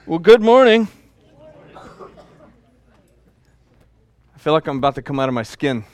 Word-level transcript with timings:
Well, 0.06 0.20
good 0.20 0.42
morning. 0.42 0.90
I 4.36 4.40
feel 4.40 4.52
like 4.52 4.68
I'm 4.68 4.80
about 4.80 4.96
to 4.96 5.02
come 5.02 5.22
out 5.22 5.30
of 5.30 5.34
my 5.34 5.44
skin. 5.44 5.86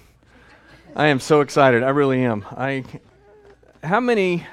I 0.95 1.05
am 1.05 1.19
so 1.19 1.41
excited. 1.41 1.83
I 1.83 1.89
really 1.89 2.23
am. 2.23 2.43
I 2.57 2.83
how 3.83 3.99
many 3.99 4.45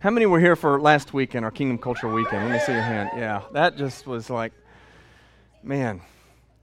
how 0.00 0.10
many 0.10 0.24
were 0.24 0.40
here 0.40 0.56
for 0.56 0.80
last 0.80 1.12
weekend, 1.12 1.44
our 1.44 1.50
Kingdom 1.50 1.76
Culture 1.76 2.08
weekend? 2.08 2.48
Let 2.48 2.52
me 2.52 2.58
see 2.60 2.72
your 2.72 2.82
hand. 2.82 3.10
Yeah, 3.16 3.42
that 3.52 3.76
just 3.76 4.06
was 4.06 4.30
like 4.30 4.52
man, 5.62 6.00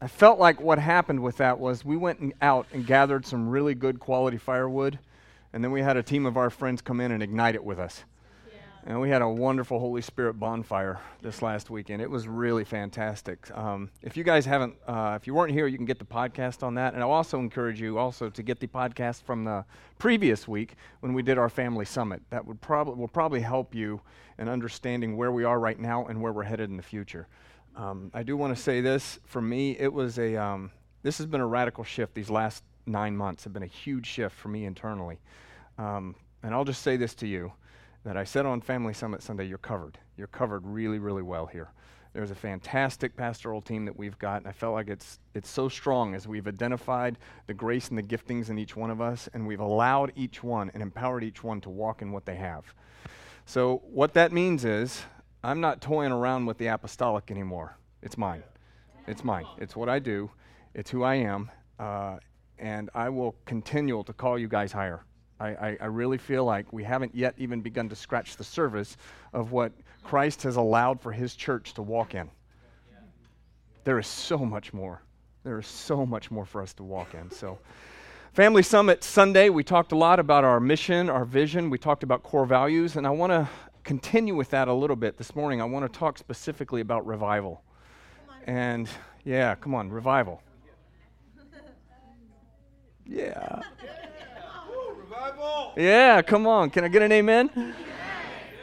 I 0.02 0.08
felt 0.08 0.40
like 0.40 0.60
what 0.60 0.80
happened 0.80 1.22
with 1.22 1.38
that 1.38 1.60
was 1.60 1.86
we 1.86 1.98
went 1.98 2.34
out 2.42 2.68
and 2.74 2.86
gathered 2.86 3.26
some 3.26 3.50
really 3.50 3.76
good 3.76 4.00
quality 4.00 4.38
firewood, 4.38 5.00
and 5.54 5.64
then 5.64 5.72
we 5.72 5.82
had 5.82 5.98
a 5.98 6.04
team 6.04 6.26
of 6.26 6.38
our 6.38 6.50
friends 6.50 6.82
come 6.82 7.00
in 7.00 7.12
and 7.12 7.22
ignite 7.22 7.56
it 7.56 7.64
with 7.64 7.80
us. 7.80 8.04
And 8.88 9.02
we 9.02 9.10
had 9.10 9.22
a 9.22 9.28
wonderful 9.28 9.82
Holy 9.82 10.02
Spirit 10.02 10.36
bonfire 10.36 11.02
this 11.22 11.42
last 11.42 11.70
weekend. 11.70 12.02
It 12.02 12.10
was 12.10 12.26
really 12.26 12.64
fantastic. 12.64 13.52
Um, 13.54 13.90
if 14.02 14.16
you 14.16 14.24
guys 14.24 14.46
haven't, 14.46 14.76
uh, 14.88 15.18
if 15.20 15.28
you 15.28 15.34
weren't 15.34 15.52
here, 15.52 15.68
you 15.68 15.76
can 15.76 15.86
get 15.86 16.00
the 16.00 16.06
podcast 16.06 16.64
on 16.64 16.76
that. 16.76 16.94
And 16.94 17.04
I'll 17.04 17.12
also 17.12 17.38
encourage 17.38 17.82
you 17.82 17.98
also 17.98 18.30
to 18.30 18.42
get 18.42 18.62
the 18.62 18.68
podcast 18.68 19.24
from 19.24 19.44
the 19.44 19.66
previous 20.00 20.48
week 20.48 20.76
when 21.02 21.12
we 21.12 21.22
did 21.22 21.38
our 21.38 21.50
family 21.50 21.84
summit. 21.84 22.22
That 22.30 22.46
would 22.48 22.62
probably 22.62 22.96
will 22.96 23.10
probably 23.10 23.42
help 23.42 23.76
you 23.76 24.00
in 24.40 24.48
understanding 24.48 25.18
where 25.18 25.34
we 25.34 25.44
are 25.44 25.60
right 25.60 25.78
now 25.78 26.06
and 26.06 26.22
where 26.22 26.32
we're 26.32 26.44
headed 26.44 26.70
in 26.70 26.78
the 26.78 26.84
future. 26.84 27.28
Um, 27.76 28.10
I 28.14 28.24
do 28.24 28.38
want 28.38 28.56
to 28.56 28.64
say 28.64 28.80
this. 28.80 29.20
For 29.26 29.42
me, 29.42 29.72
it 29.78 29.92
was 29.92 30.18
a. 30.18 30.38
Um, 30.38 30.72
this 31.04 31.18
has 31.18 31.28
been 31.28 31.42
a 31.42 31.48
radical 31.48 31.84
shift. 31.84 32.16
These 32.16 32.30
last 32.30 32.64
nine 32.86 33.18
months 33.18 33.44
have 33.44 33.52
been 33.52 33.64
a 33.64 33.68
huge 33.68 34.06
shift 34.06 34.34
for 34.34 34.48
me 34.48 34.64
internally. 34.64 35.20
Um, 35.78 36.16
and 36.42 36.56
I'll 36.56 36.64
just 36.64 36.84
say 36.84 36.96
this 36.96 37.14
to 37.16 37.28
you 37.28 37.52
that 38.08 38.16
I 38.16 38.24
said 38.24 38.46
on 38.46 38.62
Family 38.62 38.94
Summit 38.94 39.22
Sunday, 39.22 39.48
you're 39.48 39.58
covered. 39.58 39.98
You're 40.16 40.28
covered 40.28 40.66
really, 40.66 40.98
really 40.98 41.22
well 41.22 41.46
here. 41.46 41.72
There's 42.14 42.32
a 42.32 42.36
fantastic 42.36 43.18
pastoral 43.18 43.62
team 43.62 43.84
that 43.84 43.98
we've 43.98 44.18
got, 44.18 44.38
and 44.38 44.48
I 44.48 44.54
felt 44.54 44.76
like 44.76 44.88
it's, 44.88 45.20
it's 45.34 45.50
so 45.50 45.68
strong 45.68 46.16
as 46.16 46.26
we've 46.26 46.48
identified 46.48 47.18
the 47.48 47.54
grace 47.54 47.90
and 47.90 47.98
the 47.98 48.04
giftings 48.04 48.50
in 48.50 48.58
each 48.58 48.78
one 48.78 48.92
of 48.92 49.02
us, 49.02 49.28
and 49.34 49.46
we've 49.46 49.60
allowed 49.60 50.14
each 50.16 50.42
one 50.42 50.72
and 50.74 50.82
empowered 50.82 51.22
each 51.22 51.44
one 51.44 51.60
to 51.60 51.70
walk 51.70 52.02
in 52.02 52.14
what 52.14 52.26
they 52.26 52.38
have. 52.38 52.64
So, 53.46 53.82
what 53.92 54.14
that 54.14 54.32
means 54.32 54.64
is, 54.64 55.02
I'm 55.44 55.60
not 55.60 55.82
toying 55.82 56.14
around 56.14 56.46
with 56.46 56.60
the 56.60 56.68
apostolic 56.68 57.30
anymore. 57.30 57.76
It's 58.02 58.18
mine. 58.18 58.44
It's 59.06 59.26
mine. 59.26 59.48
It's 59.58 59.76
what 59.76 59.90
I 59.90 60.00
do, 60.00 60.32
it's 60.74 60.90
who 60.90 61.04
I 61.04 61.16
am, 61.16 61.52
uh, 61.78 62.20
and 62.58 62.90
I 62.96 63.10
will 63.10 63.36
continue 63.46 64.02
to 64.02 64.14
call 64.14 64.40
you 64.40 64.48
guys 64.48 64.72
higher. 64.72 65.04
I, 65.40 65.48
I, 65.48 65.78
I, 65.82 65.86
really 65.86 66.18
feel 66.18 66.46
like 66.46 66.72
we 66.74 66.84
haven't 66.84 67.14
yet 67.14 67.36
even 67.38 67.62
begun 67.62 67.90
to 67.90 67.96
scratch 67.96 68.38
the 68.38 68.44
surface 68.44 68.98
of 69.34 69.52
what 69.52 69.72
Christ 70.04 70.44
has 70.44 70.56
allowed 70.56 71.00
for 71.00 71.12
his 71.12 71.36
church 71.36 71.74
to 71.76 71.82
walk 71.82 72.16
in. 72.16 72.30
There 73.84 74.00
is 74.00 74.08
so 74.08 74.38
much 74.40 74.74
more. 74.74 75.02
There 75.44 75.60
is 75.60 75.68
so 75.68 76.06
much 76.06 76.32
more 76.32 76.46
for 76.46 76.62
us 76.62 76.74
to 76.74 76.84
walk 76.84 77.14
in. 77.14 77.32
So, 77.32 77.60
Family 78.34 78.62
Summit 78.64 79.04
Sunday, 79.04 79.50
we 79.50 79.64
talked 79.64 79.92
a 79.92 79.96
lot 79.96 80.20
about 80.20 80.44
our 80.44 80.60
mission, 80.60 81.10
our 81.10 81.26
vision. 81.26 81.70
We 81.70 81.78
talked 81.78 82.04
about 82.04 82.22
core 82.24 82.46
values, 82.46 82.96
and 82.96 83.08
I 83.08 83.12
want 83.12 83.32
to 83.32 83.48
continue 83.84 84.36
with 84.36 84.50
that 84.50 84.68
a 84.68 84.74
little 84.74 84.96
bit 84.96 85.18
this 85.18 85.36
morning. 85.36 85.62
I 85.62 85.66
want 85.66 85.92
to 85.92 86.00
talk 86.00 86.18
specifically 86.18 86.82
about 86.82 87.08
revival. 87.08 87.64
And 88.46 88.90
yeah, 89.24 89.56
come 89.56 89.74
on, 89.74 89.90
revival. 89.90 90.42
Yeah. 93.10 93.62
Yeah, 95.76 96.22
come 96.22 96.48
on. 96.48 96.70
Can 96.70 96.84
I 96.84 96.88
get 96.88 97.02
an 97.02 97.12
amen? 97.12 97.50
amen. 97.56 97.76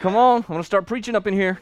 Come 0.01 0.17
on. 0.17 0.43
I'm 0.43 0.47
going 0.49 0.61
to 0.61 0.67
start 0.67 0.87
preaching 0.87 1.15
up 1.15 1.27
in 1.27 1.35
here. 1.35 1.59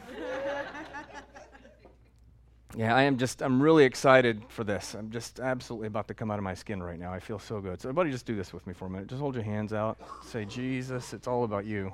Yeah, 2.75 2.95
I 2.95 3.03
am 3.03 3.17
just, 3.17 3.43
I'm 3.43 3.61
really 3.61 3.85
excited 3.85 4.41
for 4.49 4.63
this. 4.63 4.95
I'm 4.95 5.11
just 5.11 5.39
absolutely 5.39 5.87
about 5.87 6.07
to 6.07 6.15
come 6.15 6.31
out 6.31 6.39
of 6.39 6.43
my 6.43 6.55
skin 6.55 6.81
right 6.81 6.97
now. 6.97 7.13
I 7.13 7.19
feel 7.19 7.37
so 7.37 7.61
good. 7.61 7.79
So, 7.79 7.89
everybody, 7.89 8.09
just 8.09 8.25
do 8.25 8.35
this 8.35 8.51
with 8.51 8.65
me 8.65 8.73
for 8.73 8.85
a 8.85 8.89
minute. 8.89 9.07
Just 9.07 9.21
hold 9.21 9.35
your 9.35 9.43
hands 9.43 9.73
out. 9.73 9.99
Say, 10.25 10.45
Jesus, 10.45 11.13
it's 11.13 11.27
all 11.27 11.43
about 11.43 11.65
you. 11.65 11.93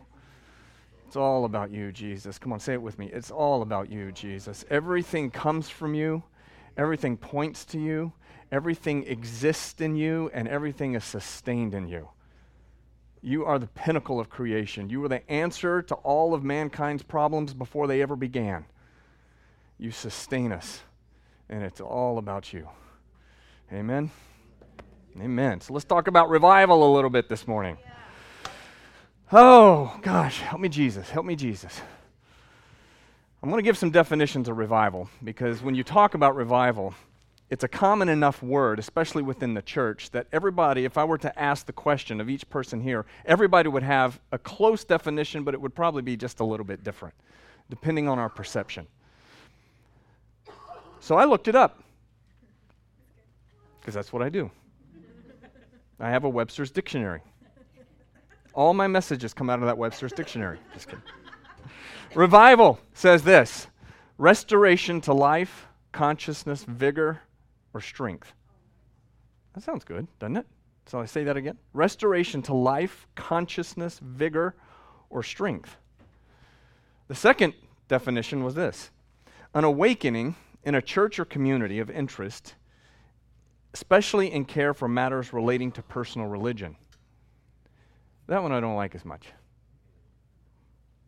It's 1.06 1.18
all 1.18 1.44
about 1.46 1.72
you, 1.72 1.92
Jesus. 1.92 2.38
Come 2.38 2.54
on, 2.54 2.60
say 2.60 2.74
it 2.74 2.82
with 2.82 2.98
me. 2.98 3.10
It's 3.12 3.32
all 3.32 3.62
about 3.62 3.92
you, 3.92 4.12
Jesus. 4.12 4.64
Everything 4.70 5.32
comes 5.32 5.68
from 5.68 5.96
you, 5.96 6.24
everything 6.78 7.18
points 7.18 7.66
to 7.66 7.80
you, 7.80 8.14
everything 8.52 9.06
exists 9.06 9.82
in 9.82 9.96
you, 9.96 10.30
and 10.34 10.48
everything 10.48 10.94
is 10.94 11.04
sustained 11.04 11.74
in 11.74 11.88
you. 11.88 12.08
You 13.22 13.46
are 13.46 13.60
the 13.60 13.68
pinnacle 13.68 14.20
of 14.20 14.30
creation. 14.30 14.90
You 14.90 15.04
are 15.04 15.10
the 15.10 15.30
answer 15.30 15.82
to 15.82 15.96
all 15.96 16.34
of 16.34 16.44
mankind's 16.44 17.04
problems 17.04 17.54
before 17.54 17.88
they 17.88 18.02
ever 18.02 18.16
began. 18.16 18.66
You 19.78 19.92
sustain 19.92 20.52
us, 20.52 20.82
and 21.50 21.64
it's 21.64 21.82
all 21.82 22.18
about 22.18 22.54
you. 22.54 22.68
Amen. 23.72 24.12
Amen. 25.20 25.62
So 25.62 25.74
let's 25.74 25.86
talk 25.86 26.08
about 26.08 26.30
revival 26.30 26.90
a 26.90 26.92
little 26.94 27.10
bit 27.10 27.28
this 27.28 27.48
morning. 27.48 27.78
Oh, 29.32 29.98
gosh, 30.02 30.40
help 30.40 30.62
me, 30.62 30.70
Jesus. 30.70 31.10
Help 31.10 31.26
me, 31.26 31.36
Jesus. 31.36 31.82
I'm 33.44 33.50
going 33.50 33.62
to 33.62 33.68
give 33.68 33.78
some 33.78 33.92
definitions 33.92 34.50
of 34.50 34.58
revival 34.58 35.10
because 35.24 35.62
when 35.62 35.76
you 35.76 35.84
talk 35.84 36.14
about 36.14 36.36
revival, 36.36 36.94
it's 37.50 37.64
a 37.64 37.68
common 37.68 38.10
enough 38.10 38.44
word, 38.44 38.78
especially 38.78 39.24
within 39.24 39.56
the 39.56 39.62
church, 39.62 40.12
that 40.12 40.28
everybody, 40.32 40.86
if 40.86 40.98
I 40.98 41.04
were 41.04 41.18
to 41.18 41.40
ask 41.40 41.66
the 41.66 41.74
question 41.74 42.22
of 42.22 42.30
each 42.30 42.48
person 42.50 42.80
here, 42.80 43.06
everybody 43.26 43.70
would 43.70 43.84
have 43.84 44.20
a 44.32 44.38
close 44.38 44.84
definition, 44.84 45.44
but 45.44 45.56
it 45.56 45.62
would 45.62 45.74
probably 45.74 46.04
be 46.04 46.16
just 46.16 46.40
a 46.42 46.44
little 46.44 46.66
bit 46.66 46.84
different, 46.84 47.16
depending 47.70 48.08
on 48.08 48.20
our 48.20 48.30
perception. 48.30 48.86
So 51.00 51.16
I 51.16 51.26
looked 51.26 51.48
it 51.48 51.56
up, 51.56 51.84
because 53.80 53.96
that's 53.96 54.14
what 54.14 54.22
I 54.22 54.30
do. 54.30 54.52
I 56.00 56.10
have 56.10 56.24
a 56.24 56.30
Webster's 56.30 56.70
dictionary. 56.70 57.22
All 58.54 58.74
my 58.74 58.88
messages 58.88 59.34
come 59.34 59.50
out 59.50 59.60
of 59.60 59.66
that 59.66 59.78
Webster's 59.78 60.12
dictionary. 60.12 60.60
Just 60.74 60.88
kidding. 60.88 61.04
Revival 62.14 62.80
says 62.94 63.24
this 63.24 63.68
restoration 64.18 65.02
to 65.02 65.14
life, 65.14 65.68
consciousness, 65.92 66.64
vigor, 66.64 67.22
or 67.74 67.82
strength. 67.82 68.34
That 69.54 69.64
sounds 69.64 69.84
good, 69.84 70.08
doesn't 70.20 70.38
it? 70.38 70.46
So 70.86 71.00
I 71.00 71.06
say 71.06 71.24
that 71.26 71.38
again. 71.38 71.58
Restoration 71.74 72.42
to 72.44 72.54
life, 72.54 73.08
consciousness, 73.16 74.00
vigor, 74.00 74.56
or 75.10 75.22
strength. 75.22 75.78
The 77.08 77.16
second 77.16 77.54
definition 77.88 78.44
was 78.44 78.56
this 78.56 78.92
an 79.54 79.64
awakening 79.64 80.36
in 80.64 80.76
a 80.76 80.82
church 80.82 81.20
or 81.20 81.26
community 81.26 81.80
of 81.80 81.90
interest, 81.90 82.56
especially 83.74 84.32
in 84.32 84.46
care 84.46 84.74
for 84.74 84.88
matters 84.88 85.34
relating 85.34 85.72
to 85.74 85.82
personal 85.82 86.28
religion. 86.28 86.76
That 88.28 88.44
one 88.44 88.52
I 88.52 88.60
don't 88.60 88.76
like 88.76 88.94
as 88.94 89.06
much. 89.06 89.28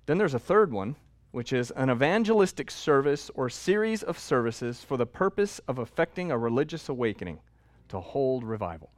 Then 0.07 0.17
there's 0.17 0.33
a 0.33 0.39
third 0.39 0.71
one 0.71 0.95
which 1.31 1.53
is 1.53 1.71
an 1.71 1.89
evangelistic 1.89 2.69
service 2.69 3.31
or 3.35 3.49
series 3.49 4.03
of 4.03 4.19
services 4.19 4.83
for 4.83 4.97
the 4.97 5.05
purpose 5.05 5.59
of 5.67 5.79
effecting 5.79 6.31
a 6.31 6.37
religious 6.37 6.89
awakening 6.89 7.39
to 7.87 7.99
hold 7.99 8.43
revival. 8.43 8.89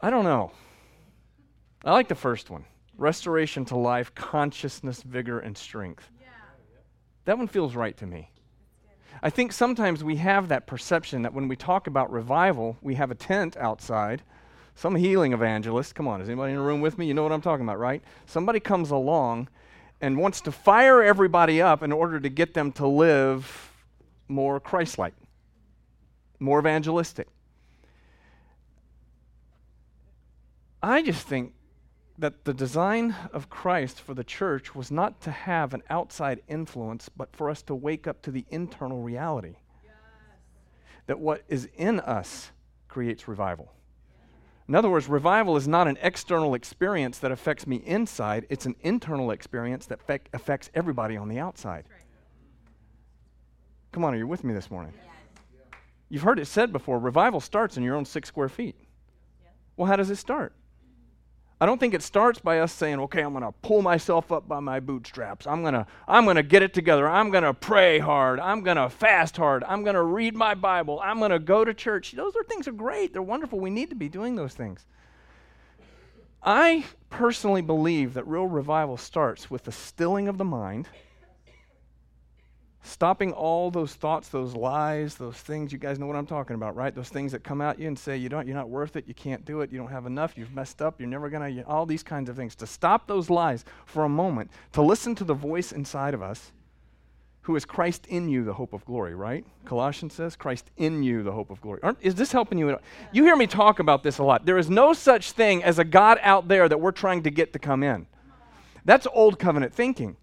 I 0.00 0.10
don't 0.10 0.24
know. 0.24 0.52
I 1.84 1.92
like 1.92 2.08
the 2.08 2.14
first 2.14 2.50
one 2.50 2.64
restoration 2.98 3.64
to 3.66 3.76
life, 3.76 4.14
consciousness, 4.14 5.02
vigor, 5.02 5.38
and 5.38 5.56
strength. 5.56 6.10
Yeah. 6.18 6.28
That 7.26 7.36
one 7.36 7.46
feels 7.46 7.74
right 7.74 7.96
to 7.98 8.06
me. 8.06 8.30
I 9.22 9.30
think 9.30 9.52
sometimes 9.52 10.02
we 10.04 10.16
have 10.16 10.48
that 10.48 10.66
perception 10.66 11.22
that 11.22 11.32
when 11.32 11.48
we 11.48 11.56
talk 11.56 11.86
about 11.86 12.10
revival, 12.10 12.76
we 12.82 12.94
have 12.94 13.10
a 13.10 13.14
tent 13.14 13.56
outside. 13.56 14.22
Some 14.74 14.94
healing 14.94 15.32
evangelist, 15.32 15.94
come 15.94 16.06
on, 16.06 16.20
is 16.20 16.28
anybody 16.28 16.52
in 16.52 16.58
the 16.58 16.64
room 16.64 16.80
with 16.80 16.98
me? 16.98 17.06
You 17.06 17.14
know 17.14 17.22
what 17.22 17.32
I'm 17.32 17.40
talking 17.40 17.64
about, 17.64 17.78
right? 17.78 18.02
Somebody 18.26 18.60
comes 18.60 18.90
along 18.90 19.48
and 20.00 20.18
wants 20.18 20.40
to 20.42 20.52
fire 20.52 21.02
everybody 21.02 21.62
up 21.62 21.82
in 21.82 21.92
order 21.92 22.20
to 22.20 22.28
get 22.28 22.54
them 22.54 22.72
to 22.72 22.86
live 22.86 23.72
more 24.28 24.60
Christ 24.60 24.98
like, 24.98 25.14
more 26.38 26.58
evangelistic. 26.58 27.28
I 30.82 31.02
just 31.02 31.26
think 31.26 31.52
that 32.18 32.44
the 32.44 32.54
design 32.54 33.14
of 33.32 33.50
Christ 33.50 34.00
for 34.00 34.14
the 34.14 34.24
church 34.24 34.74
was 34.74 34.90
not 34.90 35.20
to 35.22 35.30
have 35.30 35.74
an 35.74 35.82
outside 35.90 36.42
influence, 36.48 37.08
but 37.08 37.34
for 37.34 37.50
us 37.50 37.62
to 37.62 37.74
wake 37.74 38.06
up 38.06 38.22
to 38.22 38.30
the 38.30 38.44
internal 38.50 39.02
reality. 39.02 39.56
Yes. 39.84 39.92
That 41.06 41.18
what 41.18 41.42
is 41.48 41.68
in 41.76 42.00
us 42.00 42.50
creates 42.88 43.28
revival. 43.28 43.72
In 44.68 44.74
other 44.74 44.90
words, 44.90 45.08
revival 45.08 45.56
is 45.56 45.68
not 45.68 45.86
an 45.86 45.96
external 46.02 46.54
experience 46.54 47.18
that 47.18 47.30
affects 47.30 47.66
me 47.66 47.76
inside, 47.84 48.46
it's 48.50 48.66
an 48.66 48.74
internal 48.80 49.30
experience 49.30 49.86
that 49.86 50.02
fe- 50.02 50.20
affects 50.32 50.70
everybody 50.74 51.16
on 51.16 51.28
the 51.28 51.38
outside. 51.38 51.84
Come 53.92 54.04
on, 54.04 54.12
are 54.12 54.16
you 54.16 54.26
with 54.26 54.42
me 54.42 54.52
this 54.52 54.70
morning? 54.70 54.92
You've 56.08 56.22
heard 56.22 56.38
it 56.38 56.46
said 56.46 56.72
before 56.72 56.98
revival 56.98 57.40
starts 57.40 57.76
in 57.76 57.82
your 57.82 57.96
own 57.96 58.04
six 58.04 58.28
square 58.28 58.48
feet. 58.48 58.76
Well, 59.76 59.86
how 59.86 59.96
does 59.96 60.10
it 60.10 60.16
start? 60.16 60.52
I 61.58 61.64
don't 61.64 61.78
think 61.78 61.94
it 61.94 62.02
starts 62.02 62.38
by 62.38 62.58
us 62.60 62.70
saying, 62.70 63.00
okay, 63.00 63.22
I'm 63.22 63.32
going 63.32 63.42
to 63.42 63.52
pull 63.62 63.80
myself 63.80 64.30
up 64.30 64.46
by 64.46 64.60
my 64.60 64.78
bootstraps. 64.78 65.46
I'm 65.46 65.62
going 65.62 65.72
to 65.72 65.86
I'm 66.06 66.24
going 66.24 66.36
to 66.36 66.42
get 66.42 66.62
it 66.62 66.74
together. 66.74 67.08
I'm 67.08 67.30
going 67.30 67.44
to 67.44 67.54
pray 67.54 67.98
hard. 67.98 68.40
I'm 68.40 68.60
going 68.60 68.76
to 68.76 68.90
fast 68.90 69.38
hard. 69.38 69.64
I'm 69.64 69.82
going 69.82 69.94
to 69.94 70.02
read 70.02 70.34
my 70.34 70.54
Bible. 70.54 71.00
I'm 71.02 71.18
going 71.18 71.30
to 71.30 71.38
go 71.38 71.64
to 71.64 71.72
church. 71.72 72.12
Those 72.12 72.36
are 72.36 72.44
things 72.44 72.68
are 72.68 72.72
great. 72.72 73.14
They're 73.14 73.22
wonderful. 73.22 73.58
We 73.58 73.70
need 73.70 73.88
to 73.88 73.96
be 73.96 74.10
doing 74.10 74.36
those 74.36 74.52
things. 74.52 74.84
I 76.42 76.84
personally 77.08 77.62
believe 77.62 78.14
that 78.14 78.26
real 78.26 78.46
revival 78.46 78.98
starts 78.98 79.50
with 79.50 79.64
the 79.64 79.72
stilling 79.72 80.28
of 80.28 80.36
the 80.36 80.44
mind 80.44 80.88
stopping 82.86 83.32
all 83.32 83.70
those 83.70 83.94
thoughts, 83.94 84.28
those 84.28 84.54
lies, 84.54 85.16
those 85.16 85.36
things. 85.36 85.72
You 85.72 85.78
guys 85.78 85.98
know 85.98 86.06
what 86.06 86.16
I'm 86.16 86.26
talking 86.26 86.54
about, 86.54 86.76
right? 86.76 86.94
Those 86.94 87.08
things 87.08 87.32
that 87.32 87.42
come 87.42 87.60
at 87.60 87.78
you 87.78 87.88
and 87.88 87.98
say 87.98 88.16
you 88.16 88.28
don't, 88.28 88.46
you're 88.46 88.56
not 88.56 88.68
worth 88.68 88.96
it, 88.96 89.06
you 89.06 89.14
can't 89.14 89.44
do 89.44 89.60
it, 89.60 89.72
you 89.72 89.78
don't 89.78 89.90
have 89.90 90.06
enough, 90.06 90.36
you've 90.36 90.54
messed 90.54 90.80
up, 90.80 91.00
you're 91.00 91.08
never 91.08 91.28
gonna. 91.28 91.62
all 91.66 91.86
these 91.86 92.02
kinds 92.02 92.28
of 92.28 92.36
things. 92.36 92.54
To 92.56 92.66
stop 92.66 93.06
those 93.06 93.28
lies 93.28 93.64
for 93.84 94.04
a 94.04 94.08
moment, 94.08 94.50
to 94.72 94.82
listen 94.82 95.14
to 95.16 95.24
the 95.24 95.34
voice 95.34 95.72
inside 95.72 96.14
of 96.14 96.22
us, 96.22 96.52
who 97.42 97.54
is 97.54 97.64
Christ 97.64 98.06
in 98.08 98.28
you, 98.28 98.42
the 98.42 98.54
hope 98.54 98.72
of 98.72 98.84
glory, 98.84 99.14
right? 99.14 99.44
Colossians 99.64 100.14
says, 100.14 100.34
Christ 100.34 100.68
in 100.76 101.04
you, 101.04 101.22
the 101.22 101.30
hope 101.30 101.50
of 101.50 101.60
glory. 101.60 101.78
Aren't, 101.82 101.98
is 102.00 102.16
this 102.16 102.32
helping 102.32 102.58
you? 102.58 102.76
You 103.12 103.22
hear 103.22 103.36
me 103.36 103.46
talk 103.46 103.78
about 103.78 104.02
this 104.02 104.18
a 104.18 104.24
lot. 104.24 104.46
There 104.46 104.58
is 104.58 104.68
no 104.68 104.92
such 104.92 105.30
thing 105.30 105.62
as 105.62 105.78
a 105.78 105.84
God 105.84 106.18
out 106.22 106.48
there 106.48 106.68
that 106.68 106.80
we're 106.80 106.90
trying 106.90 107.22
to 107.22 107.30
get 107.30 107.52
to 107.52 107.60
come 107.60 107.84
in. 107.84 108.08
That's 108.84 109.06
old 109.12 109.38
covenant 109.38 109.74
thinking. 109.74 110.16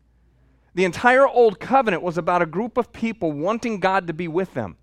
The 0.75 0.85
entire 0.85 1.27
Old 1.27 1.59
Covenant 1.59 2.01
was 2.01 2.17
about 2.17 2.41
a 2.41 2.45
group 2.45 2.77
of 2.77 2.91
people 2.91 3.31
wanting 3.31 3.79
God 3.79 4.07
to 4.07 4.13
be 4.13 4.27
with 4.27 4.53
them, 4.53 4.77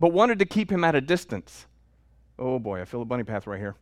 but 0.00 0.12
wanted 0.12 0.38
to 0.40 0.44
keep 0.44 0.72
him 0.72 0.82
at 0.82 0.94
a 0.94 1.00
distance. 1.00 1.66
Oh 2.38 2.58
boy, 2.58 2.80
I 2.80 2.84
feel 2.84 3.02
a 3.02 3.04
bunny 3.04 3.24
path 3.24 3.46
right 3.46 3.60
here. 3.60 3.76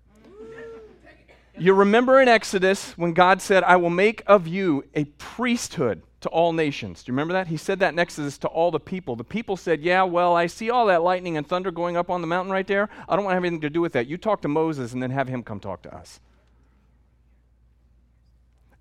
You 1.58 1.72
remember 1.72 2.20
in 2.20 2.28
Exodus 2.28 2.92
when 2.98 3.14
God 3.14 3.40
said, 3.40 3.64
I 3.64 3.76
will 3.76 3.88
make 3.88 4.22
of 4.26 4.46
you 4.46 4.84
a 4.94 5.04
priesthood 5.04 6.02
to 6.20 6.28
all 6.28 6.52
nations. 6.52 7.02
Do 7.02 7.10
you 7.10 7.14
remember 7.14 7.32
that? 7.32 7.46
He 7.46 7.56
said 7.56 7.78
that 7.78 7.94
in 7.94 7.98
Exodus 7.98 8.36
to 8.38 8.48
all 8.48 8.70
the 8.70 8.80
people. 8.80 9.16
The 9.16 9.24
people 9.24 9.56
said, 9.56 9.80
Yeah, 9.80 10.02
well, 10.02 10.36
I 10.36 10.48
see 10.48 10.68
all 10.68 10.86
that 10.86 11.02
lightning 11.02 11.38
and 11.38 11.46
thunder 11.46 11.70
going 11.70 11.96
up 11.96 12.10
on 12.10 12.20
the 12.20 12.26
mountain 12.26 12.52
right 12.52 12.66
there. 12.66 12.90
I 13.08 13.16
don't 13.16 13.24
want 13.24 13.32
to 13.32 13.36
have 13.36 13.44
anything 13.44 13.62
to 13.62 13.70
do 13.70 13.80
with 13.80 13.94
that. 13.94 14.06
You 14.06 14.18
talk 14.18 14.42
to 14.42 14.48
Moses 14.48 14.92
and 14.92 15.02
then 15.02 15.10
have 15.10 15.28
him 15.28 15.42
come 15.42 15.60
talk 15.60 15.80
to 15.82 15.94
us. 15.94 16.20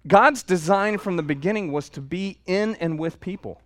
God's 0.08 0.44
design 0.44 0.98
from 0.98 1.18
the 1.18 1.24
beginning 1.24 1.72
was 1.72 1.90
to 1.90 2.02
be 2.02 2.40
in 2.46 2.76
and 2.76 3.00
with 3.00 3.20
people. 3.20 3.62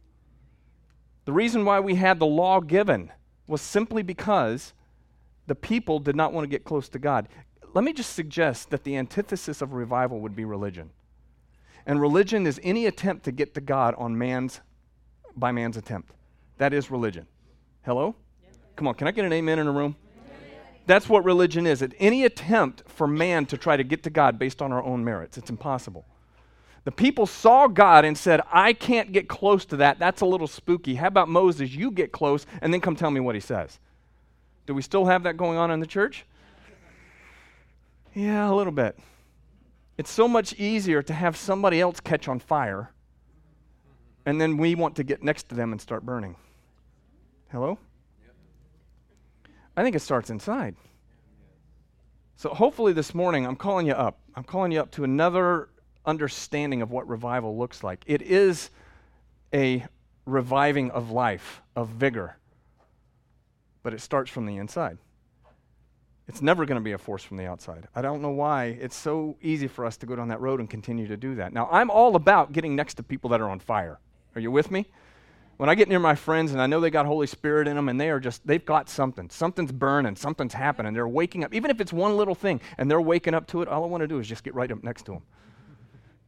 The 1.25 1.33
reason 1.33 1.65
why 1.65 1.80
we 1.80 1.95
had 1.95 2.19
the 2.19 2.25
law 2.25 2.62
given 2.62 3.12
was 3.47 3.62
simply 3.62 4.03
because 4.03 4.74
the 5.47 5.56
people 5.56 6.00
did 6.00 6.15
not 6.15 6.31
want 6.31 6.45
to 6.45 6.50
get 6.50 6.63
close 6.63 6.88
to 6.89 7.00
God. 7.00 7.27
Let 7.74 7.83
me 7.83 7.94
just 7.94 8.13
suggest 8.13 8.69
that 8.69 8.83
the 8.83 8.95
antithesis 8.95 9.62
of 9.62 9.74
revival 9.74 10.19
would 10.21 10.36
be 10.36 10.45
religion. 10.45 10.91
And 11.86 12.00
religion 12.00 12.47
is 12.47 12.59
any 12.63 12.86
attempt 12.86 13.25
to 13.25 13.31
get 13.31 13.53
to 13.56 13.62
God 13.62 13.95
on 13.97 14.18
man's 14.18 14.62
by 15.36 15.51
man's 15.51 15.77
attempt. 15.77 16.12
That 16.57 16.74
is 16.74 16.91
religion. 16.91 17.27
Hello? 17.83 18.15
Come 18.75 18.88
on, 18.88 18.95
can 18.95 19.07
I 19.07 19.12
get 19.12 19.25
an 19.25 19.33
amen 19.33 19.59
in 19.59 19.68
a 19.68 19.71
room? 19.71 19.95
That's 20.86 21.07
what 21.07 21.24
religion 21.24 21.68
is. 21.68 21.81
It's 21.81 21.94
any 22.00 22.25
attempt 22.25 22.83
for 22.88 23.07
man 23.07 23.45
to 23.47 23.57
try 23.57 23.77
to 23.77 23.83
get 23.83 24.03
to 24.03 24.09
God 24.09 24.39
based 24.39 24.62
on 24.62 24.71
our 24.71 24.83
own 24.83 25.03
merits. 25.03 25.38
It's 25.38 25.50
impossible. 25.50 26.06
The 26.85 26.91
people 26.91 27.25
saw 27.25 27.67
God 27.67 28.05
and 28.05 28.17
said, 28.17 28.41
I 28.51 28.73
can't 28.73 29.11
get 29.11 29.27
close 29.27 29.65
to 29.65 29.77
that. 29.77 29.99
That's 29.99 30.21
a 30.21 30.25
little 30.25 30.47
spooky. 30.47 30.95
How 30.95 31.07
about 31.07 31.27
Moses? 31.27 31.73
You 31.73 31.91
get 31.91 32.11
close 32.11 32.45
and 32.61 32.73
then 32.73 32.81
come 32.81 32.95
tell 32.95 33.11
me 33.11 33.19
what 33.19 33.35
he 33.35 33.41
says. 33.41 33.79
Do 34.65 34.73
we 34.73 34.81
still 34.81 35.05
have 35.05 35.23
that 35.23 35.35
going 35.35 35.57
on 35.57 35.71
in 35.71 35.79
the 35.79 35.87
church? 35.87 36.25
Yeah, 38.13 38.49
a 38.49 38.53
little 38.53 38.73
bit. 38.73 38.97
It's 39.97 40.11
so 40.11 40.27
much 40.27 40.53
easier 40.53 41.01
to 41.03 41.13
have 41.13 41.35
somebody 41.35 41.81
else 41.81 41.99
catch 41.99 42.27
on 42.27 42.39
fire, 42.39 42.91
and 44.25 44.39
then 44.39 44.57
we 44.57 44.75
want 44.75 44.95
to 44.95 45.03
get 45.03 45.21
next 45.21 45.49
to 45.49 45.55
them 45.55 45.71
and 45.71 45.81
start 45.81 46.05
burning. 46.05 46.35
Hello? 47.51 47.77
I 49.75 49.83
think 49.83 49.95
it 49.95 50.01
starts 50.01 50.29
inside. 50.29 50.75
So 52.35 52.49
hopefully 52.49 52.93
this 52.93 53.13
morning 53.13 53.45
I'm 53.45 53.55
calling 53.55 53.87
you 53.87 53.93
up. 53.93 54.19
I'm 54.35 54.43
calling 54.43 54.71
you 54.71 54.79
up 54.79 54.91
to 54.91 55.03
another 55.03 55.69
understanding 56.09 56.81
of 56.81 56.91
what 56.91 57.07
revival 57.07 57.57
looks 57.57 57.83
like. 57.83 58.03
It 58.07 58.21
is 58.21 58.71
a 59.53 59.85
reviving 60.25 60.91
of 60.91 61.11
life, 61.11 61.61
of 61.75 61.89
vigor, 61.89 62.35
but 63.83 63.94
it 63.94 64.01
starts 64.01 64.29
from 64.31 64.45
the 64.45 64.57
inside. 64.57 64.97
It's 66.27 66.41
never 66.41 66.65
going 66.65 66.75
to 66.75 66.83
be 66.83 66.91
a 66.91 66.97
force 66.97 67.23
from 67.23 67.38
the 67.38 67.47
outside. 67.47 67.88
I 67.95 68.01
don't 68.01 68.21
know 68.21 68.29
why 68.29 68.77
it's 68.79 68.95
so 68.95 69.38
easy 69.41 69.67
for 69.67 69.85
us 69.85 69.97
to 69.97 70.06
go 70.06 70.15
down 70.15 70.27
that 70.27 70.41
road 70.41 70.59
and 70.59 70.69
continue 70.69 71.07
to 71.07 71.17
do 71.17 71.35
that. 71.35 71.53
Now, 71.53 71.67
I'm 71.71 71.89
all 71.89 72.15
about 72.15 72.51
getting 72.51 72.75
next 72.75 72.95
to 72.95 73.03
people 73.03 73.29
that 73.31 73.41
are 73.41 73.50
on 73.50 73.59
fire. 73.59 74.00
Are 74.35 74.41
you 74.41 74.51
with 74.51 74.69
me? 74.69 74.85
When 75.57 75.69
I 75.69 75.75
get 75.75 75.89
near 75.89 76.00
my 76.00 76.15
friends 76.15 76.53
and 76.53 76.62
I 76.62 76.67
know 76.67 76.79
they 76.79 76.91
got 76.91 77.05
Holy 77.05 77.27
Spirit 77.27 77.67
in 77.67 77.75
them 77.75 77.89
and 77.89 78.00
they 78.00 78.09
are 78.12 78.19
just, 78.19 78.45
they've 78.47 78.63
got 78.63 78.89
something. 78.89 79.29
Something's 79.29 79.73
burning, 79.73 80.15
something's 80.15 80.53
happening. 80.53 80.94
They're 80.94 81.07
waking 81.07 81.44
up. 81.44 81.53
Even 81.53 81.71
if 81.71 81.81
it's 81.81 81.91
one 81.91 82.15
little 82.15 82.35
thing 82.35 82.62
and 82.77 82.89
they're 82.89 83.01
waking 83.01 83.33
up 83.33 83.47
to 83.47 83.62
it, 83.62 83.67
all 83.67 83.83
I 83.83 83.88
want 83.88 84.01
to 84.01 84.07
do 84.07 84.19
is 84.19 84.27
just 84.27 84.44
get 84.44 84.55
right 84.55 84.71
up 84.71 84.83
next 84.83 85.03
to 85.07 85.13
them. 85.13 85.23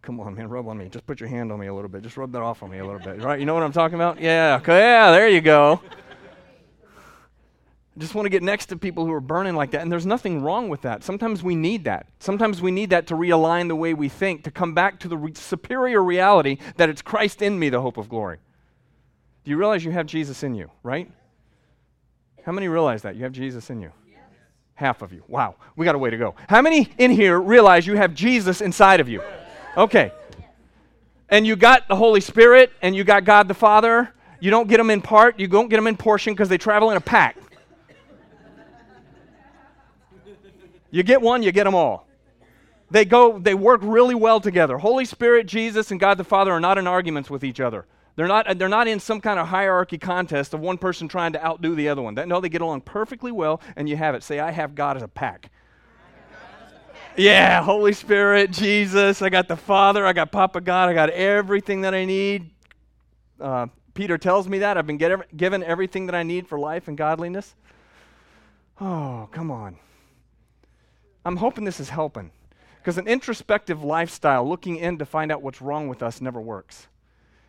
Come 0.01 0.19
on, 0.19 0.33
man, 0.33 0.50
rub 0.50 0.68
on 0.68 0.77
me. 0.77 0.89
Just 0.89 1.06
put 1.06 1.19
your 1.19 1.30
hand 1.30 1.51
on 1.51 1.59
me 1.59 1.68
a 1.68 1.74
little 1.74 1.89
bit. 1.89 2.01
Just 2.01 2.18
rub 2.18 2.31
that 2.31 2.42
off 2.42 2.63
on 2.63 2.71
me 2.71 2.80
a 2.80 2.86
little 2.86 3.00
bit. 3.00 3.21
Right? 3.21 3.39
You 3.39 3.45
know 3.45 3.53
what 3.53 3.63
I'm 3.63 3.71
talking 3.71 3.95
about? 3.95 4.19
Yeah. 4.19 4.59
Yeah, 4.68 5.12
there 5.12 5.30
you 5.30 5.42
go. 5.42 5.80
I 7.95 8.00
just 8.00 8.15
want 8.15 8.25
to 8.25 8.30
get 8.30 8.42
next 8.42 8.68
to 8.68 8.77
people 8.77 9.06
who 9.06 9.12
are 9.12 9.21
burning 9.21 9.56
like 9.56 9.71
that. 9.71 9.81
And 9.81 9.92
there's 9.92 10.06
nothing 10.06 10.42
wrong 10.42 10.69
with 10.69 10.81
that. 10.81 11.03
Sometimes 11.03 11.44
we 11.44 11.56
need 11.56 11.83
that. 11.83 12.07
Sometimes 12.19 12.62
we 12.62 12.71
need 12.71 12.89
that 12.92 13.06
to 13.07 13.15
realign 13.15 13.68
the 13.68 13.75
way 13.75 13.94
we 13.94 14.09
think, 14.09 14.44
to 14.45 14.51
come 14.51 14.74
back 14.74 15.00
to 15.01 15.07
the 15.07 15.18
re- 15.18 15.33
superior 15.36 16.01
reality 16.01 16.57
that 16.77 16.89
it's 16.89 17.01
Christ 17.01 17.42
in 17.42 17.59
me, 17.59 17.69
the 17.69 17.81
hope 17.81 17.98
of 17.98 18.07
glory. 18.09 18.38
Do 19.44 19.51
you 19.51 19.57
realize 19.57 19.83
you 19.83 19.92
have 19.92 20.06
Jesus 20.06 20.42
in 20.42 20.56
you, 20.56 20.71
right? 20.83 21.12
How 22.44 22.53
many 22.53 22.69
realize 22.69 23.01
that? 23.01 23.15
You 23.18 23.24
have 23.24 23.33
Jesus 23.33 23.69
in 23.69 23.81
you? 23.81 23.92
Yes. 24.09 24.19
Half 24.74 25.01
of 25.01 25.12
you. 25.12 25.24
Wow. 25.27 25.56
We 25.75 25.86
got 25.86 25.94
a 25.94 26.00
way 26.00 26.09
to 26.09 26.18
go. 26.18 26.33
How 26.48 26.62
many 26.62 26.89
in 26.98 27.12
here 27.12 27.39
realize 27.39 27.86
you 27.86 27.98
have 27.98 28.13
Jesus 28.13 28.62
inside 28.62 29.00
of 29.00 29.09
you? 29.09 29.21
Okay. 29.78 30.12
And 31.30 31.48
you 31.48 31.56
got 31.56 31.88
the 31.88 31.96
Holy 31.96 32.22
Spirit 32.22 32.72
and 32.82 32.96
you 32.96 33.04
got 33.04 33.24
God 33.24 33.48
the 33.48 33.54
Father. 33.54 34.13
You 34.40 34.51
don't 34.51 34.68
get 34.68 34.78
them 34.78 34.90
in 34.90 35.01
part, 35.01 35.40
you 35.40 35.48
don't 35.48 35.70
get 35.70 35.78
them 35.78 35.88
in 35.88 35.96
portion 35.96 36.34
because 36.34 36.50
they 36.50 36.58
travel 36.58 36.92
in 36.92 36.98
a 36.98 37.01
pack. 37.01 37.38
You 40.90 41.04
get 41.04 41.22
one, 41.22 41.42
you 41.42 41.51
get 41.54 41.63
them 41.63 41.75
all. 41.75 42.08
They 42.90 43.06
go, 43.06 43.40
they 43.40 43.54
work 43.54 43.80
really 43.82 44.16
well 44.16 44.42
together. 44.42 44.78
Holy 44.78 45.06
Spirit, 45.06 45.46
Jesus, 45.46 45.92
and 45.92 46.00
God 46.00 46.18
the 46.18 46.25
Father 46.25 46.51
are 46.51 46.60
not 46.60 46.78
in 46.78 46.88
arguments 46.88 47.30
with 47.30 47.46
each 47.46 47.62
other. 47.62 47.86
They're 48.18 48.28
not, 48.28 48.48
uh, 48.48 48.54
they're 48.54 48.68
not 48.68 48.90
in 48.90 49.00
some 49.00 49.22
kind 49.22 49.40
of 49.40 49.48
hierarchy 49.48 49.98
contest 49.98 50.54
of 50.54 50.60
one 50.60 50.78
person 50.78 51.08
trying 51.08 51.32
to 51.32 51.46
outdo 51.46 51.75
the 51.75 51.88
other 51.88 52.01
one. 52.01 52.16
no, 52.16 52.42
they 52.42 52.50
get 52.50 52.62
along 52.62 52.82
perfectly 52.82 53.32
well, 53.32 53.62
and 53.78 53.88
you 53.88 53.96
have 53.96 54.16
it. 54.16 54.24
Say, 54.24 54.40
I 54.40 54.51
have 54.51 54.75
God 54.75 54.98
as 54.98 55.04
a 55.04 55.08
pack. 55.08 55.50
Yeah, 57.18 57.62
Holy 57.62 57.91
Spirit, 57.91 58.51
Jesus. 58.51 59.22
I 59.22 59.30
got 59.30 59.50
the 59.50 59.58
Father. 59.58 60.06
I 60.06 60.13
got 60.13 60.32
Papa 60.32 60.62
God. 60.62 60.88
I 60.88 60.94
got 60.94 61.10
everything 61.10 61.82
that 61.82 61.94
I 61.94 62.06
need. 62.06 62.51
Uh, 63.39 63.68
Peter 63.94 64.18
tells 64.18 64.48
me 64.48 64.60
that. 64.60 64.77
I've 64.77 64.88
been 64.88 64.98
get, 64.98 65.36
given 65.36 65.62
everything 65.62 66.06
that 66.06 66.15
I 66.15 66.24
need 66.24 66.48
for 66.48 66.58
life 66.58 66.88
and 66.88 66.98
godliness. 66.98 67.53
Oh, 68.80 69.27
come 69.32 69.51
on. 69.51 69.77
I'm 71.25 71.36
hoping 71.36 71.65
this 71.65 71.82
is 71.82 71.89
helping. 71.89 72.32
Because 72.77 72.98
an 72.98 73.08
introspective 73.08 73.84
lifestyle, 73.84 74.48
looking 74.48 74.77
in 74.77 74.98
to 75.00 75.06
find 75.06 75.32
out 75.32 75.41
what's 75.41 75.62
wrong 75.62 75.89
with 75.89 76.01
us, 76.01 76.22
never 76.22 76.39
works. 76.39 76.88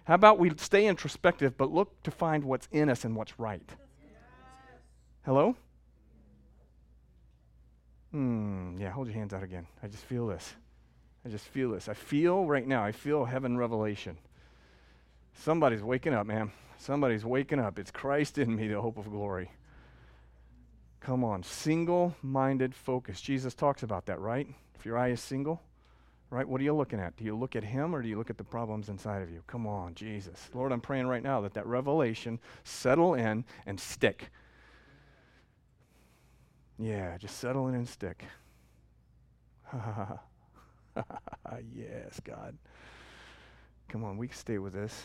How 0.05 0.15
about 0.15 0.41
we 0.41 0.53
stay 0.57 0.87
introspective, 0.87 1.57
but 1.57 1.73
look 1.73 2.03
to 2.03 2.11
find 2.11 2.45
what's 2.45 2.69
in 2.73 2.89
us 2.89 3.05
and 3.05 3.15
what's 3.15 3.39
right? 3.39 3.63
Hello? 5.25 5.57
Hmm, 8.13 8.77
yeah, 8.79 8.91
hold 8.91 9.09
your 9.09 9.15
hands 9.15 9.33
out 9.33 9.43
again. 9.43 9.67
I 9.83 9.89
just 9.89 10.05
feel 10.05 10.27
this. 10.27 10.55
I 11.25 11.29
just 11.29 11.47
feel 11.47 11.71
this. 11.71 11.89
I 11.89 11.95
feel 11.95 12.47
right 12.47 12.67
now, 12.67 12.85
I 12.85 12.93
feel 12.93 13.25
heaven 13.25 13.57
revelation. 13.57 14.19
Somebody's 15.35 15.83
waking 15.83 16.15
up, 16.15 16.27
man. 16.27 16.53
Somebody's 16.79 17.25
waking 17.25 17.59
up. 17.59 17.79
It's 17.79 17.91
Christ 17.91 18.39
in 18.39 18.55
me, 18.55 18.69
the 18.69 18.81
hope 18.81 18.99
of 18.99 19.11
glory. 19.11 19.51
Come 21.01 21.25
on, 21.25 21.43
single 21.43 22.15
minded 22.23 22.75
focus. 22.75 23.21
Jesus 23.21 23.55
talks 23.55 23.83
about 23.83 24.07
that, 24.07 24.21
right? 24.21 24.47
If 24.79 24.85
your 24.85 24.99
eye 24.99 25.09
is 25.09 25.21
single, 25.21 25.63
right? 26.31 26.47
What 26.47 26.61
are 26.61 26.65
you 26.65 26.75
looking 26.75 27.01
at? 27.01 27.17
Do 27.17 27.25
you 27.25 27.37
look 27.37 27.57
at 27.57 27.65
Him 27.65 27.95
or 27.95 28.03
do 28.03 28.09
you 28.09 28.17
look 28.17 28.31
at 28.31 28.39
the 28.39 28.45
problems 28.45 28.89
inside 28.89 29.23
of 29.23 29.31
you? 29.31 29.43
Come 29.47 29.67
on, 29.67 29.95
Jesus. 29.95 30.51
Lord, 30.55 30.71
I'm 30.71 30.81
praying 30.81 31.07
right 31.07 31.23
now 31.23 31.41
that 31.41 31.55
that 31.55 31.67
revelation 31.67 32.39
settle 32.65 33.15
in 33.15 33.45
and 33.67 33.81
stick. 33.81 34.31
Yeah, 36.79 37.17
just 37.19 37.39
settle 37.39 37.69
in 37.69 37.75
and 37.75 37.89
stick. 37.89 38.25
yes, 41.75 42.21
God. 42.25 42.57
Come 43.89 44.05
on, 44.05 44.17
we 44.17 44.29
can 44.29 44.37
stay 44.37 44.59
with 44.59 44.73
this. 44.73 45.05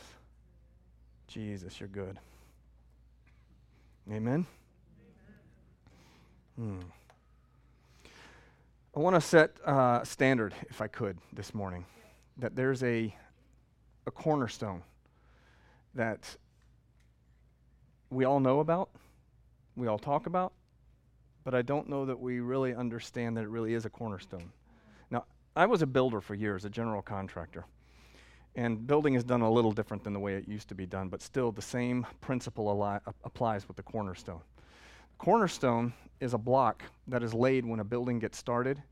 Jesus, 1.28 1.80
you're 1.80 1.90
good. 1.90 2.20
Amen? 4.12 4.46
Hmm. 6.58 6.80
I 8.96 9.00
want 9.00 9.16
to 9.16 9.22
set 9.22 9.58
a 9.66 9.70
uh, 9.70 10.04
standard, 10.04 10.56
if 10.70 10.82
I 10.82 10.88
could, 10.88 11.18
this 11.34 11.54
morning, 11.54 11.86
that 12.38 12.56
there's 12.56 12.82
a, 12.82 13.14
a 14.08 14.12
cornerstone 14.12 14.82
that 15.94 16.36
we 18.10 18.26
all 18.26 18.40
know 18.40 18.60
about, 18.60 18.90
we 19.76 19.88
all 19.88 20.00
talk 20.00 20.26
about, 20.26 20.54
but 21.48 21.56
I 21.56 21.62
don't 21.62 21.88
know 21.88 22.04
that 22.04 22.20
we 22.20 22.42
really 22.42 22.76
understand 22.76 23.38
that 23.38 23.46
it 23.46 23.48
really 23.48 23.74
is 23.74 23.86
a 23.86 23.90
cornerstone. 23.90 24.52
Now, 25.10 25.24
I 25.56 25.66
was 25.66 25.82
a 25.82 25.88
builder 25.88 26.20
for 26.20 26.36
years, 26.36 26.66
a 26.66 26.70
general 26.70 27.02
contractor. 27.02 27.64
And 28.58 28.86
building 28.86 29.14
is 29.14 29.24
done 29.24 29.40
a 29.40 29.50
little 29.50 29.72
different 29.72 30.04
than 30.04 30.12
the 30.12 30.20
way 30.20 30.34
it 30.34 30.46
used 30.46 30.68
to 30.68 30.76
be 30.76 30.86
done, 30.86 31.08
but 31.08 31.22
still 31.22 31.54
the 31.54 31.62
same 31.62 32.06
principle 32.20 32.68
ali- 32.68 33.00
applies 33.24 33.66
with 33.66 33.78
the 33.78 33.84
cornerstone. 33.84 34.42
Cornerstone 35.20 35.94
is 36.20 36.34
a 36.34 36.38
block 36.38 36.84
that 37.08 37.24
is 37.24 37.34
laid 37.34 37.66
when 37.66 37.80
a 37.80 37.86
building 37.86 38.20
gets 38.20 38.38
started, 38.38 38.84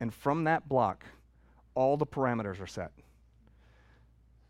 and 0.00 0.12
from 0.12 0.44
that 0.44 0.68
block, 0.68 1.06
all 1.74 1.96
the 1.96 2.04
parameters 2.04 2.60
are 2.60 2.66
set. 2.66 2.92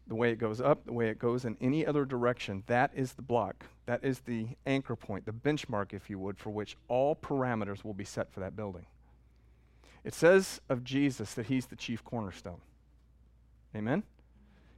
The 0.06 0.14
way 0.14 0.30
it 0.30 0.38
goes 0.38 0.60
up, 0.60 0.84
the 0.84 0.92
way 0.92 1.08
it 1.08 1.18
goes 1.18 1.44
in 1.44 1.56
any 1.60 1.86
other 1.86 2.04
direction, 2.04 2.62
that 2.66 2.90
is 2.94 3.14
the 3.14 3.22
block 3.22 3.64
that 3.86 4.02
is 4.02 4.20
the 4.20 4.48
anchor 4.66 4.96
point, 4.96 5.26
the 5.26 5.32
benchmark, 5.32 5.92
if 5.92 6.08
you 6.08 6.18
would, 6.18 6.38
for 6.38 6.50
which 6.50 6.76
all 6.88 7.14
parameters 7.14 7.84
will 7.84 7.94
be 7.94 8.04
set 8.04 8.32
for 8.32 8.40
that 8.40 8.56
building. 8.56 8.86
It 10.04 10.14
says 10.14 10.60
of 10.68 10.84
Jesus 10.84 11.34
that 11.34 11.46
he's 11.46 11.66
the 11.66 11.76
chief 11.76 12.02
cornerstone. 12.04 12.60
Amen? 13.76 14.02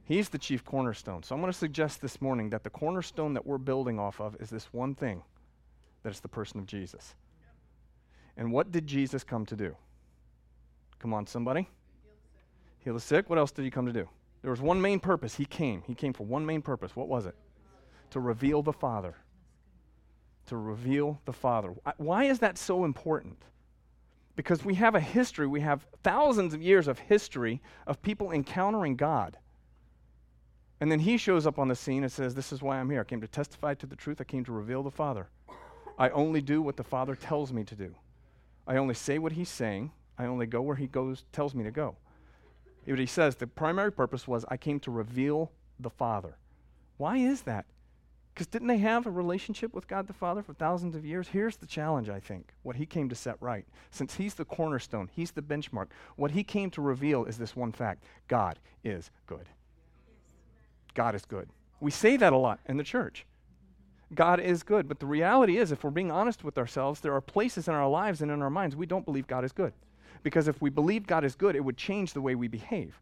He's 0.03 0.29
the 0.29 0.37
chief 0.37 0.63
cornerstone. 0.63 1.23
So 1.23 1.35
I'm 1.35 1.41
going 1.41 1.51
to 1.51 1.57
suggest 1.57 2.01
this 2.01 2.21
morning 2.21 2.49
that 2.49 2.63
the 2.63 2.69
cornerstone 2.69 3.33
that 3.33 3.45
we're 3.45 3.57
building 3.57 3.99
off 3.99 4.19
of 4.19 4.35
is 4.39 4.49
this 4.49 4.71
one 4.71 4.95
thing 4.95 5.21
that 6.03 6.13
is 6.13 6.19
the 6.19 6.29
person 6.29 6.59
of 6.59 6.65
Jesus. 6.65 7.15
And 8.37 8.51
what 8.51 8.71
did 8.71 8.87
Jesus 8.87 9.23
come 9.23 9.45
to 9.47 9.55
do? 9.55 9.75
Come 10.99 11.13
on, 11.13 11.27
somebody. 11.27 11.67
Heal 12.79 12.93
the 12.93 12.99
sick. 12.99 13.29
What 13.29 13.37
else 13.37 13.51
did 13.51 13.65
he 13.65 13.71
come 13.71 13.85
to 13.85 13.93
do? 13.93 14.07
There 14.41 14.51
was 14.51 14.61
one 14.61 14.81
main 14.81 14.99
purpose. 14.99 15.35
He 15.35 15.45
came. 15.45 15.83
He 15.87 15.95
came 15.95 16.13
for 16.13 16.25
one 16.25 16.45
main 16.45 16.61
purpose. 16.61 16.95
What 16.95 17.07
was 17.07 17.25
it? 17.25 17.35
to 18.11 18.19
reveal 18.19 18.61
the 18.61 18.73
Father. 18.73 19.15
To 20.47 20.57
reveal 20.57 21.19
the 21.25 21.33
Father. 21.33 21.73
Why 21.97 22.25
is 22.25 22.39
that 22.39 22.57
so 22.57 22.85
important? 22.85 23.43
Because 24.35 24.63
we 24.63 24.75
have 24.75 24.95
a 24.95 24.99
history, 24.99 25.47
we 25.47 25.61
have 25.61 25.85
thousands 26.03 26.53
of 26.53 26.61
years 26.61 26.87
of 26.87 26.99
history 26.99 27.61
of 27.85 28.01
people 28.01 28.31
encountering 28.31 28.95
God. 28.95 29.37
And 30.79 30.91
then 30.91 30.99
he 30.99 31.17
shows 31.17 31.47
up 31.47 31.57
on 31.57 31.67
the 31.67 31.75
scene 31.75 32.03
and 32.03 32.11
says, 32.11 32.35
This 32.35 32.53
is 32.53 32.61
why 32.61 32.77
I'm 32.77 32.89
here. 32.89 33.01
I 33.01 33.03
came 33.03 33.21
to 33.21 33.27
testify 33.27 33.73
to 33.75 33.87
the 33.87 33.95
truth, 33.95 34.21
I 34.21 34.25
came 34.25 34.45
to 34.45 34.51
reveal 34.51 34.83
the 34.83 34.91
Father. 34.91 35.27
I 35.97 36.09
only 36.09 36.41
do 36.41 36.61
what 36.61 36.77
the 36.77 36.83
Father 36.83 37.15
tells 37.15 37.51
me 37.51 37.63
to 37.63 37.75
do. 37.75 37.95
I 38.67 38.77
only 38.77 38.93
say 38.93 39.17
what 39.17 39.31
he's 39.31 39.49
saying. 39.49 39.91
I 40.19 40.25
only 40.25 40.45
go 40.45 40.61
where 40.61 40.75
he 40.75 40.87
goes, 40.87 41.25
tells 41.31 41.55
me 41.55 41.63
to 41.63 41.71
go. 41.71 41.95
He 42.95 43.05
says, 43.05 43.35
the 43.35 43.47
primary 43.47 43.91
purpose 43.91 44.27
was, 44.27 44.45
I 44.49 44.57
came 44.57 44.79
to 44.81 44.91
reveal 44.91 45.51
the 45.79 45.89
Father. 45.89 46.37
Why 46.97 47.17
is 47.17 47.41
that? 47.43 47.65
Because 48.33 48.47
didn't 48.47 48.67
they 48.67 48.77
have 48.77 49.07
a 49.07 49.11
relationship 49.11 49.73
with 49.73 49.87
God 49.87 50.07
the 50.07 50.13
Father 50.13 50.43
for 50.43 50.53
thousands 50.53 50.95
of 50.95 51.03
years? 51.03 51.27
Here's 51.27 51.57
the 51.57 51.65
challenge, 51.65 52.07
I 52.07 52.19
think, 52.19 52.53
what 52.61 52.75
he 52.75 52.85
came 52.85 53.09
to 53.09 53.15
set 53.15 53.35
right. 53.41 53.65
Since 53.89 54.15
he's 54.15 54.35
the 54.35 54.45
cornerstone, 54.45 55.09
he's 55.11 55.31
the 55.31 55.41
benchmark, 55.41 55.87
what 56.17 56.31
he 56.31 56.43
came 56.43 56.69
to 56.71 56.81
reveal 56.81 57.25
is 57.25 57.37
this 57.37 57.55
one 57.55 57.71
fact 57.71 58.03
God 58.27 58.59
is 58.83 59.09
good. 59.25 59.49
God 60.93 61.15
is 61.15 61.25
good. 61.25 61.49
We 61.79 61.91
say 61.91 62.15
that 62.17 62.33
a 62.33 62.37
lot 62.37 62.59
in 62.67 62.77
the 62.77 62.83
church. 62.83 63.25
God 64.13 64.39
is 64.39 64.63
good. 64.63 64.87
But 64.87 64.99
the 64.99 65.05
reality 65.05 65.57
is, 65.57 65.71
if 65.71 65.83
we're 65.83 65.89
being 65.89 66.11
honest 66.11 66.43
with 66.43 66.57
ourselves, 66.57 67.01
there 67.01 67.13
are 67.13 67.21
places 67.21 67.67
in 67.67 67.73
our 67.73 67.89
lives 67.89 68.21
and 68.21 68.31
in 68.31 68.41
our 68.41 68.49
minds 68.49 68.75
we 68.75 68.85
don't 68.85 69.05
believe 69.05 69.27
God 69.27 69.43
is 69.43 69.51
good. 69.51 69.73
Because 70.27 70.49
if 70.49 70.61
we 70.61 70.69
believed 70.69 71.07
God 71.07 71.23
is 71.23 71.35
good, 71.35 71.55
it 71.55 71.63
would 71.63 71.77
change 71.77 72.11
the 72.11 72.19
way 72.19 72.35
we 72.35 72.49
behave. 72.49 72.99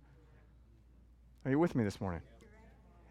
Are 1.43 1.49
you 1.49 1.57
with 1.57 1.73
me 1.73 1.83
this 1.83 1.99
morning? 1.99 2.21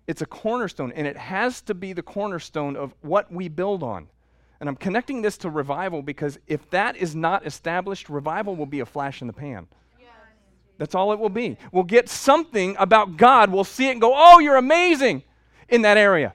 It's 0.06 0.22
a 0.22 0.26
cornerstone, 0.26 0.92
and 0.92 1.04
it 1.04 1.16
has 1.16 1.62
to 1.62 1.74
be 1.74 1.92
the 1.92 2.02
cornerstone 2.02 2.76
of 2.76 2.94
what 3.00 3.32
we 3.32 3.48
build 3.48 3.82
on. 3.82 4.06
And 4.60 4.68
I'm 4.68 4.76
connecting 4.76 5.20
this 5.20 5.36
to 5.38 5.50
revival 5.50 6.00
because 6.00 6.38
if 6.46 6.70
that 6.70 6.96
is 6.96 7.16
not 7.16 7.44
established, 7.44 8.08
revival 8.08 8.54
will 8.54 8.66
be 8.66 8.78
a 8.78 8.86
flash 8.86 9.20
in 9.20 9.26
the 9.26 9.32
pan. 9.32 9.66
That's 10.78 10.94
all 10.94 11.12
it 11.12 11.18
will 11.18 11.28
be. 11.28 11.56
We'll 11.72 11.82
get 11.82 12.08
something 12.08 12.76
about 12.78 13.16
God, 13.16 13.50
we'll 13.50 13.64
see 13.64 13.88
it 13.88 13.92
and 13.92 14.00
go, 14.00 14.12
oh, 14.14 14.38
you're 14.38 14.54
amazing 14.54 15.24
in 15.68 15.82
that 15.82 15.96
area. 15.96 16.34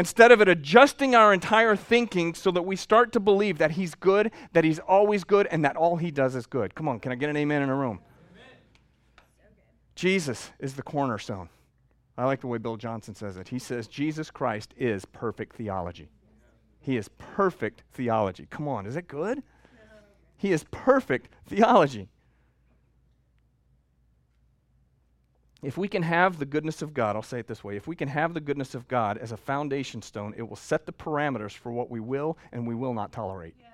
Instead 0.00 0.32
of 0.32 0.40
it 0.40 0.48
adjusting 0.48 1.14
our 1.14 1.30
entire 1.30 1.76
thinking 1.76 2.32
so 2.32 2.50
that 2.50 2.62
we 2.62 2.74
start 2.74 3.12
to 3.12 3.20
believe 3.20 3.58
that 3.58 3.72
He's 3.72 3.94
good, 3.94 4.32
that 4.54 4.64
He's 4.64 4.78
always 4.78 5.24
good, 5.24 5.46
and 5.48 5.62
that 5.62 5.76
all 5.76 5.96
He 5.96 6.10
does 6.10 6.34
is 6.34 6.46
good. 6.46 6.74
Come 6.74 6.88
on, 6.88 7.00
can 7.00 7.12
I 7.12 7.16
get 7.16 7.28
an 7.28 7.36
amen 7.36 7.60
in 7.60 7.68
a 7.68 7.74
room? 7.74 8.00
Jesus 9.94 10.52
is 10.58 10.72
the 10.72 10.82
cornerstone. 10.82 11.50
I 12.16 12.24
like 12.24 12.40
the 12.40 12.46
way 12.46 12.56
Bill 12.56 12.78
Johnson 12.78 13.14
says 13.14 13.36
it. 13.36 13.48
He 13.48 13.58
says 13.58 13.88
Jesus 13.88 14.30
Christ 14.30 14.72
is 14.78 15.04
perfect 15.04 15.54
theology. 15.56 16.08
He 16.80 16.96
is 16.96 17.10
perfect 17.18 17.82
theology. 17.92 18.46
Come 18.48 18.68
on, 18.68 18.86
is 18.86 18.96
it 18.96 19.06
good? 19.06 19.42
He 20.38 20.52
is 20.52 20.64
perfect 20.70 21.28
theology. 21.46 22.08
If 25.62 25.76
we 25.76 25.88
can 25.88 26.02
have 26.02 26.38
the 26.38 26.46
goodness 26.46 26.80
of 26.80 26.94
God, 26.94 27.16
I'll 27.16 27.22
say 27.22 27.38
it 27.38 27.46
this 27.46 27.62
way 27.62 27.76
if 27.76 27.86
we 27.86 27.94
can 27.94 28.08
have 28.08 28.32
the 28.32 28.40
goodness 28.40 28.74
of 28.74 28.88
God 28.88 29.18
as 29.18 29.32
a 29.32 29.36
foundation 29.36 30.00
stone, 30.00 30.34
it 30.36 30.48
will 30.48 30.56
set 30.56 30.86
the 30.86 30.92
parameters 30.92 31.52
for 31.52 31.70
what 31.70 31.90
we 31.90 32.00
will 32.00 32.38
and 32.52 32.66
we 32.66 32.74
will 32.74 32.94
not 32.94 33.12
tolerate. 33.12 33.54
Yeah, 33.60 33.66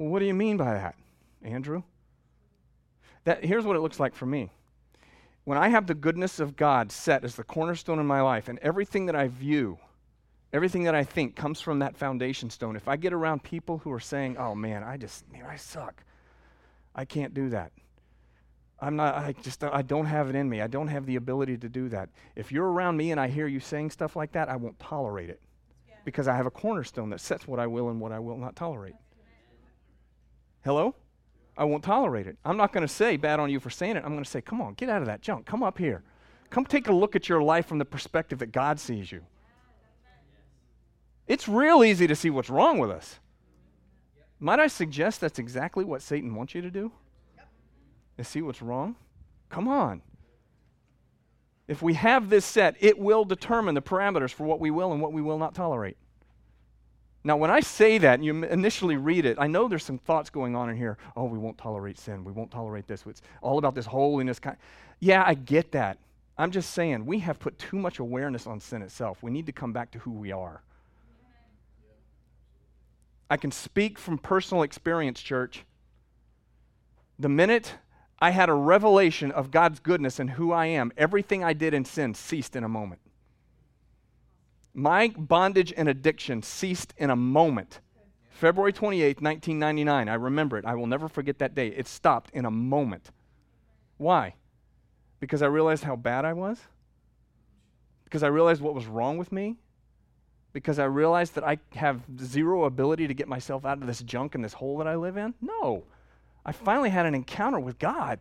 well, 0.00 0.08
what 0.08 0.20
do 0.20 0.24
you 0.24 0.34
mean 0.34 0.56
by 0.56 0.72
that, 0.72 0.94
Andrew? 1.42 1.82
That, 3.24 3.44
here's 3.44 3.66
what 3.66 3.76
it 3.76 3.80
looks 3.80 4.00
like 4.00 4.14
for 4.14 4.24
me. 4.24 4.50
When 5.44 5.58
I 5.58 5.68
have 5.68 5.86
the 5.86 5.94
goodness 5.94 6.40
of 6.40 6.56
God 6.56 6.90
set 6.90 7.22
as 7.22 7.34
the 7.34 7.44
cornerstone 7.44 7.98
in 7.98 8.06
my 8.06 8.22
life, 8.22 8.48
and 8.48 8.58
everything 8.60 9.06
that 9.06 9.16
I 9.16 9.28
view, 9.28 9.78
everything 10.54 10.84
that 10.84 10.94
I 10.94 11.04
think 11.04 11.36
comes 11.36 11.60
from 11.60 11.80
that 11.80 11.96
foundation 11.96 12.48
stone, 12.48 12.76
if 12.76 12.88
I 12.88 12.96
get 12.96 13.12
around 13.12 13.42
people 13.42 13.78
who 13.78 13.92
are 13.92 14.00
saying, 14.00 14.38
oh 14.38 14.54
man, 14.54 14.82
I 14.82 14.96
just, 14.96 15.30
man, 15.30 15.44
I 15.44 15.56
suck, 15.56 16.02
I 16.94 17.04
can't 17.04 17.34
do 17.34 17.50
that. 17.50 17.72
I'm 18.82 18.96
not, 18.96 19.14
I 19.14 19.34
just, 19.42 19.62
I 19.62 19.82
don't 19.82 20.06
have 20.06 20.30
it 20.30 20.34
in 20.34 20.48
me. 20.48 20.62
I 20.62 20.66
don't 20.66 20.88
have 20.88 21.04
the 21.04 21.16
ability 21.16 21.58
to 21.58 21.68
do 21.68 21.88
that. 21.90 22.08
If 22.34 22.50
you're 22.50 22.70
around 22.70 22.96
me 22.96 23.10
and 23.10 23.20
I 23.20 23.28
hear 23.28 23.46
you 23.46 23.60
saying 23.60 23.90
stuff 23.90 24.16
like 24.16 24.32
that, 24.32 24.48
I 24.48 24.56
won't 24.56 24.78
tolerate 24.78 25.28
it 25.28 25.40
yeah. 25.86 25.96
because 26.04 26.28
I 26.28 26.36
have 26.36 26.46
a 26.46 26.50
cornerstone 26.50 27.10
that 27.10 27.20
sets 27.20 27.46
what 27.46 27.60
I 27.60 27.66
will 27.66 27.90
and 27.90 28.00
what 28.00 28.10
I 28.12 28.18
will 28.18 28.38
not 28.38 28.56
tolerate. 28.56 28.94
Hello? 30.64 30.94
I 31.58 31.64
won't 31.64 31.84
tolerate 31.84 32.26
it. 32.26 32.38
I'm 32.42 32.56
not 32.56 32.72
going 32.72 32.86
to 32.86 32.92
say 32.92 33.18
bad 33.18 33.38
on 33.38 33.50
you 33.50 33.60
for 33.60 33.68
saying 33.68 33.96
it. 33.96 34.04
I'm 34.04 34.12
going 34.12 34.24
to 34.24 34.30
say, 34.30 34.40
come 34.40 34.62
on, 34.62 34.74
get 34.74 34.88
out 34.88 35.02
of 35.02 35.06
that 35.06 35.20
junk. 35.20 35.44
Come 35.44 35.62
up 35.62 35.76
here. 35.76 36.02
Come 36.48 36.64
take 36.64 36.88
a 36.88 36.92
look 36.92 37.14
at 37.14 37.28
your 37.28 37.42
life 37.42 37.66
from 37.66 37.78
the 37.78 37.84
perspective 37.84 38.38
that 38.38 38.50
God 38.50 38.80
sees 38.80 39.12
you. 39.12 39.20
It's 41.28 41.48
real 41.48 41.84
easy 41.84 42.06
to 42.06 42.16
see 42.16 42.30
what's 42.30 42.50
wrong 42.50 42.78
with 42.78 42.90
us. 42.90 43.18
Might 44.40 44.58
I 44.58 44.68
suggest 44.68 45.20
that's 45.20 45.38
exactly 45.38 45.84
what 45.84 46.00
Satan 46.00 46.34
wants 46.34 46.54
you 46.54 46.62
to 46.62 46.70
do? 46.70 46.92
To 48.20 48.24
see 48.24 48.42
what's 48.42 48.60
wrong? 48.60 48.96
Come 49.48 49.66
on. 49.66 50.02
If 51.66 51.80
we 51.80 51.94
have 51.94 52.28
this 52.28 52.44
set, 52.44 52.76
it 52.78 52.98
will 52.98 53.24
determine 53.24 53.74
the 53.74 53.80
parameters 53.80 54.30
for 54.30 54.44
what 54.44 54.60
we 54.60 54.70
will 54.70 54.92
and 54.92 55.00
what 55.00 55.14
we 55.14 55.22
will 55.22 55.38
not 55.38 55.54
tolerate. 55.54 55.96
Now, 57.24 57.38
when 57.38 57.50
I 57.50 57.60
say 57.60 57.96
that 57.96 58.16
and 58.16 58.24
you 58.26 58.44
initially 58.44 58.98
read 58.98 59.24
it, 59.24 59.38
I 59.40 59.46
know 59.46 59.68
there's 59.68 59.84
some 59.84 59.96
thoughts 59.96 60.28
going 60.28 60.54
on 60.54 60.68
in 60.68 60.76
here. 60.76 60.98
Oh, 61.16 61.24
we 61.24 61.38
won't 61.38 61.56
tolerate 61.56 61.98
sin. 61.98 62.22
We 62.22 62.32
won't 62.32 62.50
tolerate 62.50 62.86
this. 62.86 63.04
It's 63.06 63.22
all 63.40 63.56
about 63.56 63.74
this 63.74 63.86
holiness. 63.86 64.38
Kind. 64.38 64.58
Yeah, 64.98 65.24
I 65.26 65.32
get 65.32 65.72
that. 65.72 65.96
I'm 66.36 66.50
just 66.50 66.72
saying 66.72 67.06
we 67.06 67.20
have 67.20 67.38
put 67.38 67.58
too 67.58 67.78
much 67.78 68.00
awareness 68.00 68.46
on 68.46 68.60
sin 68.60 68.82
itself. 68.82 69.22
We 69.22 69.30
need 69.30 69.46
to 69.46 69.52
come 69.52 69.72
back 69.72 69.92
to 69.92 69.98
who 70.00 70.10
we 70.10 70.30
are. 70.30 70.60
I 73.30 73.38
can 73.38 73.50
speak 73.50 73.98
from 73.98 74.18
personal 74.18 74.62
experience, 74.62 75.22
church. 75.22 75.64
The 77.18 77.30
minute 77.30 77.76
I 78.20 78.30
had 78.30 78.48
a 78.48 78.54
revelation 78.54 79.30
of 79.30 79.50
God's 79.50 79.80
goodness 79.80 80.18
and 80.18 80.30
who 80.30 80.52
I 80.52 80.66
am, 80.66 80.92
everything 80.96 81.42
I 81.42 81.52
did 81.52 81.74
in 81.74 81.84
sin 81.84 82.14
ceased 82.14 82.54
in 82.54 82.64
a 82.64 82.68
moment. 82.68 83.00
My 84.74 85.08
bondage 85.16 85.72
and 85.76 85.88
addiction 85.88 86.42
ceased 86.42 86.94
in 86.96 87.10
a 87.10 87.16
moment. 87.16 87.80
February 88.28 88.72
28, 88.72 89.20
1999. 89.20 90.08
I 90.08 90.14
remember 90.14 90.58
it. 90.58 90.64
I 90.64 90.74
will 90.74 90.86
never 90.86 91.08
forget 91.08 91.38
that 91.38 91.54
day. 91.54 91.68
It 91.68 91.88
stopped 91.88 92.30
in 92.32 92.44
a 92.44 92.50
moment. 92.50 93.10
Why? 93.96 94.34
Because 95.18 95.42
I 95.42 95.46
realized 95.46 95.84
how 95.84 95.96
bad 95.96 96.24
I 96.24 96.32
was? 96.32 96.58
Because 98.04 98.22
I 98.22 98.28
realized 98.28 98.62
what 98.62 98.74
was 98.74 98.86
wrong 98.86 99.18
with 99.18 99.32
me? 99.32 99.56
because 100.52 100.78
I 100.78 100.84
realized 100.84 101.34
that 101.36 101.44
I 101.44 101.58
have 101.74 102.02
zero 102.20 102.64
ability 102.64 103.06
to 103.08 103.14
get 103.14 103.28
myself 103.28 103.64
out 103.64 103.78
of 103.78 103.86
this 103.86 104.02
junk 104.02 104.34
and 104.34 104.44
this 104.44 104.54
hole 104.54 104.78
that 104.78 104.86
I 104.86 104.96
live 104.96 105.16
in? 105.16 105.34
No. 105.40 105.84
I 106.44 106.52
finally 106.52 106.90
had 106.90 107.06
an 107.06 107.14
encounter 107.14 107.60
with 107.60 107.78
God. 107.78 108.18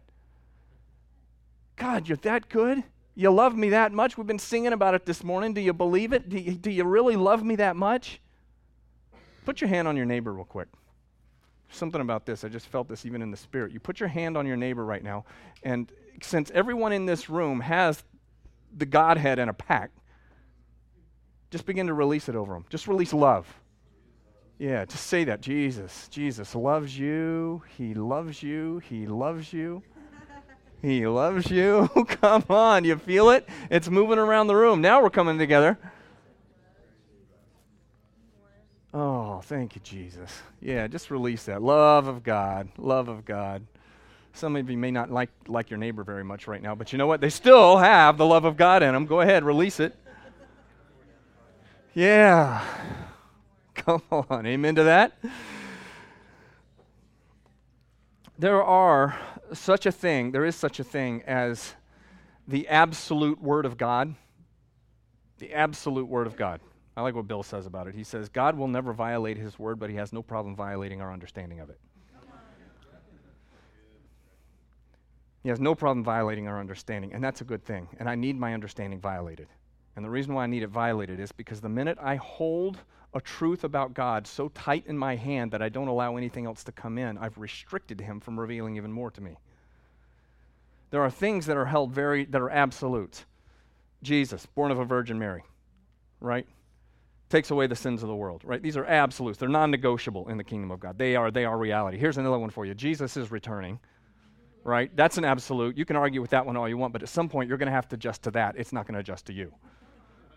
God, 1.76 2.08
you're 2.08 2.18
that 2.18 2.50
good? 2.50 2.84
You 3.16 3.32
love 3.32 3.56
me 3.56 3.70
that 3.70 3.92
much? 3.92 4.18
We've 4.18 4.28
been 4.28 4.40
singing 4.40 4.74
about 4.74 4.96
it 4.96 5.06
this 5.06 5.24
morning. 5.24 5.54
Do 5.54 5.62
you 5.62 5.74
believe 5.74 6.14
it? 6.14 6.30
Do 6.30 6.38
you, 6.38 6.54
do 6.54 6.70
you 6.70 6.84
really 6.84 7.16
love 7.16 7.44
me 7.44 7.56
that 7.58 7.76
much? 7.76 8.22
Put 9.46 9.62
your 9.62 9.70
hand 9.70 9.88
on 9.88 9.98
your 9.98 10.06
neighbor, 10.06 10.34
real 10.34 10.46
quick. 10.46 10.68
Something 11.70 12.02
about 12.02 12.26
this. 12.26 12.44
I 12.44 12.50
just 12.50 12.68
felt 12.68 12.88
this 12.88 13.06
even 13.06 13.22
in 13.22 13.32
the 13.32 13.38
spirit. 13.38 13.72
You 13.72 13.80
put 13.80 14.00
your 14.00 14.10
hand 14.10 14.38
on 14.38 14.46
your 14.46 14.58
neighbor 14.58 14.86
right 14.86 15.04
now, 15.04 15.26
and 15.64 15.92
since 16.22 16.52
everyone 16.52 16.92
in 16.92 17.06
this 17.06 17.30
room 17.30 17.62
has 17.62 18.04
the 18.76 18.86
Godhead 18.86 19.40
in 19.40 19.50
a 19.50 19.54
pack, 19.54 19.92
just 21.52 21.66
begin 21.66 21.88
to 21.88 21.94
release 21.94 22.30
it 22.30 22.36
over 22.36 22.54
them. 22.54 22.66
Just 22.70 22.88
release 22.88 23.14
love. 23.14 23.48
Yeah, 24.60 24.84
just 24.84 25.08
say 25.08 25.24
that. 25.24 25.40
Jesus, 25.40 26.10
Jesus 26.10 26.54
loves 26.54 27.00
you. 27.00 27.64
He 27.78 27.94
loves 27.94 28.44
you. 28.44 28.80
He 28.80 29.08
loves 29.08 29.54
you. 29.54 29.82
He 30.82 31.08
loves 31.08 31.50
you. 31.50 31.90
Come 32.22 32.44
on, 32.50 32.84
you 32.84 32.98
feel 32.98 33.30
it? 33.30 33.48
It's 33.70 33.90
moving 33.90 34.20
around 34.20 34.48
the 34.48 34.56
room. 34.56 34.82
Now 34.82 35.02
we're 35.02 35.10
coming 35.10 35.38
together. 35.38 35.78
Oh, 38.94 39.40
thank 39.46 39.76
you, 39.76 39.82
Jesus. 39.82 40.42
Yeah, 40.62 40.88
just 40.88 41.10
release 41.10 41.46
that. 41.46 41.62
Love 41.62 42.08
of 42.08 42.24
God. 42.24 42.68
Love 42.78 43.08
of 43.08 43.24
God. 43.24 43.66
Some 44.34 44.58
of 44.58 44.70
you 44.70 44.78
may 44.78 44.92
not 44.92 45.10
like, 45.10 45.30
like 45.48 45.70
your 45.70 45.78
neighbor 45.78 46.04
very 46.04 46.24
much 46.24 46.48
right 46.48 46.62
now, 46.62 46.76
but 46.76 46.92
you 46.92 46.98
know 46.98 47.08
what? 47.08 47.22
They 47.22 47.30
still 47.30 47.78
have 47.78 48.18
the 48.18 48.26
love 48.26 48.46
of 48.46 48.58
God 48.58 48.84
in 48.84 48.94
them. 48.94 49.06
Go 49.06 49.22
ahead, 49.22 49.44
release 49.44 49.80
it. 49.80 49.96
Yeah. 51.94 52.64
Come 53.86 54.04
on. 54.12 54.46
Amen 54.46 54.76
to 54.76 54.84
that. 54.84 55.18
There 58.38 58.64
are 58.64 59.18
such 59.54 59.86
a 59.86 59.92
thing, 59.92 60.32
there 60.32 60.46
is 60.46 60.56
such 60.56 60.80
a 60.80 60.84
thing 60.84 61.24
as 61.24 61.74
the 62.48 62.68
absolute 62.68 63.42
Word 63.42 63.66
of 63.66 63.78
God. 63.78 64.16
The 65.40 65.54
absolute 65.54 66.08
Word 66.08 66.28
of 66.28 66.36
God. 66.36 66.62
I 66.98 67.02
like 67.02 67.16
what 67.16 67.28
Bill 67.28 67.44
says 67.44 67.66
about 67.66 67.88
it. 67.88 67.96
He 67.96 68.04
says, 68.04 68.28
God 68.28 68.58
will 68.58 68.68
never 68.68 68.92
violate 68.92 69.38
His 69.38 69.58
Word, 69.58 69.80
but 69.80 69.90
He 69.90 69.96
has 69.96 70.12
no 70.12 70.22
problem 70.22 70.56
violating 70.56 71.02
our 71.02 71.14
understanding 71.14 71.60
of 71.60 71.70
it. 71.70 71.80
He 75.44 75.50
has 75.50 75.62
no 75.62 75.74
problem 75.74 76.04
violating 76.04 76.50
our 76.50 76.60
understanding, 76.60 77.14
and 77.14 77.24
that's 77.24 77.40
a 77.40 77.46
good 77.46 77.64
thing. 77.64 77.88
And 77.98 78.10
I 78.10 78.16
need 78.16 78.38
my 78.38 78.54
understanding 78.54 79.00
violated. 79.00 79.48
And 79.96 80.04
the 80.04 80.10
reason 80.10 80.34
why 80.34 80.44
I 80.44 80.48
need 80.48 80.64
it 80.64 80.70
violated 80.70 81.20
is 81.20 81.32
because 81.32 81.62
the 81.62 81.70
minute 81.70 81.98
I 82.02 82.16
hold 82.16 82.80
a 83.14 83.22
truth 83.22 83.64
about 83.64 83.94
God 83.94 84.28
so 84.28 84.50
tight 84.50 84.86
in 84.88 84.98
my 84.98 85.16
hand 85.16 85.52
that 85.52 85.62
I 85.62 85.70
don't 85.70 85.88
allow 85.88 86.16
anything 86.16 86.46
else 86.46 86.64
to 86.66 86.72
come 86.72 86.98
in, 86.98 87.18
I've 87.18 87.38
restricted 87.38 88.02
him 88.02 88.20
from 88.20 88.40
revealing 88.40 88.78
even 88.78 88.92
more 88.92 89.10
to 89.12 89.22
me. 89.22 89.38
There 90.92 91.02
are 91.02 91.10
things 91.10 91.46
that 91.48 91.58
are 91.58 91.66
held 91.66 91.92
very 91.92 92.26
that 92.26 92.42
are 92.42 92.50
absolutes. 92.50 93.26
Jesus, 94.02 94.46
born 94.46 94.72
of 94.72 94.80
a 94.80 94.86
virgin 94.86 95.20
Mary, 95.20 95.44
right? 96.22 96.48
Takes 97.30 97.52
away 97.52 97.68
the 97.68 97.76
sins 97.76 98.02
of 98.02 98.10
the 98.10 98.16
world, 98.16 98.42
right? 98.44 98.62
These 98.62 98.78
are 98.78 98.86
absolutes. 98.86 99.38
They're 99.40 99.50
non-negotiable 99.50 100.30
in 100.30 100.38
the 100.38 100.44
kingdom 100.44 100.72
of 100.72 100.80
God. 100.80 100.98
They 100.98 101.16
are 101.16 101.32
they 101.32 101.46
are 101.46 101.58
reality. 101.58 101.98
Here's 101.98 102.18
another 102.18 102.40
one 102.40 102.50
for 102.50 102.66
you. 102.66 102.74
Jesus 102.74 103.18
is 103.18 103.32
returning. 103.32 103.80
Right? 104.64 104.94
That's 104.94 105.18
an 105.18 105.24
absolute. 105.24 105.78
You 105.78 105.86
can 105.86 105.96
argue 105.96 106.22
with 106.22 106.32
that 106.32 106.46
one 106.46 106.58
all 106.58 106.68
you 106.68 106.78
want, 106.78 106.92
but 106.92 107.02
at 107.02 107.10
some 107.10 107.30
point 107.30 107.48
you're 107.48 107.58
going 107.58 107.68
to 107.68 107.74
have 107.74 107.88
to 107.90 107.96
adjust 107.96 108.24
to 108.24 108.32
that. 108.32 108.56
It's 108.58 108.74
not 108.74 108.86
going 108.86 108.96
to 108.96 109.00
adjust 109.00 109.26
to 109.28 109.34
you. 109.34 109.54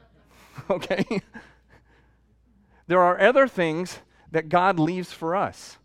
okay? 0.71 1.05
There 2.87 3.01
are 3.01 3.21
other 3.21 3.49
things 3.49 4.01
that 4.31 4.49
God 4.49 4.79
leaves 4.79 5.13
for 5.13 5.37
us 5.37 5.79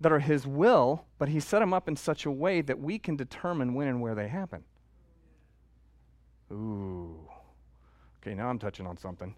that 0.00 0.12
are 0.12 0.18
His 0.18 0.46
will, 0.46 1.04
but 1.18 1.28
He 1.28 1.40
set 1.40 1.60
them 1.60 1.72
up 1.72 1.88
in 1.88 1.96
such 1.96 2.26
a 2.26 2.30
way 2.30 2.60
that 2.60 2.78
we 2.78 2.98
can 2.98 3.16
determine 3.16 3.74
when 3.74 3.88
and 3.88 4.00
where 4.00 4.14
they 4.14 4.28
happen. 4.28 4.64
Ooh. 6.52 7.28
Okay, 8.20 8.34
now 8.34 8.48
I'm 8.48 8.58
touching 8.58 8.86
on 8.86 8.96
something. 8.96 9.34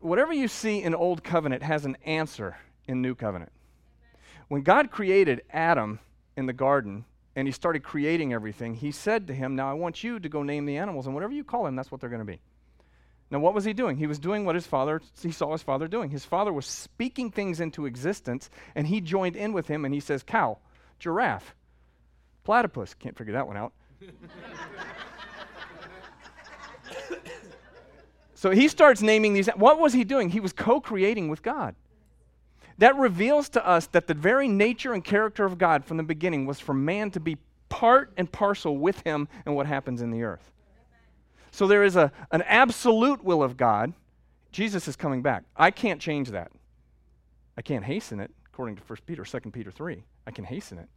Whatever 0.00 0.32
you 0.32 0.48
see 0.48 0.82
in 0.82 0.94
Old 0.94 1.24
Covenant 1.24 1.62
has 1.62 1.84
an 1.84 1.96
answer 2.04 2.56
in 2.86 3.00
New 3.00 3.14
Covenant. 3.14 3.52
When 4.48 4.62
God 4.62 4.90
created 4.90 5.42
Adam 5.50 6.00
in 6.36 6.46
the 6.46 6.52
garden 6.52 7.04
and 7.36 7.46
he 7.46 7.52
started 7.52 7.82
creating 7.82 8.32
everything, 8.32 8.74
he 8.74 8.90
said 8.90 9.26
to 9.26 9.34
him, 9.34 9.54
Now 9.54 9.70
I 9.70 9.74
want 9.74 10.02
you 10.02 10.18
to 10.18 10.28
go 10.28 10.42
name 10.42 10.66
the 10.66 10.76
animals, 10.76 11.06
and 11.06 11.14
whatever 11.14 11.32
you 11.32 11.44
call 11.44 11.64
them, 11.64 11.76
that's 11.76 11.90
what 11.90 12.00
they're 12.00 12.10
going 12.10 12.20
to 12.20 12.24
be. 12.24 12.40
Now, 13.30 13.40
what 13.40 13.52
was 13.52 13.64
he 13.64 13.74
doing? 13.74 13.96
He 13.98 14.06
was 14.06 14.18
doing 14.18 14.44
what 14.46 14.54
his 14.54 14.66
father, 14.66 15.02
he 15.22 15.32
saw 15.32 15.52
his 15.52 15.62
father 15.62 15.86
doing. 15.86 16.08
His 16.10 16.24
father 16.24 16.50
was 16.52 16.64
speaking 16.64 17.30
things 17.30 17.60
into 17.60 17.84
existence, 17.84 18.48
and 18.74 18.86
he 18.86 19.02
joined 19.02 19.36
in 19.36 19.52
with 19.52 19.68
him, 19.68 19.84
and 19.84 19.92
he 19.92 20.00
says, 20.00 20.22
Cow, 20.22 20.58
giraffe, 20.98 21.54
platypus. 22.44 22.94
Can't 22.94 23.16
figure 23.16 23.34
that 23.34 23.46
one 23.46 23.58
out. 23.58 23.74
so 28.34 28.50
he 28.50 28.68
starts 28.68 29.02
naming 29.02 29.34
these. 29.34 29.48
What 29.56 29.78
was 29.78 29.92
he 29.92 30.04
doing? 30.04 30.30
He 30.30 30.40
was 30.40 30.54
co 30.54 30.80
creating 30.80 31.28
with 31.28 31.42
God. 31.42 31.74
That 32.78 32.96
reveals 32.96 33.50
to 33.50 33.66
us 33.66 33.88
that 33.88 34.06
the 34.06 34.14
very 34.14 34.48
nature 34.48 34.94
and 34.94 35.04
character 35.04 35.44
of 35.44 35.58
God 35.58 35.84
from 35.84 35.98
the 35.98 36.02
beginning 36.02 36.46
was 36.46 36.60
for 36.60 36.72
man 36.72 37.10
to 37.10 37.20
be 37.20 37.36
part 37.68 38.12
and 38.16 38.30
parcel 38.30 38.78
with 38.78 39.00
him 39.00 39.28
and 39.44 39.54
what 39.54 39.66
happens 39.66 40.00
in 40.00 40.10
the 40.10 40.22
earth. 40.22 40.52
So 41.58 41.66
there 41.66 41.82
is 41.82 41.96
a, 41.96 42.12
an 42.30 42.42
absolute 42.42 43.24
will 43.24 43.42
of 43.42 43.56
God. 43.56 43.92
Jesus 44.52 44.86
is 44.86 44.94
coming 44.94 45.22
back. 45.22 45.42
I 45.56 45.72
can't 45.72 46.00
change 46.00 46.30
that. 46.30 46.52
I 47.56 47.62
can't 47.62 47.82
hasten 47.82 48.20
it, 48.20 48.30
according 48.46 48.76
to 48.76 48.82
1 48.84 48.98
Peter, 49.06 49.24
2 49.24 49.50
Peter 49.50 49.72
3. 49.72 50.04
I 50.24 50.30
can 50.30 50.44
hasten 50.44 50.78
it. 50.78 50.88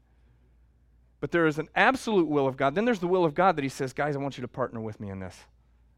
But 1.20 1.32
there 1.32 1.48
is 1.48 1.58
an 1.58 1.68
absolute 1.76 2.28
will 2.28 2.46
of 2.46 2.58
God. 2.58 2.76
Then 2.76 2.86
there's 2.86 3.00
the 3.00 3.08
will 3.08 3.26
of 3.26 3.34
God 3.34 3.56
that 3.56 3.64
He 3.64 3.70
says, 3.70 3.92
guys, 3.92 4.16
I 4.16 4.20
want 4.20 4.38
you 4.38 4.44
to 4.44 4.48
partner 4.48 4.80
with 4.80 5.00
me 5.00 5.10
in 5.10 5.20
this. 5.20 5.36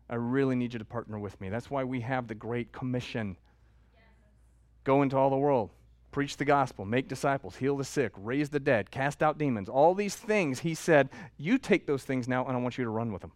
I 0.09 0.15
really 0.15 0.55
need 0.55 0.71
you 0.71 0.79
to 0.79 0.85
partner 0.85 1.19
with 1.19 1.41
me. 1.41 1.49
That's 1.49 1.69
why 1.69 1.83
we 1.83 1.99
have 1.99 2.29
the 2.29 2.35
Great 2.35 2.71
Commission. 2.71 3.35
Go 4.85 5.01
into 5.01 5.17
all 5.17 5.29
the 5.29 5.35
world, 5.35 5.71
preach 6.11 6.37
the 6.37 6.45
gospel, 6.45 6.85
make 6.85 7.09
disciples, 7.09 7.57
heal 7.57 7.75
the 7.75 7.83
sick, 7.83 8.13
raise 8.15 8.47
the 8.47 8.61
dead, 8.61 8.91
cast 8.91 9.21
out 9.21 9.37
demons. 9.37 9.67
All 9.67 9.93
these 9.93 10.15
things, 10.15 10.59
he 10.59 10.73
said, 10.73 11.09
you 11.35 11.57
take 11.57 11.85
those 11.85 12.05
things 12.05 12.29
now 12.29 12.45
and 12.45 12.55
I 12.55 12.61
want 12.61 12.77
you 12.77 12.85
to 12.85 12.89
run 12.89 13.11
with 13.11 13.23
them. 13.23 13.33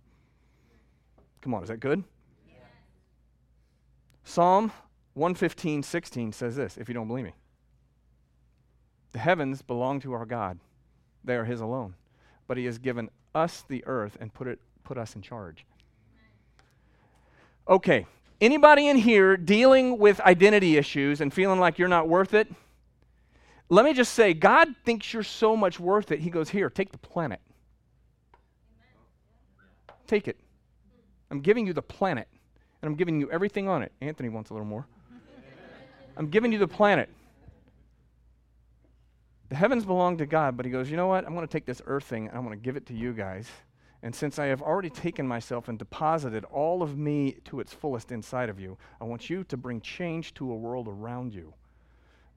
Come 1.47 1.53
on, 1.53 1.63
is 1.63 1.69
that 1.69 1.79
good? 1.79 2.03
Yeah. 2.49 2.55
Psalm 4.25 4.69
115, 5.13 5.81
16 5.81 6.33
says 6.33 6.57
this, 6.57 6.75
if 6.75 6.89
you 6.89 6.93
don't 6.93 7.07
believe 7.07 7.23
me. 7.23 7.35
The 9.13 9.19
heavens 9.19 9.61
belong 9.61 10.01
to 10.01 10.11
our 10.11 10.25
God, 10.25 10.59
they 11.23 11.37
are 11.37 11.45
his 11.45 11.61
alone. 11.61 11.95
But 12.49 12.57
he 12.57 12.65
has 12.65 12.77
given 12.77 13.09
us 13.33 13.63
the 13.69 13.81
earth 13.85 14.17
and 14.19 14.33
put, 14.33 14.47
it, 14.47 14.59
put 14.83 14.97
us 14.97 15.15
in 15.15 15.21
charge. 15.21 15.65
Okay, 17.69 18.05
Anybody 18.41 18.89
in 18.89 18.97
here 18.97 19.37
dealing 19.37 19.99
with 19.99 20.19
identity 20.19 20.75
issues 20.75 21.21
and 21.21 21.33
feeling 21.33 21.61
like 21.61 21.79
you're 21.79 21.87
not 21.87 22.09
worth 22.09 22.33
it? 22.33 22.49
Let 23.69 23.85
me 23.85 23.93
just 23.93 24.15
say, 24.15 24.33
God 24.33 24.75
thinks 24.83 25.13
you're 25.13 25.23
so 25.23 25.55
much 25.55 25.79
worth 25.79 26.11
it. 26.11 26.19
He 26.19 26.29
goes, 26.29 26.49
Here, 26.49 26.69
take 26.69 26.91
the 26.91 26.97
planet. 26.97 27.39
Take 30.07 30.27
it. 30.27 30.37
I'm 31.29 31.41
giving 31.41 31.67
you 31.67 31.73
the 31.73 31.81
planet, 31.81 32.27
and 32.81 32.89
I'm 32.89 32.95
giving 32.95 33.19
you 33.19 33.29
everything 33.31 33.67
on 33.67 33.81
it. 33.81 33.91
Anthony 34.01 34.29
wants 34.29 34.49
a 34.49 34.53
little 34.53 34.67
more. 34.67 34.85
I'm 36.17 36.29
giving 36.29 36.51
you 36.51 36.57
the 36.57 36.67
planet. 36.67 37.09
The 39.49 39.55
heavens 39.55 39.85
belong 39.85 40.17
to 40.17 40.25
God, 40.25 40.57
but 40.57 40.65
he 40.65 40.71
goes, 40.71 40.89
You 40.89 40.97
know 40.97 41.07
what? 41.07 41.25
I'm 41.25 41.33
going 41.33 41.47
to 41.47 41.51
take 41.51 41.65
this 41.65 41.81
earth 41.85 42.03
thing 42.03 42.27
and 42.27 42.37
I'm 42.37 42.45
going 42.45 42.57
to 42.57 42.63
give 42.63 42.75
it 42.75 42.85
to 42.87 42.93
you 42.93 43.13
guys. 43.13 43.47
And 44.03 44.13
since 44.13 44.37
I 44.37 44.45
have 44.45 44.61
already 44.61 44.89
taken 44.89 45.27
myself 45.27 45.69
and 45.69 45.79
deposited 45.79 46.45
all 46.45 46.83
of 46.83 46.97
me 46.97 47.37
to 47.45 47.59
its 47.59 47.73
fullest 47.73 48.11
inside 48.11 48.49
of 48.49 48.59
you, 48.59 48.77
I 49.01 49.05
want 49.05 49.29
you 49.29 49.43
to 49.45 49.57
bring 49.57 49.81
change 49.81 50.33
to 50.35 50.51
a 50.51 50.55
world 50.55 50.87
around 50.87 51.33
you 51.33 51.53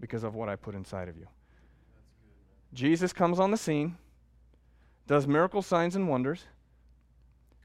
because 0.00 0.24
of 0.24 0.34
what 0.34 0.48
I 0.48 0.56
put 0.56 0.74
inside 0.74 1.08
of 1.08 1.18
you. 1.18 1.26
Jesus 2.72 3.12
comes 3.12 3.38
on 3.38 3.50
the 3.50 3.56
scene, 3.56 3.98
does 5.06 5.26
miracle 5.26 5.60
signs 5.60 5.96
and 5.96 6.08
wonders, 6.08 6.44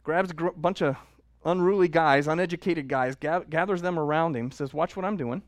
grabs 0.03 0.31
a 0.31 0.33
gr- 0.33 0.49
bunch 0.49 0.81
of 0.81 0.97
unruly 1.45 1.87
guys, 1.87 2.27
uneducated 2.27 2.87
guys, 2.87 3.15
ga- 3.15 3.43
gathers 3.49 3.81
them 3.81 3.97
around 3.97 4.35
him, 4.35 4.51
says, 4.51 4.73
Watch 4.73 4.95
what 4.95 5.05
I'm 5.05 5.17
doing. 5.17 5.41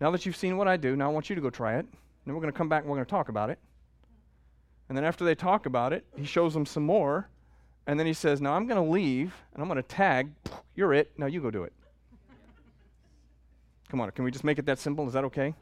Now 0.00 0.10
that 0.10 0.26
you've 0.26 0.36
seen 0.36 0.56
what 0.56 0.68
I 0.68 0.76
do, 0.76 0.96
now 0.96 1.08
I 1.08 1.12
want 1.12 1.30
you 1.30 1.36
to 1.36 1.42
go 1.42 1.50
try 1.50 1.76
it. 1.76 1.86
Then 2.24 2.34
we're 2.34 2.40
going 2.40 2.52
to 2.52 2.58
come 2.58 2.68
back 2.68 2.82
and 2.82 2.90
we're 2.90 2.96
going 2.96 3.06
to 3.06 3.10
talk 3.10 3.28
about 3.28 3.50
it. 3.50 3.58
And 4.88 4.96
then 4.96 5.04
after 5.04 5.24
they 5.24 5.34
talk 5.34 5.66
about 5.66 5.92
it, 5.92 6.04
he 6.16 6.24
shows 6.24 6.52
them 6.52 6.66
some 6.66 6.82
more. 6.82 7.28
And 7.86 7.98
then 7.98 8.06
he 8.06 8.12
says, 8.12 8.40
Now 8.40 8.54
I'm 8.54 8.66
going 8.66 8.84
to 8.84 8.90
leave 8.90 9.34
and 9.54 9.62
I'm 9.62 9.68
going 9.68 9.76
to 9.76 9.88
tag. 9.88 10.30
You're 10.74 10.92
it. 10.92 11.12
Now 11.16 11.26
you 11.26 11.40
go 11.40 11.50
do 11.50 11.62
it. 11.62 11.72
Come 13.88 14.00
on, 14.00 14.10
can 14.10 14.24
we 14.24 14.30
just 14.30 14.44
make 14.44 14.58
it 14.58 14.66
that 14.66 14.78
simple? 14.78 15.06
Is 15.06 15.12
that 15.12 15.24
okay? 15.24 15.54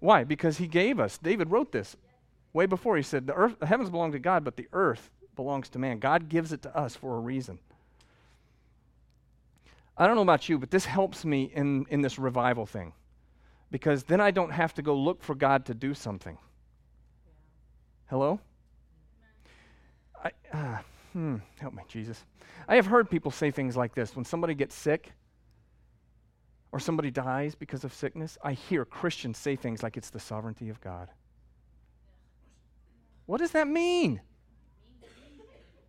Why? 0.00 0.24
Because 0.24 0.58
he 0.58 0.68
gave 0.68 1.00
us. 1.00 1.18
David 1.18 1.50
wrote 1.50 1.72
this 1.72 1.96
way 2.52 2.66
before. 2.66 2.96
He 2.96 3.02
said, 3.02 3.26
the, 3.26 3.34
earth, 3.34 3.58
the 3.58 3.66
heavens 3.66 3.90
belong 3.90 4.12
to 4.12 4.18
God, 4.18 4.44
but 4.44 4.56
the 4.56 4.68
earth 4.72 5.10
belongs 5.34 5.68
to 5.70 5.78
man. 5.78 5.98
God 5.98 6.28
gives 6.28 6.52
it 6.52 6.62
to 6.62 6.76
us 6.76 6.94
for 6.94 7.16
a 7.16 7.20
reason. 7.20 7.58
I 9.98 10.06
don't 10.06 10.16
know 10.16 10.22
about 10.22 10.48
you, 10.48 10.58
but 10.58 10.70
this 10.70 10.84
helps 10.84 11.24
me 11.24 11.50
in, 11.54 11.86
in 11.88 12.02
this 12.02 12.18
revival 12.18 12.66
thing 12.66 12.92
because 13.70 14.04
then 14.04 14.20
I 14.20 14.30
don't 14.30 14.50
have 14.50 14.74
to 14.74 14.82
go 14.82 14.94
look 14.94 15.22
for 15.22 15.34
God 15.34 15.66
to 15.66 15.74
do 15.74 15.94
something. 15.94 16.36
Hello? 18.06 18.38
I, 20.22 20.30
uh, 20.52 20.78
hmm, 21.12 21.36
help 21.58 21.74
me, 21.74 21.82
Jesus. 21.88 22.24
I 22.68 22.76
have 22.76 22.86
heard 22.86 23.10
people 23.10 23.30
say 23.30 23.50
things 23.50 23.76
like 23.76 23.94
this 23.94 24.14
when 24.14 24.24
somebody 24.24 24.54
gets 24.54 24.74
sick 24.74 25.12
or 26.72 26.78
somebody 26.78 27.10
dies 27.10 27.54
because 27.54 27.84
of 27.84 27.94
sickness. 27.94 28.36
I 28.42 28.52
hear 28.52 28.84
Christians 28.84 29.38
say 29.38 29.56
things 29.56 29.82
like 29.82 29.96
it's 29.96 30.10
the 30.10 30.20
sovereignty 30.20 30.68
of 30.68 30.80
God. 30.80 31.10
What 33.24 33.38
does 33.38 33.52
that 33.52 33.66
mean? 33.66 34.20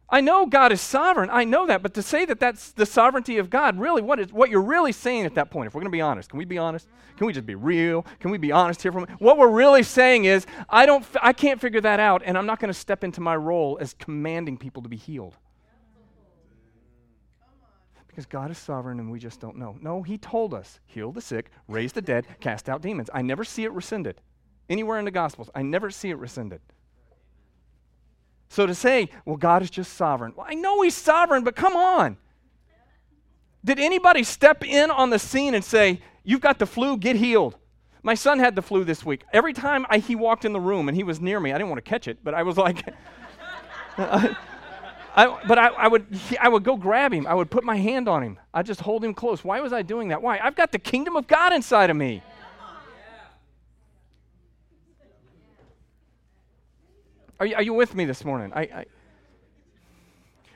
I 0.09 0.21
know 0.21 0.45
God 0.45 0.71
is 0.71 0.79
sovereign. 0.79 1.29
I 1.31 1.43
know 1.43 1.65
that. 1.67 1.83
But 1.83 1.93
to 1.95 2.01
say 2.01 2.23
that 2.25 2.39
that's 2.39 2.71
the 2.71 2.85
sovereignty 2.85 3.37
of 3.39 3.49
God, 3.49 3.77
really, 3.77 4.01
what, 4.01 4.19
is, 4.19 4.31
what 4.31 4.49
you're 4.49 4.61
really 4.61 4.93
saying 4.93 5.25
at 5.25 5.35
that 5.35 5.51
point, 5.51 5.67
if 5.67 5.73
we're 5.73 5.81
going 5.81 5.91
to 5.91 5.95
be 5.95 6.01
honest, 6.01 6.29
can 6.29 6.39
we 6.39 6.45
be 6.45 6.57
honest? 6.57 6.87
Can 7.17 7.27
we 7.27 7.33
just 7.33 7.45
be 7.45 7.55
real? 7.55 8.05
Can 8.19 8.31
we 8.31 8.37
be 8.37 8.51
honest 8.51 8.81
here? 8.81 8.91
From 8.91 9.05
what 9.19 9.37
we're 9.37 9.49
really 9.49 9.83
saying 9.83 10.25
is, 10.25 10.45
I 10.69 10.85
don't, 10.85 11.05
I 11.21 11.33
can't 11.33 11.59
figure 11.59 11.81
that 11.81 11.99
out, 11.99 12.21
and 12.25 12.37
I'm 12.37 12.45
not 12.45 12.59
going 12.59 12.71
to 12.71 12.79
step 12.79 13.03
into 13.03 13.19
my 13.19 13.35
role 13.35 13.77
as 13.81 13.93
commanding 13.95 14.57
people 14.57 14.81
to 14.83 14.89
be 14.89 14.95
healed. 14.95 15.35
Because 18.07 18.25
God 18.25 18.49
is 18.49 18.57
sovereign 18.57 18.99
and 18.99 19.11
we 19.11 19.19
just 19.19 19.39
don't 19.39 19.57
know. 19.57 19.77
No, 19.81 20.01
He 20.01 20.17
told 20.17 20.53
us 20.53 20.79
heal 20.85 21.11
the 21.11 21.21
sick, 21.21 21.51
raise 21.67 21.91
the 21.91 22.01
dead, 22.01 22.25
cast 22.39 22.69
out 22.69 22.81
demons. 22.81 23.09
I 23.13 23.21
never 23.21 23.43
see 23.43 23.63
it 23.63 23.71
rescinded. 23.73 24.21
Anywhere 24.69 24.97
in 24.99 25.05
the 25.05 25.11
Gospels, 25.11 25.49
I 25.53 25.61
never 25.61 25.91
see 25.91 26.09
it 26.09 26.17
rescinded. 26.17 26.61
So 28.49 28.65
to 28.65 28.73
say, 28.75 29.09
well, 29.25 29.37
God 29.37 29.61
is 29.61 29.69
just 29.69 29.93
sovereign. 29.93 30.33
Well, 30.35 30.47
I 30.49 30.55
know 30.55 30.81
He's 30.81 30.95
sovereign, 30.95 31.43
but 31.43 31.55
come 31.55 31.75
on. 31.75 32.17
Did 33.63 33.79
anybody 33.79 34.23
step 34.23 34.63
in 34.65 34.89
on 34.89 35.09
the 35.09 35.19
scene 35.19 35.53
and 35.53 35.63
say, 35.63 36.01
You've 36.23 36.41
got 36.41 36.59
the 36.59 36.65
flu, 36.65 36.97
get 36.97 37.15
healed? 37.15 37.55
My 38.03 38.13
son 38.13 38.39
had 38.39 38.55
the 38.55 38.61
flu 38.61 38.83
this 38.83 39.05
week. 39.05 39.23
Every 39.31 39.53
time 39.53 39.85
I, 39.89 39.99
he 39.99 40.15
walked 40.15 40.43
in 40.45 40.51
the 40.51 40.59
room 40.59 40.87
and 40.87 40.95
he 40.95 41.03
was 41.03 41.21
near 41.21 41.39
me, 41.39 41.51
I 41.51 41.57
didn't 41.57 41.69
want 41.69 41.83
to 41.83 41.89
catch 41.89 42.07
it, 42.07 42.19
but 42.23 42.33
I 42.33 42.43
was 42.43 42.57
like, 42.57 42.85
I, 43.97 44.35
but 45.47 45.57
I, 45.57 45.67
I, 45.69 45.87
would, 45.87 46.05
I 46.39 46.47
would 46.47 46.63
go 46.63 46.77
grab 46.77 47.11
him. 47.13 47.25
I 47.25 47.33
would 47.33 47.49
put 47.49 47.63
my 47.63 47.75
hand 47.75 48.07
on 48.07 48.23
him. 48.23 48.39
I'd 48.53 48.65
just 48.65 48.81
hold 48.81 49.03
him 49.03 49.13
close. 49.13 49.43
Why 49.43 49.61
was 49.61 49.73
I 49.73 49.81
doing 49.81 50.09
that? 50.09 50.21
Why? 50.21 50.37
I've 50.37 50.55
got 50.55 50.71
the 50.71 50.79
kingdom 50.79 51.15
of 51.15 51.27
God 51.27 51.53
inside 51.53 51.89
of 51.89 51.97
me. 51.97 52.21
Are 57.39 57.45
you, 57.45 57.55
are 57.55 57.61
you 57.61 57.73
with 57.73 57.93
me 57.95 58.05
this 58.05 58.25
morning? 58.25 58.51
I, 58.53 58.61
I, 58.61 58.85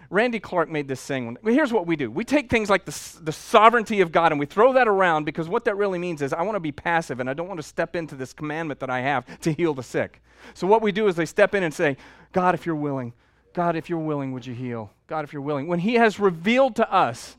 Randy 0.10 0.40
Clark 0.40 0.70
made 0.70 0.88
this 0.88 1.00
saying. 1.00 1.38
Well, 1.42 1.54
here's 1.54 1.72
what 1.72 1.88
we 1.88 1.96
do 1.96 2.12
we 2.12 2.26
take 2.26 2.50
things 2.50 2.70
like 2.70 2.86
the, 2.86 3.20
the 3.22 3.32
sovereignty 3.32 4.02
of 4.02 4.12
God 4.12 4.32
and 4.32 4.40
we 4.40 4.46
throw 4.46 4.74
that 4.74 4.88
around 4.88 5.26
because 5.26 5.48
what 5.48 5.66
that 5.66 5.78
really 5.78 6.00
means 6.00 6.22
is 6.22 6.34
I 6.34 6.42
want 6.42 6.56
to 6.56 6.60
be 6.60 6.72
passive 6.72 7.20
and 7.20 7.30
I 7.30 7.34
don't 7.34 7.48
want 7.48 7.60
to 7.60 7.66
step 7.66 7.96
into 7.96 8.16
this 8.16 8.34
commandment 8.34 8.80
that 8.82 8.90
I 8.90 9.00
have 9.02 9.40
to 9.42 9.54
heal 9.54 9.74
the 9.74 9.84
sick. 9.84 10.22
So 10.54 10.68
what 10.68 10.82
we 10.82 10.92
do 10.92 11.08
is 11.08 11.16
they 11.16 11.26
step 11.26 11.56
in 11.56 11.64
and 11.64 11.74
say, 11.74 11.98
God, 12.34 12.56
if 12.56 12.66
you're 12.66 12.76
willing, 12.76 13.14
God, 13.54 13.76
if 13.76 13.90
you're 13.90 14.00
willing, 14.00 14.32
would 14.34 14.46
you 14.46 14.54
heal? 14.54 14.92
God, 15.08 15.24
if 15.24 15.34
you're 15.34 15.42
willing. 15.42 15.68
When 15.68 15.80
He 15.80 15.96
has 15.96 16.20
revealed 16.20 16.76
to 16.78 16.92
us, 16.92 17.38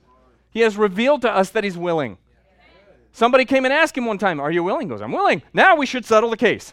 He 0.50 0.60
has 0.60 0.76
revealed 0.76 1.22
to 1.22 1.30
us 1.30 1.50
that 1.50 1.64
He's 1.64 1.76
willing. 1.76 2.16
Somebody 3.12 3.44
came 3.44 3.66
and 3.66 3.74
asked 3.74 3.96
him 3.96 4.06
one 4.06 4.16
time, 4.16 4.40
Are 4.40 4.50
you 4.50 4.62
willing? 4.62 4.86
He 4.86 4.90
goes, 4.90 5.02
I'm 5.02 5.12
willing. 5.12 5.42
Now 5.52 5.76
we 5.76 5.84
should 5.84 6.06
settle 6.06 6.30
the 6.30 6.36
case. 6.36 6.72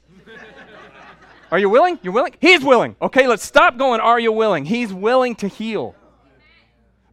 Are 1.52 1.60
you 1.60 1.70
willing? 1.70 2.00
You're 2.04 2.14
willing? 2.14 2.36
He's 2.40 2.64
willing. 2.64 2.96
Okay, 3.02 3.28
let's 3.28 3.44
stop 3.44 3.78
going, 3.78 4.00
Are 4.00 4.20
you 4.20 4.32
willing? 4.32 4.66
He's 4.66 4.94
willing 4.94 5.36
to 5.38 5.48
heal. 5.48 5.96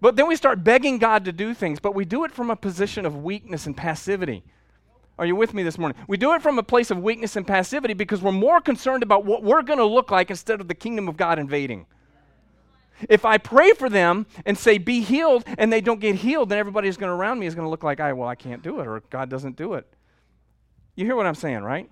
But 0.01 0.17
then 0.17 0.29
we 0.29 0.37
start 0.37 0.63
begging 0.63 0.99
God 0.99 1.25
to 1.25 1.33
do 1.33 1.55
things, 1.55 1.81
but 1.81 1.95
we 1.95 2.05
do 2.05 2.25
it 2.25 2.33
from 2.33 2.51
a 2.51 2.57
position 2.57 3.07
of 3.07 3.25
weakness 3.25 3.67
and 3.67 3.77
passivity. 3.77 4.45
Are 5.19 5.25
you 5.25 5.35
with 5.35 5.55
me 5.55 5.63
this 5.63 5.79
morning? 5.79 5.97
We 6.07 6.19
do 6.19 6.35
it 6.35 6.43
from 6.43 6.59
a 6.59 6.63
place 6.63 6.91
of 6.91 6.99
weakness 6.99 7.37
and 7.37 7.47
passivity 7.47 7.95
because 7.95 8.21
we're 8.21 8.33
more 8.33 8.61
concerned 8.61 9.03
about 9.03 9.25
what 9.25 9.43
we're 9.43 9.63
going 9.63 9.79
to 9.79 9.87
look 9.87 10.11
like 10.11 10.31
instead 10.31 10.61
of 10.61 10.69
the 10.69 10.75
kingdom 10.75 11.09
of 11.09 11.17
God 11.17 11.39
invading. 11.39 11.87
If 13.09 13.25
I 13.25 13.39
pray 13.39 13.73
for 13.73 13.89
them 13.89 14.27
and 14.45 14.57
say, 14.57 14.79
be 14.79 15.01
healed, 15.01 15.45
and 15.59 15.73
they 15.73 15.81
don't 15.81 16.01
get 16.01 16.17
healed, 16.17 16.49
then 16.49 16.59
everybody 16.59 16.89
who's 16.89 16.97
going 16.97 17.13
around 17.13 17.39
me 17.39 17.47
is 17.47 17.55
going 17.55 17.67
to 17.67 17.71
look 17.71 17.83
like, 17.83 18.01
I, 18.01 18.13
well, 18.13 18.29
I 18.29 18.35
can't 18.35 18.63
do 18.63 18.81
it, 18.81 18.87
or 18.87 19.03
God 19.11 19.29
doesn't 19.29 19.57
do 19.57 19.75
it. 19.75 19.87
You 20.95 21.05
hear 21.05 21.17
what 21.17 21.27
I'm 21.27 21.35
saying, 21.35 21.63
right? 21.63 21.91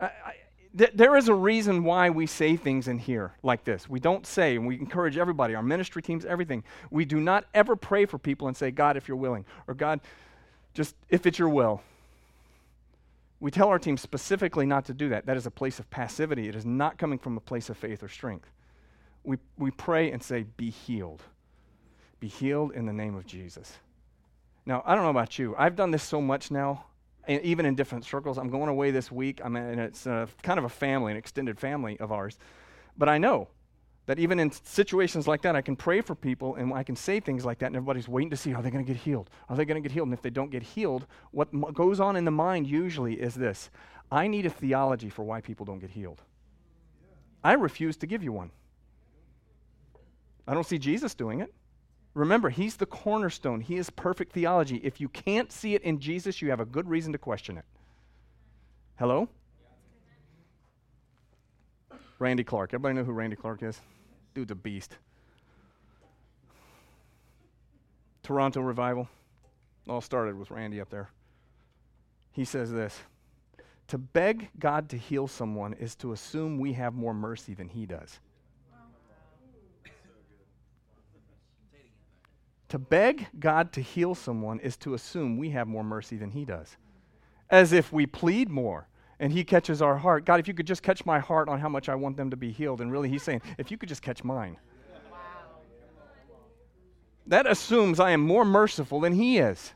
I, 0.00 0.06
I, 0.06 0.34
th- 0.76 0.92
there 0.94 1.16
is 1.16 1.28
a 1.28 1.34
reason 1.34 1.84
why 1.84 2.10
we 2.10 2.26
say 2.26 2.56
things 2.56 2.88
in 2.88 2.98
here 2.98 3.32
like 3.42 3.64
this. 3.64 3.88
We 3.88 4.00
don't 4.00 4.26
say, 4.26 4.56
and 4.56 4.66
we 4.66 4.78
encourage 4.78 5.16
everybody, 5.16 5.54
our 5.54 5.62
ministry 5.62 6.02
teams, 6.02 6.24
everything. 6.24 6.64
We 6.90 7.04
do 7.04 7.20
not 7.20 7.44
ever 7.54 7.76
pray 7.76 8.06
for 8.06 8.18
people 8.18 8.48
and 8.48 8.56
say, 8.56 8.70
God, 8.70 8.96
if 8.96 9.08
you're 9.08 9.16
willing, 9.16 9.44
or 9.66 9.74
God, 9.74 10.00
just 10.74 10.94
if 11.08 11.26
it's 11.26 11.38
your 11.38 11.48
will. 11.48 11.82
We 13.40 13.50
tell 13.50 13.68
our 13.68 13.78
team 13.78 13.96
specifically 13.96 14.66
not 14.66 14.84
to 14.84 14.94
do 14.94 15.08
that. 15.08 15.26
That 15.26 15.36
is 15.36 15.46
a 15.46 15.50
place 15.50 15.80
of 15.80 15.90
passivity. 15.90 16.48
It 16.48 16.54
is 16.54 16.64
not 16.64 16.96
coming 16.96 17.18
from 17.18 17.36
a 17.36 17.40
place 17.40 17.68
of 17.70 17.76
faith 17.76 18.02
or 18.02 18.08
strength. 18.08 18.48
We, 19.24 19.38
we 19.58 19.72
pray 19.72 20.12
and 20.12 20.22
say, 20.22 20.44
Be 20.56 20.70
healed. 20.70 21.22
Be 22.20 22.28
healed 22.28 22.72
in 22.72 22.86
the 22.86 22.92
name 22.92 23.16
of 23.16 23.26
Jesus. 23.26 23.78
Now, 24.64 24.82
I 24.86 24.94
don't 24.94 25.02
know 25.02 25.10
about 25.10 25.40
you. 25.40 25.56
I've 25.58 25.74
done 25.74 25.90
this 25.90 26.04
so 26.04 26.20
much 26.20 26.52
now, 26.52 26.84
even 27.28 27.66
in 27.66 27.74
different 27.74 28.04
circles. 28.04 28.38
I'm 28.38 28.48
going 28.48 28.68
away 28.68 28.90
this 28.90 29.10
week. 29.12 29.40
I 29.44 29.48
mean, 29.48 29.78
it's 29.78 30.06
a, 30.06 30.28
kind 30.42 30.58
of 30.58 30.64
a 30.64 30.68
family, 30.68 31.12
an 31.12 31.18
extended 31.18 31.58
family 31.58 31.98
of 32.00 32.12
ours. 32.12 32.38
But 32.96 33.08
I 33.08 33.18
know 33.18 33.48
that 34.06 34.18
even 34.18 34.40
in 34.40 34.50
situations 34.50 35.28
like 35.28 35.42
that, 35.42 35.54
I 35.54 35.62
can 35.62 35.76
pray 35.76 36.00
for 36.00 36.14
people 36.14 36.56
and 36.56 36.72
I 36.74 36.82
can 36.82 36.96
say 36.96 37.20
things 37.20 37.44
like 37.44 37.58
that, 37.60 37.66
and 37.66 37.76
everybody's 37.76 38.08
waiting 38.08 38.30
to 38.30 38.36
see 38.36 38.52
are 38.52 38.62
they 38.62 38.70
going 38.70 38.84
to 38.84 38.92
get 38.92 39.00
healed? 39.00 39.30
Are 39.48 39.56
they 39.56 39.64
going 39.64 39.80
to 39.80 39.88
get 39.88 39.92
healed? 39.92 40.08
And 40.08 40.14
if 40.14 40.22
they 40.22 40.30
don't 40.30 40.50
get 40.50 40.62
healed, 40.62 41.06
what 41.30 41.48
m- 41.54 41.64
goes 41.72 42.00
on 42.00 42.16
in 42.16 42.24
the 42.24 42.30
mind 42.30 42.66
usually 42.66 43.14
is 43.14 43.34
this 43.34 43.70
I 44.10 44.26
need 44.26 44.46
a 44.46 44.50
theology 44.50 45.08
for 45.08 45.22
why 45.22 45.40
people 45.40 45.64
don't 45.64 45.78
get 45.78 45.90
healed. 45.90 46.20
I 47.44 47.54
refuse 47.54 47.96
to 47.98 48.06
give 48.06 48.22
you 48.22 48.32
one. 48.32 48.50
I 50.46 50.54
don't 50.54 50.66
see 50.66 50.78
Jesus 50.78 51.14
doing 51.14 51.40
it. 51.40 51.54
Remember, 52.14 52.50
he's 52.50 52.76
the 52.76 52.86
cornerstone. 52.86 53.60
He 53.60 53.76
is 53.76 53.88
perfect 53.88 54.32
theology. 54.32 54.76
If 54.76 55.00
you 55.00 55.08
can't 55.08 55.50
see 55.50 55.74
it 55.74 55.82
in 55.82 55.98
Jesus, 55.98 56.42
you 56.42 56.50
have 56.50 56.60
a 56.60 56.66
good 56.66 56.88
reason 56.88 57.12
to 57.12 57.18
question 57.18 57.56
it. 57.56 57.64
Hello? 58.98 59.28
Randy 62.18 62.44
Clark. 62.44 62.74
Everybody 62.74 62.94
know 62.94 63.04
who 63.04 63.12
Randy 63.12 63.36
Clark 63.36 63.62
is? 63.62 63.80
Dude's 64.34 64.52
a 64.52 64.54
beast. 64.54 64.96
Toronto 68.22 68.60
revival. 68.60 69.08
All 69.88 70.00
started 70.00 70.38
with 70.38 70.50
Randy 70.50 70.80
up 70.80 70.90
there. 70.90 71.10
He 72.30 72.44
says 72.44 72.70
this 72.70 73.00
To 73.88 73.98
beg 73.98 74.50
God 74.58 74.88
to 74.90 74.96
heal 74.96 75.26
someone 75.26 75.72
is 75.74 75.94
to 75.96 76.12
assume 76.12 76.58
we 76.58 76.74
have 76.74 76.94
more 76.94 77.14
mercy 77.14 77.54
than 77.54 77.68
he 77.68 77.86
does. 77.86 78.20
To 82.72 82.78
beg 82.78 83.26
God 83.38 83.70
to 83.72 83.82
heal 83.82 84.14
someone 84.14 84.58
is 84.58 84.78
to 84.78 84.94
assume 84.94 85.36
we 85.36 85.50
have 85.50 85.68
more 85.68 85.84
mercy 85.84 86.16
than 86.16 86.30
He 86.30 86.46
does. 86.46 86.78
As 87.50 87.74
if 87.74 87.92
we 87.92 88.06
plead 88.06 88.48
more 88.48 88.88
and 89.20 89.30
He 89.30 89.44
catches 89.44 89.82
our 89.82 89.98
heart. 89.98 90.24
God, 90.24 90.40
if 90.40 90.48
you 90.48 90.54
could 90.54 90.66
just 90.66 90.82
catch 90.82 91.04
my 91.04 91.18
heart 91.18 91.50
on 91.50 91.60
how 91.60 91.68
much 91.68 91.90
I 91.90 91.94
want 91.94 92.16
them 92.16 92.30
to 92.30 92.36
be 92.38 92.50
healed. 92.50 92.80
And 92.80 92.90
really, 92.90 93.10
He's 93.10 93.22
saying, 93.22 93.42
if 93.58 93.70
you 93.70 93.76
could 93.76 93.90
just 93.90 94.00
catch 94.00 94.24
mine. 94.24 94.56
That 97.26 97.46
assumes 97.46 98.00
I 98.00 98.12
am 98.12 98.22
more 98.22 98.46
merciful 98.46 99.00
than 99.00 99.12
He 99.12 99.36
is. 99.36 99.74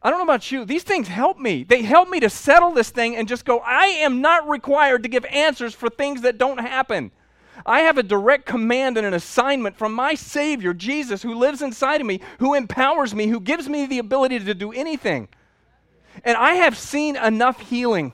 I 0.00 0.08
don't 0.08 0.20
know 0.20 0.24
about 0.24 0.50
you. 0.50 0.64
These 0.64 0.84
things 0.84 1.08
help 1.08 1.38
me. 1.38 1.64
They 1.64 1.82
help 1.82 2.08
me 2.08 2.18
to 2.20 2.30
settle 2.30 2.70
this 2.70 2.88
thing 2.88 3.14
and 3.14 3.28
just 3.28 3.44
go, 3.44 3.58
I 3.58 3.88
am 3.88 4.22
not 4.22 4.48
required 4.48 5.02
to 5.02 5.10
give 5.10 5.26
answers 5.26 5.74
for 5.74 5.90
things 5.90 6.22
that 6.22 6.38
don't 6.38 6.60
happen. 6.60 7.12
I 7.66 7.80
have 7.80 7.98
a 7.98 8.02
direct 8.02 8.46
command 8.46 8.96
and 8.96 9.06
an 9.06 9.14
assignment 9.14 9.76
from 9.76 9.92
my 9.92 10.14
Savior, 10.14 10.74
Jesus, 10.74 11.22
who 11.22 11.34
lives 11.34 11.62
inside 11.62 12.00
of 12.00 12.06
me, 12.06 12.20
who 12.38 12.54
empowers 12.54 13.14
me, 13.14 13.26
who 13.28 13.40
gives 13.40 13.68
me 13.68 13.86
the 13.86 13.98
ability 13.98 14.40
to 14.40 14.54
do 14.54 14.72
anything. 14.72 15.28
And 16.24 16.36
I 16.36 16.54
have 16.54 16.76
seen 16.76 17.16
enough 17.16 17.60
healing. 17.60 18.12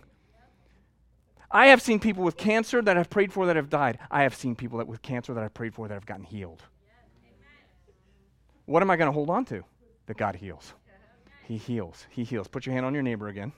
I 1.51 1.67
have 1.67 1.83
seen 1.83 1.99
people 1.99 2.23
with 2.23 2.37
cancer 2.37 2.81
that 2.81 2.97
I've 2.97 3.11
prayed 3.11 3.33
for 3.33 3.47
that 3.47 3.57
have 3.57 3.69
died. 3.69 3.99
I 4.11 4.23
have 4.23 4.35
seen 4.35 4.55
people 4.55 4.79
that 4.79 4.87
with 4.87 5.03
cancer 5.03 5.35
that 5.35 5.43
I've 5.43 5.55
prayed 5.55 5.75
for 5.75 5.89
that 5.89 5.95
have 5.95 6.07
gotten 6.07 6.25
healed. 6.25 6.63
What 8.67 8.83
am 8.83 8.91
I 8.91 8.97
going 8.97 9.09
to 9.09 9.13
hold 9.13 9.31
on 9.31 9.45
to? 9.47 9.65
That 10.07 10.17
God 10.17 10.37
heals. 10.37 10.75
He 11.43 11.57
heals. 11.57 12.07
He 12.11 12.23
heals. 12.23 12.47
Put 12.47 12.67
your 12.67 12.75
hand 12.75 12.87
on 12.87 12.95
your 12.95 13.03
neighbor 13.03 13.27
again. 13.27 13.53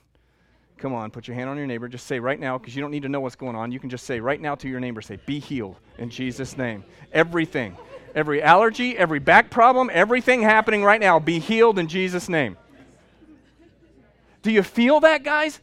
Come 0.83 0.93
on, 0.93 1.11
put 1.11 1.29
your 1.29 1.35
hand 1.35 1.49
on 1.49 1.55
your 1.55 1.65
neighbor. 1.65 1.87
Just 1.87 2.07
say 2.07 2.19
right 2.19 2.37
now, 2.37 2.57
because 2.57 2.75
you 2.75 2.81
don't 2.81 2.91
need 2.91 3.03
to 3.03 3.09
know 3.09 3.21
what's 3.21 3.37
going 3.37 3.55
on. 3.55 3.71
You 3.71 3.79
can 3.79 3.89
just 3.89 4.05
say 4.05 4.19
right 4.19 4.41
now 4.41 4.53
to 4.55 4.67
your 4.67 4.81
neighbor, 4.81 5.01
say, 5.01 5.17
Be 5.25 5.39
healed 5.39 5.77
in 5.97 6.09
Jesus' 6.09 6.57
name. 6.57 6.83
Everything. 7.13 7.77
Every 8.13 8.43
allergy, 8.43 8.97
every 8.97 9.19
back 9.19 9.49
problem, 9.49 9.89
everything 9.93 10.41
happening 10.41 10.83
right 10.83 10.99
now, 10.99 11.19
be 11.19 11.39
healed 11.39 11.79
in 11.79 11.87
Jesus' 11.87 12.27
name. 12.27 12.57
Do 14.41 14.51
you 14.51 14.61
feel 14.61 14.99
that, 14.99 15.23
guys? 15.23 15.61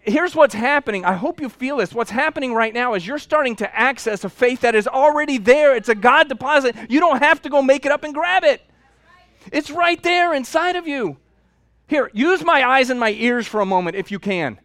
Here's 0.00 0.34
what's 0.34 0.54
happening. 0.54 1.04
I 1.04 1.12
hope 1.12 1.42
you 1.42 1.50
feel 1.50 1.76
this. 1.76 1.92
What's 1.92 2.10
happening 2.10 2.54
right 2.54 2.72
now 2.72 2.94
is 2.94 3.06
you're 3.06 3.18
starting 3.18 3.56
to 3.56 3.78
access 3.78 4.24
a 4.24 4.30
faith 4.30 4.62
that 4.62 4.74
is 4.74 4.88
already 4.88 5.36
there. 5.36 5.76
It's 5.76 5.90
a 5.90 5.94
God 5.94 6.30
deposit. 6.30 6.74
You 6.88 7.00
don't 7.00 7.22
have 7.22 7.42
to 7.42 7.50
go 7.50 7.60
make 7.60 7.84
it 7.84 7.92
up 7.92 8.02
and 8.02 8.14
grab 8.14 8.44
it. 8.44 8.62
It's 9.52 9.70
right 9.70 10.02
there 10.02 10.32
inside 10.32 10.76
of 10.76 10.88
you. 10.88 11.18
Here, 11.86 12.10
use 12.14 12.44
my 12.44 12.66
eyes 12.66 12.90
and 12.90 12.98
my 12.98 13.10
ears 13.10 13.46
for 13.46 13.60
a 13.60 13.66
moment 13.66 13.96
if 13.96 14.10
you 14.10 14.18
can. 14.18 14.58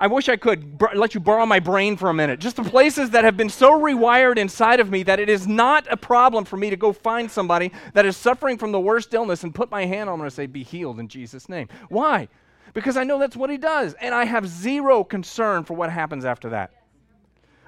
I 0.00 0.06
wish 0.06 0.30
I 0.30 0.36
could 0.36 0.78
br- 0.78 0.94
let 0.94 1.14
you 1.14 1.20
borrow 1.20 1.44
my 1.44 1.60
brain 1.60 1.98
for 1.98 2.08
a 2.08 2.14
minute. 2.14 2.40
Just 2.40 2.56
the 2.56 2.64
places 2.64 3.10
that 3.10 3.24
have 3.24 3.36
been 3.36 3.50
so 3.50 3.78
rewired 3.78 4.38
inside 4.38 4.80
of 4.80 4.90
me 4.90 5.02
that 5.02 5.20
it 5.20 5.28
is 5.28 5.46
not 5.46 5.86
a 5.90 5.96
problem 5.96 6.46
for 6.46 6.56
me 6.56 6.70
to 6.70 6.76
go 6.76 6.92
find 6.92 7.30
somebody 7.30 7.70
that 7.92 8.06
is 8.06 8.16
suffering 8.16 8.56
from 8.56 8.72
the 8.72 8.80
worst 8.80 9.12
illness 9.12 9.44
and 9.44 9.54
put 9.54 9.70
my 9.70 9.84
hand 9.84 10.08
on 10.08 10.18
them 10.18 10.24
and 10.24 10.32
say, 10.32 10.46
Be 10.46 10.62
healed 10.62 10.98
in 10.98 11.06
Jesus' 11.06 11.50
name. 11.50 11.68
Why? 11.90 12.28
Because 12.72 12.96
I 12.96 13.04
know 13.04 13.18
that's 13.18 13.36
what 13.36 13.50
he 13.50 13.58
does. 13.58 13.94
And 14.00 14.14
I 14.14 14.24
have 14.24 14.48
zero 14.48 15.04
concern 15.04 15.64
for 15.64 15.74
what 15.74 15.90
happens 15.90 16.24
after 16.24 16.48
that. 16.50 16.72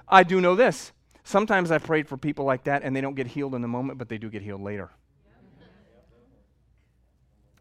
I 0.09 0.23
do 0.23 0.41
know 0.41 0.55
this. 0.55 0.93
Sometimes 1.25 1.71
I've 1.71 1.85
prayed 1.85 2.09
for 2.09 2.17
people 2.17 2.47
like 2.47 2.65
that 2.65 2.83
and 2.83 2.97
they 2.97 3.03
don't 3.03 3.15
get 3.15 3.27
healed 3.27 3.55
in 3.55 3.61
the 3.61 3.69
moment, 3.69 3.99
but 3.99 4.09
they 4.09 4.19
do 4.19 4.31
get 4.31 4.43
healed 4.43 4.63
later. 4.63 4.91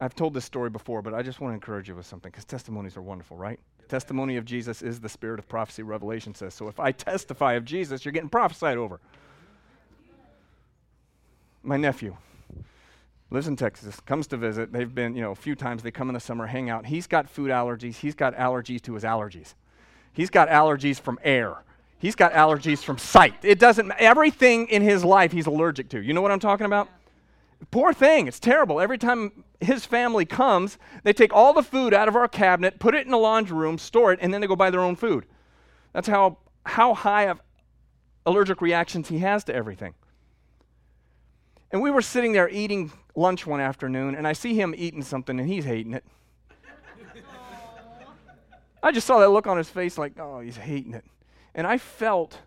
I've 0.02 0.16
told 0.16 0.34
this 0.34 0.44
story 0.44 0.70
before, 0.70 1.02
but 1.02 1.14
I 1.14 1.22
just 1.22 1.40
want 1.40 1.52
to 1.52 1.56
encourage 1.56 1.88
you 1.88 1.96
with 1.96 2.06
something 2.06 2.32
because 2.32 2.44
testimonies 2.44 2.98
are 2.98 3.02
wonderful, 3.02 3.38
right? 3.38 3.60
testimony 3.92 4.38
of 4.38 4.46
Jesus 4.46 4.82
is 4.82 5.02
the 5.02 5.10
spirit 5.10 5.38
of 5.38 5.50
prophecy, 5.50 5.84
Revelation 5.84 6.34
says. 6.34 6.54
So 6.54 6.70
if 6.70 6.80
I 6.80 6.94
testify 6.94 7.54
of 7.54 7.66
Jesus, 7.66 8.06
you're 8.06 8.14
getting 8.14 8.30
prophesied 8.30 8.78
over. 8.78 9.02
My 11.62 11.76
nephew 11.76 12.16
lives 13.30 13.48
in 13.48 13.58
Texas, 13.58 14.00
comes 14.00 14.28
to 14.28 14.38
visit. 14.38 14.72
They've 14.72 14.94
been, 14.94 15.14
you 15.14 15.22
know, 15.22 15.32
a 15.32 15.36
few 15.36 15.56
times. 15.56 15.84
They 15.84 15.92
come 15.92 16.10
in 16.10 16.14
the 16.14 16.22
summer, 16.22 16.48
hang 16.48 16.70
out. 16.70 16.86
He's 16.86 17.06
got 17.06 17.30
food 17.30 17.52
allergies. 17.52 17.98
He's 17.98 18.16
got 18.16 18.34
allergies 18.36 18.82
to 18.84 18.94
his 18.94 19.04
allergies. 19.04 19.56
He's 20.14 20.30
got 20.30 20.48
allergies 20.48 20.98
from 20.98 21.20
air. 21.22 21.58
He's 22.00 22.16
got 22.16 22.32
allergies 22.32 22.80
from 22.80 22.98
sight. 22.98 23.36
It 23.44 23.60
doesn't, 23.60 23.92
everything 24.00 24.68
in 24.68 24.82
his 24.82 25.04
life 25.04 25.34
he's 25.34 25.48
allergic 25.48 25.90
to. 25.90 26.02
You 26.02 26.14
know 26.14 26.22
what 26.22 26.32
I'm 26.32 26.40
talking 26.40 26.66
about? 26.66 26.88
Poor 27.70 27.94
thing, 27.94 28.28
it's 28.28 28.40
terrible. 28.40 28.82
Every 28.82 28.98
time 28.98 29.44
his 29.60 29.86
family 29.86 30.26
comes, 30.26 30.78
they 31.04 31.14
take 31.14 31.32
all 31.32 31.54
the 31.54 31.64
food 31.64 31.94
out 31.94 32.08
of 32.08 32.16
our 32.16 32.28
cabinet, 32.28 32.80
put 32.80 32.96
it 32.96 33.06
in 33.06 33.12
the 33.12 33.18
laundry 33.18 33.56
room, 33.56 33.78
store 33.78 34.12
it, 34.12 34.20
and 34.22 34.34
then 34.34 34.42
they 34.42 34.48
go 34.48 34.56
buy 34.56 34.72
their 34.72 34.82
own 34.82 34.96
food. 34.96 35.26
That's 35.94 36.08
how, 36.08 36.40
how 36.66 36.94
high 36.94 37.24
of 37.24 37.40
allergic 38.26 38.62
reactions 38.62 39.10
he 39.10 39.20
has 39.20 39.44
to 39.46 39.54
everything. 39.54 39.94
And 41.72 41.82
we 41.82 41.92
were 41.92 42.02
sitting 42.02 42.34
there 42.34 42.50
eating 42.50 42.92
lunch 43.16 43.46
one 43.46 43.62
afternoon, 43.62 44.16
and 44.16 44.28
I 44.28 44.34
see 44.34 44.56
him 44.56 44.74
eating 44.78 45.04
something, 45.04 45.40
and 45.40 45.48
he's 45.48 45.66
hating 45.66 45.94
it. 45.94 46.04
I 48.84 48.92
just 48.92 49.06
saw 49.06 49.20
that 49.20 49.30
look 49.30 49.46
on 49.46 49.58
his 49.58 49.70
face 49.70 49.98
like, 49.98 50.20
oh, 50.20 50.40
he's 50.40 50.58
hating 50.58 50.96
it. 50.96 51.06
And 51.54 51.68
I 51.68 51.78
felt, 51.78 52.40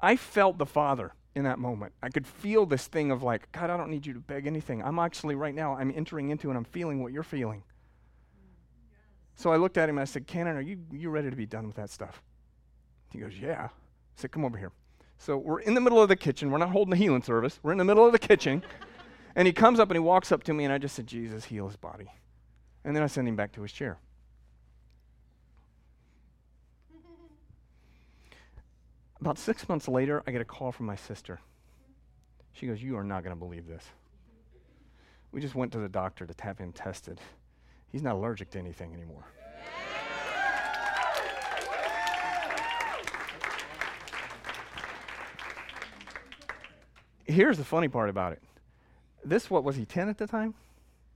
I 0.00 0.16
felt 0.16 0.56
the 0.56 0.66
Father 0.66 1.12
in 1.36 1.44
that 1.44 1.58
moment. 1.58 1.92
I 2.02 2.08
could 2.08 2.26
feel 2.26 2.64
this 2.64 2.86
thing 2.86 3.10
of 3.10 3.22
like, 3.22 3.52
God, 3.52 3.68
I 3.68 3.76
don't 3.76 3.90
need 3.90 4.06
you 4.06 4.14
to 4.14 4.20
beg 4.20 4.46
anything. 4.46 4.82
I'm 4.82 4.98
actually 4.98 5.34
right 5.34 5.54
now, 5.54 5.76
I'm 5.76 5.92
entering 5.94 6.30
into 6.30 6.48
and 6.48 6.56
I'm 6.56 6.64
feeling 6.64 7.02
what 7.02 7.12
you're 7.12 7.22
feeling. 7.22 7.62
So 9.34 9.52
I 9.52 9.56
looked 9.56 9.76
at 9.76 9.86
him 9.88 9.98
and 9.98 10.02
I 10.02 10.06
said, 10.06 10.26
Cannon, 10.26 10.56
are 10.56 10.62
you, 10.62 10.78
you 10.90 11.10
ready 11.10 11.28
to 11.28 11.36
be 11.36 11.44
done 11.44 11.66
with 11.66 11.76
that 11.76 11.90
stuff? 11.90 12.22
He 13.12 13.18
goes, 13.18 13.38
Yeah. 13.38 13.64
I 13.66 13.70
said, 14.16 14.32
Come 14.32 14.46
over 14.46 14.56
here. 14.56 14.72
So 15.18 15.36
we're 15.36 15.60
in 15.60 15.74
the 15.74 15.80
middle 15.80 16.00
of 16.00 16.08
the 16.08 16.16
kitchen. 16.16 16.50
We're 16.50 16.58
not 16.58 16.70
holding 16.70 16.90
the 16.90 16.96
healing 16.96 17.22
service. 17.22 17.60
We're 17.62 17.72
in 17.72 17.78
the 17.78 17.84
middle 17.84 18.06
of 18.06 18.12
the 18.12 18.18
kitchen. 18.18 18.64
and 19.36 19.46
he 19.46 19.52
comes 19.52 19.78
up 19.78 19.90
and 19.90 19.96
he 19.96 20.00
walks 20.00 20.32
up 20.32 20.42
to 20.44 20.54
me 20.54 20.64
and 20.64 20.72
I 20.72 20.78
just 20.78 20.94
said, 20.94 21.06
Jesus, 21.06 21.44
heal 21.44 21.66
his 21.66 21.76
body. 21.76 22.10
And 22.82 22.96
then 22.96 23.02
I 23.02 23.08
sent 23.08 23.28
him 23.28 23.36
back 23.36 23.52
to 23.52 23.62
his 23.62 23.72
chair. 23.72 23.98
About 29.26 29.38
six 29.38 29.68
months 29.68 29.88
later, 29.88 30.22
I 30.24 30.30
get 30.30 30.40
a 30.40 30.44
call 30.44 30.70
from 30.70 30.86
my 30.86 30.94
sister. 30.94 31.40
She 32.52 32.68
goes, 32.68 32.80
You 32.80 32.96
are 32.96 33.02
not 33.02 33.24
going 33.24 33.34
to 33.34 33.36
believe 33.36 33.66
this. 33.66 33.84
We 35.32 35.40
just 35.40 35.56
went 35.56 35.72
to 35.72 35.78
the 35.80 35.88
doctor 35.88 36.26
to 36.26 36.44
have 36.44 36.58
him 36.58 36.70
tested. 36.70 37.20
He's 37.90 38.04
not 38.04 38.14
allergic 38.14 38.50
to 38.50 38.60
anything 38.60 38.94
anymore. 38.94 39.24
Here's 47.24 47.58
the 47.58 47.64
funny 47.64 47.88
part 47.88 48.08
about 48.08 48.32
it. 48.32 48.42
This, 49.24 49.50
what 49.50 49.64
was 49.64 49.74
he, 49.74 49.84
10 49.84 50.08
at 50.08 50.18
the 50.18 50.28
time? 50.28 50.54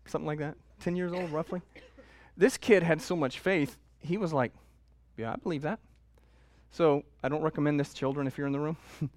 Something 0.07 0.27
like 0.27 0.41
that? 0.41 0.57
10 0.81 0.97
years 0.97 1.13
old, 1.13 1.31
roughly? 1.31 1.63
This 2.37 2.57
kid 2.57 2.83
had 2.83 3.01
so 3.01 3.15
much 3.15 3.39
faith, 3.39 3.77
he 4.01 4.19
was 4.19 4.33
like, 4.33 4.51
Yeah, 5.17 5.31
I 5.31 5.37
believe 5.37 5.63
that. 5.63 5.79
So 6.71 7.05
I 7.23 7.29
don't 7.29 7.43
recommend 7.43 7.81
this 7.81 7.93
children 7.93 8.27
if 8.27 8.39
you're 8.39 8.47
in 8.47 8.53
the 8.53 8.61
room. 8.61 8.77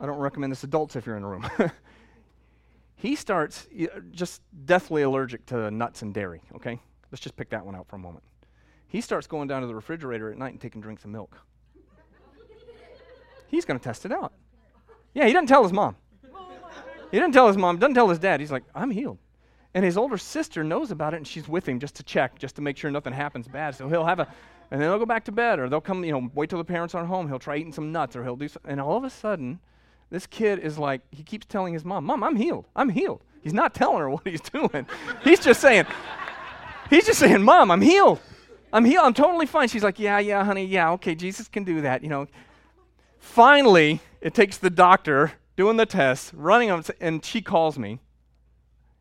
I 0.00 0.06
don't 0.06 0.18
recommend 0.18 0.52
this 0.52 0.62
adults 0.64 0.96
if 0.96 1.06
you're 1.06 1.16
in 1.16 1.22
the 1.22 1.28
room. 1.28 1.48
he 2.96 3.16
starts 3.16 3.66
just 4.12 4.42
deathly 4.64 5.02
allergic 5.02 5.44
to 5.46 5.70
nuts 5.70 6.02
and 6.02 6.14
dairy, 6.14 6.40
okay? 6.54 6.78
Let's 7.10 7.20
just 7.20 7.36
pick 7.36 7.50
that 7.50 7.64
one 7.64 7.74
out 7.74 7.88
for 7.88 7.96
a 7.96 7.98
moment. 7.98 8.24
He 8.86 9.00
starts 9.00 9.26
going 9.26 9.48
down 9.48 9.62
to 9.62 9.66
the 9.66 9.74
refrigerator 9.74 10.30
at 10.30 10.38
night 10.38 10.52
and 10.52 10.60
taking 10.60 10.80
drinks 10.80 11.04
of 11.04 11.10
milk. 11.10 11.36
He's 13.48 13.64
going 13.64 13.78
to 13.78 13.84
test 13.84 14.04
it 14.04 14.12
out. 14.12 14.32
Yeah, 15.14 15.26
he 15.26 15.32
doesn't 15.32 15.48
tell 15.48 15.62
his 15.62 15.72
mom. 15.72 15.96
He 17.10 17.18
doesn't 17.18 17.32
tell 17.32 17.48
his 17.48 17.56
mom, 17.56 17.78
doesn't 17.78 17.94
tell 17.94 18.08
his 18.08 18.18
dad. 18.18 18.40
He's 18.40 18.52
like, 18.52 18.64
I'm 18.74 18.90
healed. 18.90 19.18
And 19.74 19.84
his 19.84 19.96
older 19.96 20.18
sister 20.18 20.62
knows 20.62 20.90
about 20.90 21.14
it 21.14 21.18
and 21.18 21.26
she's 21.26 21.48
with 21.48 21.66
him 21.66 21.80
just 21.80 21.96
to 21.96 22.02
check, 22.02 22.38
just 22.38 22.56
to 22.56 22.62
make 22.62 22.76
sure 22.76 22.90
nothing 22.90 23.12
happens 23.12 23.48
bad. 23.48 23.74
So 23.74 23.88
he'll 23.88 24.04
have 24.04 24.20
a 24.20 24.28
and 24.70 24.80
then 24.80 24.88
they'll 24.88 24.98
go 24.98 25.06
back 25.06 25.24
to 25.24 25.32
bed, 25.32 25.58
or 25.58 25.68
they'll 25.68 25.80
come, 25.80 26.04
you 26.04 26.12
know, 26.12 26.30
wait 26.34 26.50
till 26.50 26.58
the 26.58 26.64
parents 26.64 26.94
aren't 26.94 27.08
home. 27.08 27.28
He'll 27.28 27.38
try 27.38 27.56
eating 27.56 27.72
some 27.72 27.90
nuts, 27.90 28.16
or 28.16 28.22
he'll 28.22 28.36
do, 28.36 28.48
something. 28.48 28.70
and 28.70 28.80
all 28.80 28.96
of 28.96 29.04
a 29.04 29.10
sudden, 29.10 29.60
this 30.10 30.26
kid 30.26 30.58
is 30.58 30.78
like, 30.78 31.00
he 31.10 31.22
keeps 31.22 31.46
telling 31.46 31.72
his 31.72 31.84
mom, 31.84 32.04
"Mom, 32.04 32.22
I'm 32.22 32.36
healed. 32.36 32.66
I'm 32.76 32.90
healed." 32.90 33.22
He's 33.42 33.54
not 33.54 33.74
telling 33.80 33.98
her 33.98 34.10
what 34.10 34.26
he's 34.26 34.40
doing. 34.40 34.86
he's 35.24 35.40
just 35.40 35.60
saying, 35.60 35.86
he's 36.90 37.06
just 37.06 37.18
saying, 37.18 37.42
"Mom, 37.42 37.70
I'm 37.70 37.80
healed. 37.80 38.20
I'm 38.72 38.84
healed. 38.84 39.06
I'm 39.06 39.14
totally 39.14 39.46
fine." 39.46 39.68
She's 39.68 39.84
like, 39.84 39.98
"Yeah, 39.98 40.18
yeah, 40.18 40.44
honey, 40.44 40.66
yeah, 40.66 40.90
okay, 40.92 41.14
Jesus 41.14 41.48
can 41.48 41.64
do 41.64 41.80
that." 41.82 42.02
You 42.02 42.08
know. 42.08 42.26
Finally, 43.18 44.00
it 44.20 44.32
takes 44.32 44.58
the 44.58 44.70
doctor 44.70 45.32
doing 45.56 45.76
the 45.76 45.86
test, 45.86 46.32
running 46.34 46.70
up, 46.70 46.88
and 47.00 47.24
she 47.24 47.42
calls 47.42 47.78
me. 47.78 48.00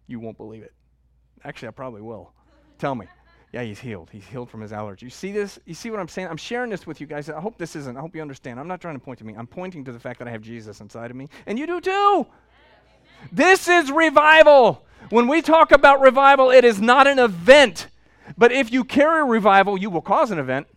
You 0.08 0.20
won't 0.20 0.38
believe 0.38 0.64
it. 0.64 0.74
Actually, 1.44 1.68
I 1.68 1.72
probably 1.72 2.02
will. 2.02 2.32
Tell 2.80 2.96
me 2.96 3.08
yeah, 3.54 3.64
he's 3.64 3.80
healed. 3.80 4.10
He's 4.12 4.26
healed 4.26 4.50
from 4.50 4.62
his 4.62 4.74
allergy. 4.74 5.06
You 5.06 5.10
see 5.10 5.32
this? 5.32 5.58
You 5.66 5.74
see 5.74 5.90
what 5.90 6.00
I'm 6.00 6.08
saying? 6.10 6.28
I'm 6.28 6.38
sharing 6.38 6.70
this 6.70 6.86
with 6.86 7.00
you 7.00 7.08
guys. 7.08 7.30
I 7.30 7.40
hope 7.40 7.58
this 7.58 7.76
isn't, 7.78 7.96
I 7.96 8.02
hope 8.02 8.14
you 8.14 8.22
understand. 8.22 8.60
I'm 8.60 8.68
not 8.68 8.82
trying 8.82 8.96
to 8.96 9.00
point 9.00 9.20
to 9.20 9.26
me. 9.26 9.36
I'm 9.36 9.48
pointing 9.48 9.86
to 9.86 9.92
the 9.92 10.00
fact 10.00 10.20
that 10.20 10.28
I 10.28 10.32
have 10.32 10.42
Jesus 10.42 10.82
inside 10.82 11.12
of 11.12 11.18
me. 11.18 11.30
And 11.46 11.58
you 11.58 11.66
do 11.66 11.80
too. 11.80 12.28
This 13.32 13.68
is 13.68 13.90
revival. 13.90 14.86
When 15.10 15.28
we 15.28 15.42
talk 15.42 15.72
about 15.72 16.02
revival, 16.02 16.52
it 16.52 16.66
is 16.66 16.82
not 16.82 17.08
an 17.08 17.20
event. 17.20 17.88
But 18.38 18.52
if 18.52 18.72
you 18.72 18.84
carry 18.84 19.24
revival, 19.24 19.78
you 19.78 19.90
will 19.90 20.02
cause 20.02 20.32
an 20.32 20.40
event. 20.40 20.68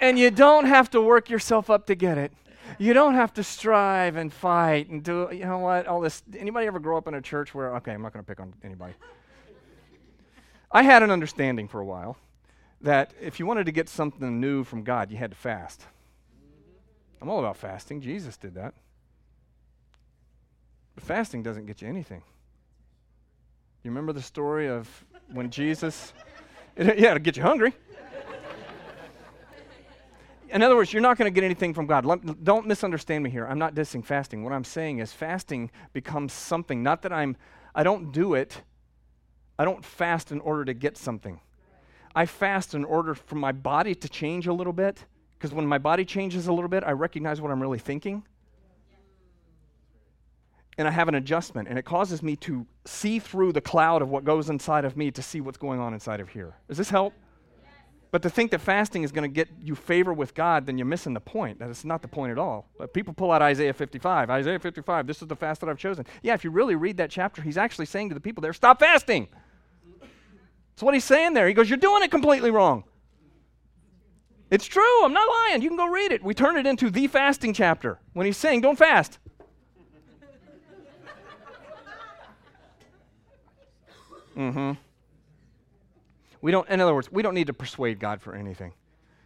And 0.00 0.18
you 0.18 0.30
don't 0.30 0.64
have 0.64 0.90
to 0.90 1.00
work 1.00 1.30
yourself 1.30 1.70
up 1.70 1.86
to 1.86 1.94
get 1.94 2.18
it 2.18 2.32
you 2.78 2.92
don't 2.92 3.14
have 3.14 3.34
to 3.34 3.44
strive 3.44 4.16
and 4.16 4.32
fight 4.32 4.88
and 4.88 5.02
do, 5.02 5.28
you 5.32 5.44
know 5.44 5.58
what, 5.58 5.86
all 5.86 6.00
this. 6.00 6.22
Anybody 6.36 6.66
ever 6.66 6.78
grow 6.78 6.96
up 6.96 7.08
in 7.08 7.14
a 7.14 7.22
church 7.22 7.54
where, 7.54 7.76
okay, 7.76 7.92
I'm 7.92 8.02
not 8.02 8.12
going 8.12 8.24
to 8.24 8.28
pick 8.28 8.40
on 8.40 8.54
anybody. 8.62 8.94
I 10.72 10.82
had 10.82 11.02
an 11.02 11.10
understanding 11.10 11.68
for 11.68 11.80
a 11.80 11.84
while 11.84 12.16
that 12.80 13.12
if 13.20 13.38
you 13.38 13.46
wanted 13.46 13.66
to 13.66 13.72
get 13.72 13.88
something 13.88 14.40
new 14.40 14.64
from 14.64 14.84
God, 14.84 15.10
you 15.10 15.16
had 15.16 15.30
to 15.30 15.36
fast. 15.36 15.86
I'm 17.20 17.28
all 17.28 17.38
about 17.38 17.56
fasting. 17.56 18.00
Jesus 18.00 18.36
did 18.36 18.54
that. 18.54 18.74
But 20.94 21.04
fasting 21.04 21.42
doesn't 21.42 21.66
get 21.66 21.82
you 21.82 21.88
anything. 21.88 22.22
You 23.82 23.90
remember 23.90 24.12
the 24.12 24.22
story 24.22 24.68
of 24.68 24.88
when 25.32 25.50
Jesus, 25.50 26.12
it, 26.76 26.98
yeah, 26.98 27.14
to 27.14 27.20
get 27.20 27.36
you 27.36 27.42
hungry 27.42 27.74
in 30.52 30.62
other 30.62 30.76
words, 30.76 30.92
you're 30.92 31.02
not 31.02 31.16
going 31.16 31.32
to 31.32 31.34
get 31.34 31.44
anything 31.44 31.74
from 31.74 31.86
God. 31.86 32.04
Let, 32.04 32.44
don't 32.44 32.66
misunderstand 32.66 33.24
me 33.24 33.30
here. 33.30 33.46
I'm 33.46 33.58
not 33.58 33.74
dissing 33.74 34.04
fasting. 34.04 34.42
What 34.42 34.52
I'm 34.52 34.64
saying 34.64 34.98
is 34.98 35.12
fasting 35.12 35.70
becomes 35.92 36.32
something. 36.32 36.82
Not 36.82 37.02
that 37.02 37.12
I'm, 37.12 37.36
I 37.74 37.82
don't 37.82 38.12
do 38.12 38.34
it. 38.34 38.62
I 39.58 39.64
don't 39.64 39.84
fast 39.84 40.32
in 40.32 40.40
order 40.40 40.64
to 40.64 40.74
get 40.74 40.96
something. 40.96 41.40
I 42.14 42.26
fast 42.26 42.74
in 42.74 42.84
order 42.84 43.14
for 43.14 43.36
my 43.36 43.52
body 43.52 43.94
to 43.94 44.08
change 44.08 44.46
a 44.46 44.52
little 44.52 44.72
bit. 44.72 45.04
Because 45.38 45.54
when 45.54 45.66
my 45.66 45.78
body 45.78 46.04
changes 46.04 46.48
a 46.48 46.52
little 46.52 46.68
bit, 46.68 46.84
I 46.84 46.92
recognize 46.92 47.40
what 47.40 47.50
I'm 47.50 47.62
really 47.62 47.78
thinking. 47.78 48.24
And 50.76 50.86
I 50.86 50.90
have 50.90 51.08
an 51.08 51.14
adjustment, 51.14 51.68
and 51.68 51.78
it 51.78 51.84
causes 51.84 52.22
me 52.22 52.36
to 52.36 52.66
see 52.84 53.18
through 53.18 53.52
the 53.52 53.60
cloud 53.60 54.02
of 54.02 54.08
what 54.08 54.24
goes 54.24 54.50
inside 54.50 54.84
of 54.84 54.96
me 54.96 55.10
to 55.10 55.22
see 55.22 55.40
what's 55.40 55.58
going 55.58 55.80
on 55.80 55.94
inside 55.94 56.20
of 56.20 56.28
here. 56.28 56.54
Does 56.68 56.78
this 56.78 56.90
help? 56.90 57.14
But 58.10 58.22
to 58.22 58.30
think 58.30 58.50
that 58.50 58.60
fasting 58.60 59.04
is 59.04 59.12
going 59.12 59.22
to 59.22 59.32
get 59.32 59.48
you 59.62 59.76
favor 59.76 60.12
with 60.12 60.34
God, 60.34 60.66
then 60.66 60.78
you're 60.78 60.86
missing 60.86 61.14
the 61.14 61.20
point. 61.20 61.60
That 61.60 61.70
is 61.70 61.84
not 61.84 62.02
the 62.02 62.08
point 62.08 62.32
at 62.32 62.38
all. 62.38 62.68
But 62.76 62.92
people 62.92 63.14
pull 63.14 63.30
out 63.30 63.40
Isaiah 63.40 63.72
55. 63.72 64.30
Isaiah 64.30 64.58
55, 64.58 65.06
this 65.06 65.22
is 65.22 65.28
the 65.28 65.36
fast 65.36 65.60
that 65.60 65.70
I've 65.70 65.78
chosen. 65.78 66.04
Yeah, 66.22 66.34
if 66.34 66.42
you 66.42 66.50
really 66.50 66.74
read 66.74 66.96
that 66.96 67.10
chapter, 67.10 67.40
he's 67.40 67.56
actually 67.56 67.86
saying 67.86 68.08
to 68.08 68.14
the 68.14 68.20
people 68.20 68.40
there, 68.40 68.52
stop 68.52 68.80
fasting. 68.80 69.28
That's 70.00 70.82
what 70.82 70.94
he's 70.94 71.04
saying 71.04 71.34
there. 71.34 71.46
He 71.46 71.54
goes, 71.54 71.68
You're 71.68 71.76
doing 71.76 72.02
it 72.02 72.10
completely 72.10 72.50
wrong. 72.50 72.84
It's 74.50 74.66
true. 74.66 75.04
I'm 75.04 75.12
not 75.12 75.28
lying. 75.28 75.62
You 75.62 75.68
can 75.68 75.76
go 75.76 75.86
read 75.86 76.10
it. 76.10 76.24
We 76.24 76.34
turn 76.34 76.56
it 76.56 76.66
into 76.66 76.90
the 76.90 77.06
fasting 77.06 77.54
chapter 77.54 78.00
when 78.14 78.26
he's 78.26 78.36
saying, 78.36 78.62
don't 78.62 78.76
fast. 78.76 79.18
mm-hmm. 84.36 84.72
We 86.40 86.50
don't, 86.50 86.68
in 86.68 86.80
other 86.80 86.94
words, 86.94 87.12
we 87.12 87.22
don't 87.22 87.34
need 87.34 87.48
to 87.48 87.54
persuade 87.54 87.98
God 87.98 88.22
for 88.22 88.34
anything. 88.34 88.72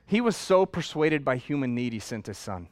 He 0.06 0.20
was 0.20 0.36
so 0.36 0.66
persuaded 0.66 1.24
by 1.24 1.36
human 1.36 1.74
need, 1.74 1.92
he 1.92 1.98
sent 1.98 2.26
his 2.26 2.38
son. 2.38 2.68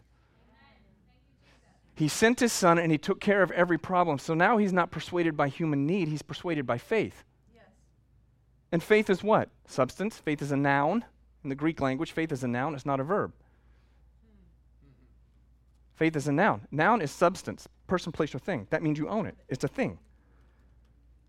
He 1.95 2.09
sent 2.09 2.41
his 2.41 2.53
son 2.53 2.79
and 2.79 2.91
he 2.91 2.99
took 2.99 3.21
care 3.21 3.43
of 3.43 3.51
every 3.53 3.79
problem. 3.79 4.19
So 4.19 4.35
now 4.35 4.57
he's 4.57 4.73
not 4.73 4.91
persuaded 4.91 5.37
by 5.37 5.49
human 5.49 5.87
need, 5.87 6.09
he's 6.09 6.23
persuaded 6.23 6.67
by 6.67 6.79
faith. 6.79 7.25
Yes. 7.55 7.65
And 8.73 8.83
faith 8.83 9.11
is 9.11 9.23
what? 9.23 9.51
Substance. 9.67 10.19
Faith 10.19 10.43
is 10.43 10.53
a 10.53 10.57
noun. 10.57 11.05
In 11.45 11.49
the 11.49 11.55
Greek 11.55 11.81
language, 11.81 12.13
faith 12.13 12.33
is 12.33 12.45
a 12.45 12.49
noun, 12.49 12.75
it's 12.75 12.87
not 12.87 13.01
a 13.01 13.05
verb. 13.05 13.33
Hmm. 14.81 14.89
Faith 15.97 16.17
is 16.17 16.29
a 16.29 16.33
noun. 16.33 16.67
Noun 16.71 17.03
is 17.03 17.11
substance, 17.11 17.69
person, 17.87 18.13
place, 18.13 18.35
or 18.35 18.39
thing. 18.39 18.67
That 18.71 18.83
means 18.83 18.99
you 18.99 19.09
own 19.09 19.27
it. 19.27 19.37
It's 19.49 19.65
a 19.65 19.69
thing. 19.69 19.99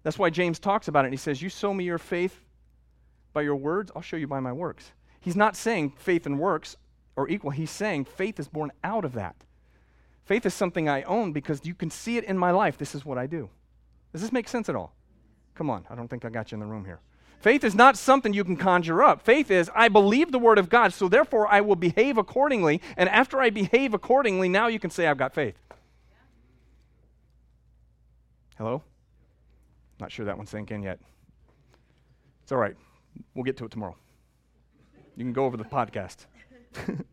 That's 0.04 0.20
why 0.20 0.30
James 0.30 0.60
talks 0.60 0.88
about 0.88 1.06
it. 1.06 1.08
And 1.08 1.14
he 1.14 1.18
says, 1.18 1.42
You 1.42 1.50
sow 1.50 1.74
me 1.74 1.84
your 1.84 1.98
faith 1.98 2.44
by 3.34 3.42
your 3.42 3.56
words, 3.56 3.92
I'll 3.96 4.02
show 4.02 4.18
you 4.18 4.28
by 4.28 4.40
my 4.40 4.54
works. 4.54 4.92
He's 5.20 5.36
not 5.36 5.56
saying 5.56 5.94
faith 5.98 6.26
and 6.26 6.40
works 6.40 6.78
are 7.18 7.28
equal. 7.28 7.52
He's 7.52 7.72
saying 7.72 8.06
faith 8.06 8.40
is 8.40 8.48
born 8.48 8.72
out 8.84 9.06
of 9.06 9.14
that. 9.14 9.36
Faith 10.26 10.46
is 10.46 10.54
something 10.54 10.88
I 10.88 11.04
own 11.04 11.34
because 11.34 11.66
you 11.66 11.74
can 11.74 11.90
see 11.90 12.18
it 12.18 12.24
in 12.24 12.38
my 12.38 12.52
life. 12.52 12.78
This 12.78 12.96
is 12.96 13.06
what 13.06 13.18
I 13.18 13.28
do. 13.28 13.50
Does 14.12 14.22
this 14.22 14.32
make 14.32 14.48
sense 14.48 14.70
at 14.70 14.76
all? 14.76 14.96
Come 15.56 15.70
on, 15.70 15.86
I 15.90 15.96
don't 15.96 16.08
think 16.08 16.26
I 16.26 16.30
got 16.30 16.52
you 16.52 16.56
in 16.56 16.60
the 16.60 16.66
room 16.66 16.86
here. 16.86 17.00
Faith 17.40 17.66
is 17.66 17.76
not 17.76 17.98
something 17.98 18.34
you 18.34 18.46
can 18.46 18.56
conjure 18.56 19.04
up. 19.04 19.22
Faith 19.22 19.52
is, 19.52 19.70
I 19.76 19.90
believe 19.90 20.32
the 20.32 20.40
word 20.40 20.58
of 20.58 20.70
God, 20.70 20.94
so 20.94 21.10
therefore 21.10 21.46
I 21.52 21.60
will 21.60 21.76
behave 21.76 22.18
accordingly. 22.18 22.80
And 22.96 23.10
after 23.10 23.42
I 23.42 23.50
behave 23.50 23.94
accordingly, 23.94 24.48
now 24.48 24.68
you 24.68 24.80
can 24.80 24.90
say 24.90 25.08
I've 25.08 25.18
got 25.18 25.34
faith. 25.34 25.56
Hello? 28.58 28.82
Not 30.00 30.12
sure 30.12 30.26
that 30.26 30.38
one 30.38 30.48
sank 30.48 30.72
in 30.72 30.84
yet. 30.84 31.00
It's 32.44 32.52
all 32.54 32.58
right. 32.58 32.78
We'll 33.34 33.44
get 33.44 33.58
to 33.58 33.66
it 33.66 33.72
tomorrow. 33.72 33.96
You 35.16 35.24
can 35.24 35.34
go 35.34 35.46
over 35.46 35.58
the 35.58 35.64
podcast. 35.64 36.26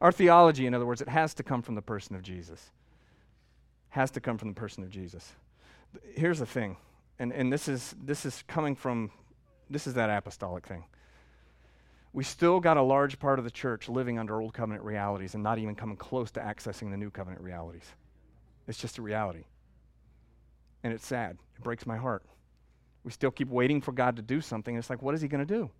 Our 0.00 0.12
theology, 0.12 0.66
in 0.66 0.74
other 0.74 0.86
words, 0.86 1.00
it 1.00 1.08
has 1.08 1.34
to 1.34 1.42
come 1.42 1.62
from 1.62 1.74
the 1.74 1.82
person 1.82 2.16
of 2.16 2.22
Jesus. 2.22 2.70
Has 3.90 4.10
to 4.12 4.20
come 4.20 4.38
from 4.38 4.48
the 4.48 4.54
person 4.54 4.82
of 4.82 4.90
Jesus. 4.90 5.32
Here's 6.14 6.38
the 6.38 6.46
thing, 6.46 6.76
and, 7.18 7.32
and 7.32 7.52
this 7.52 7.68
is 7.68 7.94
this 8.02 8.26
is 8.26 8.44
coming 8.46 8.74
from 8.74 9.10
this 9.70 9.86
is 9.86 9.94
that 9.94 10.10
apostolic 10.10 10.66
thing. 10.66 10.84
We 12.12 12.24
still 12.24 12.60
got 12.60 12.76
a 12.76 12.82
large 12.82 13.18
part 13.18 13.38
of 13.38 13.44
the 13.44 13.50
church 13.50 13.88
living 13.88 14.18
under 14.18 14.40
old 14.40 14.54
covenant 14.54 14.84
realities 14.84 15.34
and 15.34 15.42
not 15.42 15.58
even 15.58 15.74
coming 15.74 15.96
close 15.96 16.30
to 16.32 16.40
accessing 16.40 16.90
the 16.90 16.96
new 16.96 17.10
covenant 17.10 17.42
realities. 17.42 17.84
It's 18.66 18.78
just 18.78 18.98
a 18.98 19.02
reality. 19.02 19.44
And 20.82 20.92
it's 20.92 21.06
sad. 21.06 21.36
It 21.56 21.62
breaks 21.62 21.86
my 21.86 21.96
heart. 21.96 22.24
We 23.06 23.12
still 23.12 23.30
keep 23.30 23.48
waiting 23.48 23.80
for 23.80 23.92
God 23.92 24.16
to 24.16 24.22
do 24.22 24.40
something. 24.40 24.76
It's 24.76 24.90
like, 24.90 25.00
what 25.00 25.14
is 25.14 25.20
He 25.20 25.28
going 25.28 25.46
to 25.46 25.54
do? 25.54 25.70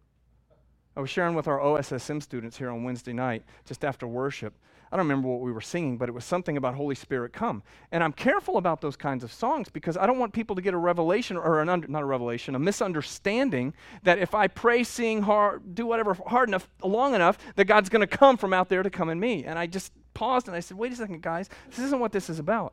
I 0.96 1.00
was 1.00 1.10
sharing 1.10 1.34
with 1.34 1.48
our 1.48 1.58
OSSM 1.58 2.22
students 2.22 2.56
here 2.56 2.70
on 2.70 2.84
Wednesday 2.84 3.12
night, 3.12 3.42
just 3.64 3.84
after 3.84 4.06
worship. 4.06 4.54
I 4.92 4.96
don't 4.96 5.06
remember 5.06 5.26
what 5.26 5.40
we 5.40 5.50
were 5.50 5.60
singing, 5.60 5.98
but 5.98 6.08
it 6.08 6.12
was 6.12 6.24
something 6.24 6.56
about 6.56 6.76
Holy 6.76 6.94
Spirit 6.94 7.32
come. 7.32 7.64
And 7.90 8.04
I'm 8.04 8.12
careful 8.12 8.58
about 8.58 8.80
those 8.80 8.94
kinds 8.94 9.24
of 9.24 9.32
songs 9.32 9.68
because 9.68 9.96
I 9.96 10.06
don't 10.06 10.20
want 10.20 10.34
people 10.34 10.54
to 10.54 10.62
get 10.62 10.72
a 10.72 10.78
revelation 10.78 11.36
or 11.36 11.60
an 11.60 11.68
under, 11.68 11.88
not 11.88 12.02
a 12.02 12.06
revelation, 12.06 12.54
a 12.54 12.60
misunderstanding 12.60 13.74
that 14.04 14.20
if 14.20 14.32
I 14.32 14.46
pray, 14.46 14.84
sing 14.84 15.22
hard, 15.22 15.74
do 15.74 15.84
whatever 15.84 16.14
hard 16.14 16.48
enough, 16.48 16.68
long 16.84 17.16
enough, 17.16 17.38
that 17.56 17.64
God's 17.64 17.88
going 17.88 18.06
to 18.08 18.16
come 18.16 18.36
from 18.36 18.52
out 18.52 18.68
there 18.68 18.84
to 18.84 18.90
come 18.90 19.10
in 19.10 19.18
me. 19.18 19.44
And 19.44 19.58
I 19.58 19.66
just 19.66 19.92
paused 20.14 20.46
and 20.46 20.56
I 20.56 20.60
said, 20.60 20.78
wait 20.78 20.92
a 20.92 20.96
second, 20.96 21.22
guys, 21.22 21.50
this 21.70 21.80
isn't 21.80 21.98
what 21.98 22.12
this 22.12 22.30
is 22.30 22.38
about. 22.38 22.72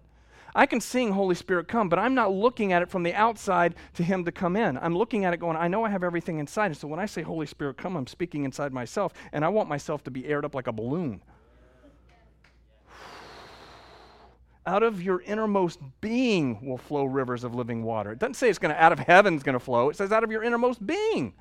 I 0.56 0.66
can 0.66 0.82
sing 0.82 1.12
Holy 1.12 1.36
Spirit 1.36 1.68
come, 1.68 1.90
but 1.90 2.00
I'm 2.00 2.14
not 2.14 2.32
looking 2.32 2.74
at 2.74 2.82
it 2.82 2.90
from 2.90 3.04
the 3.04 3.14
outside 3.14 3.76
to 3.96 4.04
Him 4.04 4.26
to 4.26 4.32
come 4.32 4.56
in. 4.56 4.78
I'm 4.78 4.96
looking 4.98 5.26
at 5.26 5.34
it 5.34 5.38
going, 5.40 5.58
I 5.58 5.68
know 5.68 5.84
I 5.84 5.90
have 5.90 6.04
everything 6.04 6.40
inside. 6.40 6.68
And 6.68 6.78
so 6.78 6.88
when 6.88 7.00
I 7.00 7.06
say 7.06 7.22
Holy 7.22 7.46
Spirit 7.46 7.78
come, 7.78 7.96
I'm 7.96 8.08
speaking 8.08 8.44
inside 8.46 8.72
myself, 8.74 9.14
and 9.32 9.44
I 9.44 9.50
want 9.50 9.70
myself 9.70 10.04
to 10.04 10.12
be 10.12 10.26
aired 10.28 10.46
up 10.46 10.56
like 10.56 10.68
a 10.68 10.72
balloon. 10.72 11.22
Out 14.66 14.84
of 14.84 15.02
your 15.02 15.22
innermost 15.22 15.80
being 16.02 16.66
will 16.66 16.78
flow 16.78 17.06
rivers 17.06 17.44
of 17.44 17.56
living 17.56 17.84
water. 17.84 18.12
It 18.12 18.20
doesn't 18.20 18.36
say 18.36 18.50
it's 18.50 18.60
going 18.60 18.74
to, 18.74 18.82
out 18.82 18.94
of 18.94 19.00
heaven's 19.00 19.44
going 19.44 19.54
to 19.54 19.60
flow. 19.60 19.90
It 19.90 19.98
says 19.98 20.14
out 20.14 20.24
of 20.24 20.32
your 20.32 20.42
innermost 20.42 20.86
being. 20.86 21.34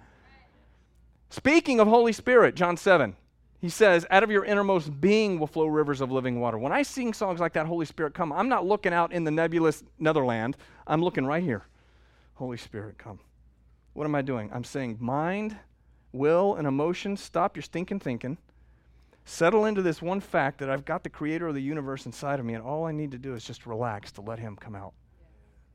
Speaking 1.31 1.79
of 1.79 1.87
Holy 1.87 2.12
Spirit, 2.12 2.57
John 2.57 2.77
7. 2.77 3.16
He 3.62 3.68
says, 3.68 4.05
out 4.11 4.25
of 4.25 4.31
your 4.33 4.44
innermost 4.44 5.01
being 5.01 5.38
will 5.38 5.46
flow 5.46 5.66
rivers 5.66 6.01
of 6.01 6.11
living 6.11 6.40
water. 6.40 6.59
When 6.59 6.72
I 6.72 6.83
sing 6.83 7.14
songs 7.14 7.38
like 7.38 7.53
that, 7.53 7.66
Holy 7.66 7.87
Spirit, 7.87 8.12
come, 8.12 8.33
I'm 8.33 8.48
not 8.48 8.66
looking 8.66 8.92
out 8.92 9.12
in 9.12 9.22
the 9.22 9.31
nebulous 9.31 9.85
netherland. 10.01 10.57
I'm 10.85 11.01
looking 11.01 11.25
right 11.25 11.44
here. 11.44 11.62
Holy 12.35 12.57
Spirit, 12.57 12.98
come. 12.98 13.20
What 13.92 14.05
am 14.05 14.16
I 14.16 14.22
doing? 14.22 14.51
I'm 14.53 14.64
saying, 14.64 14.96
mind, 14.98 15.57
will, 16.11 16.57
and 16.57 16.66
emotion, 16.66 17.16
stop 17.16 17.55
your 17.55 17.62
stinking 17.62 18.01
thinking. 18.01 18.37
Settle 19.27 19.66
into 19.66 19.81
this 19.81 20.03
one 20.03 20.18
fact 20.18 20.59
that 20.59 20.68
I've 20.68 20.85
got 20.85 21.05
the 21.05 21.09
creator 21.09 21.46
of 21.46 21.55
the 21.55 21.62
universe 21.62 22.05
inside 22.05 22.40
of 22.40 22.44
me, 22.44 22.55
and 22.55 22.64
all 22.64 22.85
I 22.85 22.90
need 22.90 23.12
to 23.12 23.18
do 23.18 23.37
is 23.37 23.44
just 23.44 23.64
relax 23.64 24.11
to 24.12 24.22
let 24.22 24.40
him 24.40 24.57
come 24.57 24.75
out. 24.75 24.92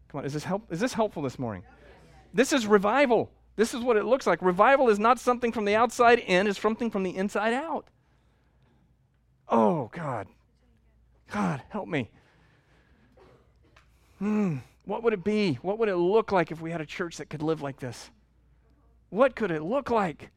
Come 0.09 0.19
on, 0.19 0.25
is 0.25 0.33
this, 0.33 0.43
help, 0.43 0.69
is 0.73 0.81
this 0.81 0.91
helpful 0.91 1.23
this 1.23 1.39
morning? 1.39 1.63
This 2.33 2.51
is 2.51 2.67
revival. 2.67 3.31
This 3.57 3.73
is 3.73 3.81
what 3.81 3.97
it 3.97 4.05
looks 4.05 4.27
like. 4.27 4.41
Revival 4.41 4.87
is 4.87 4.99
not 4.99 5.19
something 5.19 5.51
from 5.51 5.65
the 5.65 5.75
outside 5.75 6.19
in, 6.19 6.47
it's 6.47 6.61
something 6.61 6.91
from 6.91 7.03
the 7.03 7.17
inside 7.17 7.53
out. 7.53 7.87
Oh, 9.49 9.89
God. 9.91 10.27
God, 11.31 11.63
help 11.69 11.87
me. 11.87 12.09
Hmm. 14.19 14.57
What 14.85 15.03
would 15.03 15.13
it 15.13 15.23
be? 15.23 15.55
What 15.61 15.79
would 15.79 15.89
it 15.89 15.97
look 15.97 16.31
like 16.31 16.51
if 16.51 16.61
we 16.61 16.71
had 16.71 16.81
a 16.81 16.85
church 16.85 17.17
that 17.17 17.29
could 17.29 17.41
live 17.41 17.61
like 17.61 17.79
this? 17.79 18.09
What 19.09 19.35
could 19.35 19.51
it 19.51 19.63
look 19.63 19.89
like? 19.89 20.29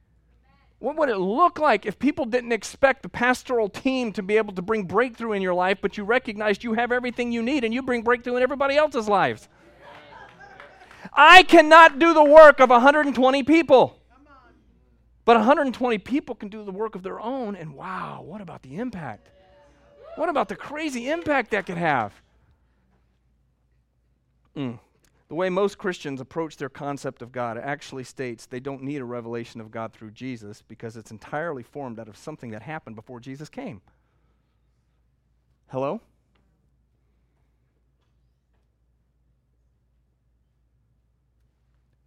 What 0.79 0.97
would 0.97 1.11
it 1.11 1.19
look 1.19 1.59
like 1.59 1.85
if 1.85 1.99
people 1.99 2.25
didn't 2.25 2.53
expect 2.53 3.03
the 3.03 3.09
pastoral 3.11 3.69
team 3.69 4.13
to 4.15 4.23
be 4.23 4.39
able 4.39 4.55
to 4.55 4.63
bring 4.63 4.85
breakthrough 4.85 5.33
in 5.33 5.43
your 5.43 5.55
life, 5.55 5.79
but 5.83 5.99
you 5.99 6.05
recognized 6.05 6.65
you 6.65 6.73
have 6.73 6.91
everything 6.91 7.33
you 7.33 7.43
need 7.43 7.65
and 7.65 7.75
you 7.75 7.83
bring 7.83 8.03
breakthrough 8.03 8.37
in 8.37 8.43
everybody 8.43 8.77
else's 8.77 9.09
lives? 9.09 9.49
I 11.13 11.43
cannot 11.43 11.99
do 11.99 12.15
the 12.15 12.25
work 12.25 12.61
of 12.61 12.71
120 12.71 13.43
people. 13.43 13.97
But 15.25 15.37
120 15.37 15.99
people 15.99 16.35
can 16.35 16.49
do 16.49 16.65
the 16.65 16.73
work 16.73 16.95
of 16.95 17.03
their 17.03 17.21
own, 17.21 17.55
and 17.55 17.75
wow, 17.75 18.23
what 18.25 18.41
about 18.41 18.63
the 18.63 18.77
impact? 18.77 19.29
What 20.17 20.29
about 20.29 20.49
the 20.49 20.57
crazy 20.57 21.09
impact 21.09 21.51
that 21.53 21.67
could 21.67 21.79
have? 21.79 22.13
Mm. 24.57 24.79
The 25.29 25.35
way 25.35 25.49
most 25.49 25.79
Christians 25.79 26.21
approach 26.21 26.57
their 26.57 26.69
concept 26.69 27.23
of 27.23 27.31
God 27.31 27.57
actually 27.57 28.03
states 28.03 28.47
they 28.47 28.59
don't 28.59 28.83
need 28.83 29.01
a 29.01 29.05
revelation 29.05 29.61
of 29.61 29.71
God 29.71 29.93
through 29.93 30.11
Jesus 30.11 30.63
because 30.67 30.97
it's 30.97 31.13
entirely 31.13 31.63
formed 31.63 32.01
out 32.01 32.09
of 32.09 32.17
something 32.17 32.51
that 32.51 32.63
happened 32.63 32.97
before 32.97 33.21
Jesus 33.21 33.49
came. 33.49 33.81
Hello? 35.69 36.01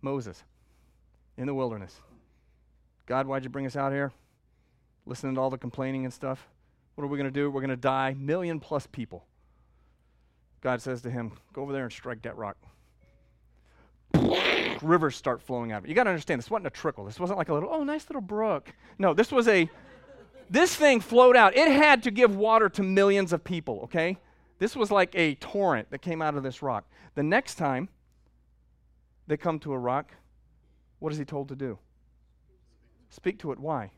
Moses 0.03 0.43
in 1.37 1.47
the 1.47 1.53
wilderness. 1.53 1.99
God, 3.05 3.27
why'd 3.27 3.43
you 3.43 3.49
bring 3.49 3.65
us 3.65 3.75
out 3.75 3.91
here? 3.91 4.11
Listening 5.05 5.35
to 5.35 5.41
all 5.41 5.49
the 5.49 5.57
complaining 5.57 6.05
and 6.05 6.13
stuff. 6.13 6.47
What 6.95 7.03
are 7.03 7.07
we 7.07 7.17
going 7.17 7.31
to 7.31 7.39
do? 7.39 7.49
We're 7.49 7.61
going 7.61 7.69
to 7.69 7.75
die. 7.75 8.15
Million 8.17 8.59
plus 8.59 8.87
people. 8.87 9.25
God 10.61 10.81
says 10.81 11.01
to 11.01 11.09
him, 11.09 11.33
Go 11.51 11.61
over 11.61 11.73
there 11.73 11.83
and 11.83 11.91
strike 11.91 12.21
that 12.21 12.37
rock. 12.37 12.55
Rivers 14.81 15.15
start 15.15 15.41
flowing 15.41 15.71
out 15.71 15.79
of 15.79 15.85
it. 15.85 15.89
You 15.89 15.95
got 15.95 16.03
to 16.05 16.11
understand, 16.11 16.39
this 16.39 16.49
wasn't 16.49 16.67
a 16.67 16.71
trickle. 16.71 17.03
This 17.05 17.19
wasn't 17.19 17.37
like 17.37 17.49
a 17.49 17.53
little, 17.53 17.69
oh, 17.71 17.83
nice 17.83 18.09
little 18.09 18.21
brook. 18.21 18.71
No, 18.97 19.13
this 19.13 19.31
was 19.31 19.47
a, 19.47 19.69
this 20.49 20.75
thing 20.75 21.01
flowed 21.01 21.35
out. 21.35 21.55
It 21.57 21.69
had 21.69 22.03
to 22.03 22.11
give 22.11 22.35
water 22.35 22.69
to 22.69 22.83
millions 22.83 23.33
of 23.33 23.43
people, 23.43 23.81
okay? 23.85 24.17
This 24.59 24.75
was 24.75 24.91
like 24.91 25.13
a 25.15 25.35
torrent 25.35 25.89
that 25.91 26.01
came 26.01 26.21
out 26.21 26.35
of 26.35 26.43
this 26.43 26.61
rock. 26.61 26.85
The 27.15 27.23
next 27.23 27.55
time, 27.55 27.89
they 29.27 29.37
come 29.37 29.59
to 29.59 29.73
a 29.73 29.77
rock, 29.77 30.11
what 30.99 31.11
is 31.11 31.17
he 31.17 31.25
told 31.25 31.49
to 31.49 31.55
do? 31.55 31.77
Speak 33.09 33.39
to 33.39 33.51
it. 33.51 33.59
Why? 33.59 33.91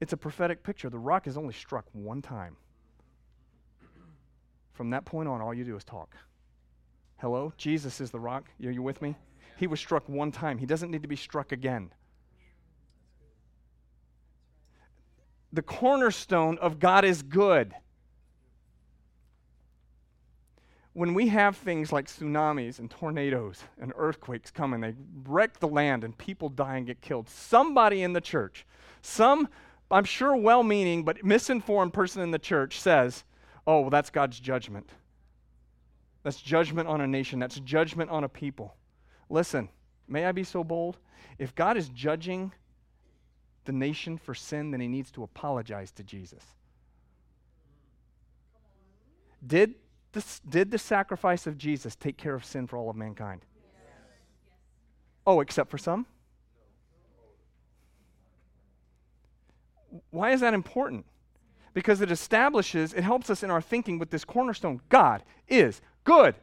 It's 0.00 0.12
a 0.12 0.16
prophetic 0.16 0.62
picture. 0.62 0.90
The 0.90 0.98
rock 0.98 1.26
is 1.26 1.36
only 1.36 1.54
struck 1.54 1.86
one 1.92 2.22
time. 2.22 2.56
From 4.72 4.90
that 4.90 5.04
point 5.04 5.28
on, 5.28 5.40
all 5.40 5.52
you 5.52 5.64
do 5.64 5.76
is 5.76 5.84
talk. 5.84 6.14
Hello? 7.16 7.52
Jesus 7.56 8.00
is 8.00 8.10
the 8.10 8.20
rock. 8.20 8.44
Are 8.64 8.70
you 8.70 8.82
with 8.82 9.02
me? 9.02 9.16
He 9.56 9.66
was 9.66 9.80
struck 9.80 10.08
one 10.08 10.30
time. 10.30 10.56
He 10.56 10.66
doesn't 10.66 10.90
need 10.90 11.02
to 11.02 11.08
be 11.08 11.16
struck 11.16 11.50
again. 11.50 11.90
The 15.52 15.62
cornerstone 15.62 16.58
of 16.58 16.78
God 16.78 17.04
is 17.04 17.22
good 17.22 17.74
when 20.98 21.14
we 21.14 21.28
have 21.28 21.56
things 21.56 21.92
like 21.92 22.06
tsunamis 22.06 22.80
and 22.80 22.90
tornadoes 22.90 23.62
and 23.80 23.92
earthquakes 23.96 24.50
come 24.50 24.74
and 24.74 24.82
they 24.82 24.94
wreck 25.28 25.60
the 25.60 25.68
land 25.68 26.02
and 26.02 26.18
people 26.18 26.48
die 26.48 26.76
and 26.76 26.88
get 26.88 27.00
killed, 27.00 27.28
somebody 27.28 28.02
in 28.02 28.14
the 28.14 28.20
church, 28.20 28.66
some 29.00 29.46
I'm 29.92 30.04
sure 30.04 30.34
well 30.34 30.64
meaning, 30.64 31.04
but 31.04 31.24
misinformed 31.24 31.92
person 31.92 32.20
in 32.20 32.32
the 32.32 32.38
church 32.38 32.80
says, 32.80 33.22
oh, 33.64 33.82
well, 33.82 33.90
that's 33.90 34.10
God's 34.10 34.40
judgment. 34.40 34.90
That's 36.24 36.40
judgment 36.42 36.88
on 36.88 37.00
a 37.00 37.06
nation, 37.06 37.38
that's 37.38 37.60
judgment 37.60 38.10
on 38.10 38.24
a 38.24 38.28
people. 38.28 38.74
Listen, 39.30 39.68
may 40.08 40.24
I 40.24 40.32
be 40.32 40.42
so 40.42 40.64
bold? 40.64 40.98
If 41.38 41.54
God 41.54 41.76
is 41.76 41.88
judging 41.90 42.52
the 43.66 43.72
nation 43.72 44.18
for 44.18 44.34
sin, 44.34 44.72
then 44.72 44.80
he 44.80 44.88
needs 44.88 45.12
to 45.12 45.22
apologize 45.22 45.92
to 45.92 46.02
Jesus. 46.02 46.42
Did 49.46 49.76
the, 50.12 50.24
did 50.48 50.70
the 50.70 50.78
sacrifice 50.78 51.46
of 51.46 51.58
Jesus 51.58 51.94
take 51.94 52.16
care 52.16 52.34
of 52.34 52.44
sin 52.44 52.66
for 52.66 52.76
all 52.76 52.90
of 52.90 52.96
mankind? 52.96 53.42
Oh, 55.26 55.40
except 55.40 55.70
for 55.70 55.78
some? 55.78 56.06
Why 60.10 60.32
is 60.32 60.40
that 60.40 60.54
important? 60.54 61.04
Because 61.74 62.00
it 62.00 62.10
establishes, 62.10 62.92
it 62.92 63.04
helps 63.04 63.30
us 63.30 63.42
in 63.42 63.50
our 63.50 63.60
thinking 63.60 63.98
with 63.98 64.10
this 64.10 64.24
cornerstone. 64.24 64.80
God 64.88 65.22
is 65.46 65.80
good. 66.04 66.34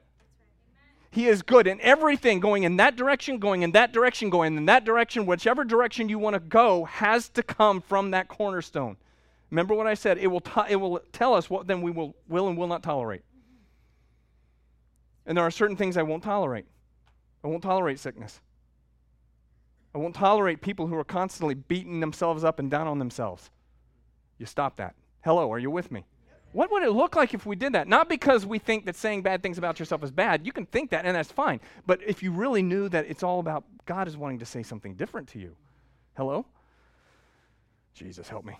He 1.12 1.28
is 1.28 1.42
good 1.42 1.66
in 1.66 1.80
everything, 1.82 2.40
going 2.40 2.64
in 2.64 2.78
that 2.78 2.96
direction, 2.96 3.40
going 3.40 3.62
in 3.62 3.72
that 3.72 3.94
direction, 3.94 4.30
going 4.30 4.58
in 4.58 4.66
that 4.66 4.84
direction, 4.84 5.26
whichever 5.26 5.64
direction 5.64 6.10
you 6.10 6.20
want 6.20 6.34
to 6.34 6.40
go 6.40 6.86
has 6.86 7.30
to 7.30 7.44
come 7.44 7.82
from 7.82 8.12
that 8.12 8.28
cornerstone. 8.28 8.98
Remember 9.50 9.74
what 9.74 9.88
I 9.88 9.94
said? 9.94 10.18
It 10.18 10.28
will, 10.28 10.42
to- 10.42 10.66
it 10.68 10.76
will 10.76 11.00
tell 11.14 11.34
us 11.34 11.50
what 11.50 11.68
then 11.68 11.82
we 11.82 11.92
will, 11.92 12.16
will 12.28 12.50
and 12.50 12.58
will 12.58 12.68
not 12.68 12.84
tolerate. 12.84 13.22
And 15.26 15.38
there 15.38 15.46
are 15.46 15.52
certain 15.52 15.76
things 15.76 15.98
I 15.98 16.04
won't 16.04 16.24
tolerate. 16.24 16.66
I 17.44 17.48
won't 17.48 17.64
tolerate 17.64 18.00
sickness. 18.00 18.40
I 19.94 19.98
won't 19.98 20.16
tolerate 20.16 20.62
people 20.62 20.88
who 20.88 20.96
are 20.96 21.04
constantly 21.04 21.56
beating 21.56 22.00
themselves 22.00 22.44
up 22.44 22.60
and 22.60 22.70
down 22.70 22.88
on 22.88 23.00
themselves. 23.00 23.50
You 24.38 24.46
stop 24.46 24.76
that. 24.78 24.96
Hello, 25.24 25.52
are 25.52 25.60
you 25.60 25.72
with 25.72 25.92
me? 25.92 26.06
What 26.52 26.72
would 26.72 26.84
it 26.84 26.92
look 26.92 27.16
like 27.16 27.34
if 27.34 27.46
we 27.46 27.56
did 27.56 27.74
that? 27.74 27.88
Not 27.88 28.08
because 28.08 28.46
we 28.46 28.60
think 28.60 28.86
that 28.86 28.96
saying 28.96 29.24
bad 29.24 29.42
things 29.44 29.58
about 29.58 29.80
yourself 29.80 30.04
is 30.04 30.12
bad. 30.12 30.46
You 30.46 30.52
can 30.52 30.66
think 30.66 30.92
that, 30.92 31.06
and 31.06 31.16
that's 31.16 31.32
fine. 31.32 31.60
But 31.86 32.02
if 32.06 32.24
you 32.24 32.32
really 32.32 32.62
knew 32.62 32.88
that 32.90 33.06
it's 33.10 33.24
all 33.24 33.40
about 33.40 33.66
God 33.86 34.08
is 34.08 34.16
wanting 34.16 34.40
to 34.40 34.46
say 34.46 34.64
something 34.64 34.96
different 34.96 35.28
to 35.30 35.40
you. 35.40 35.56
Hello? 36.16 36.46
Jesus, 37.94 38.30
help 38.30 38.46
me. 38.46 38.58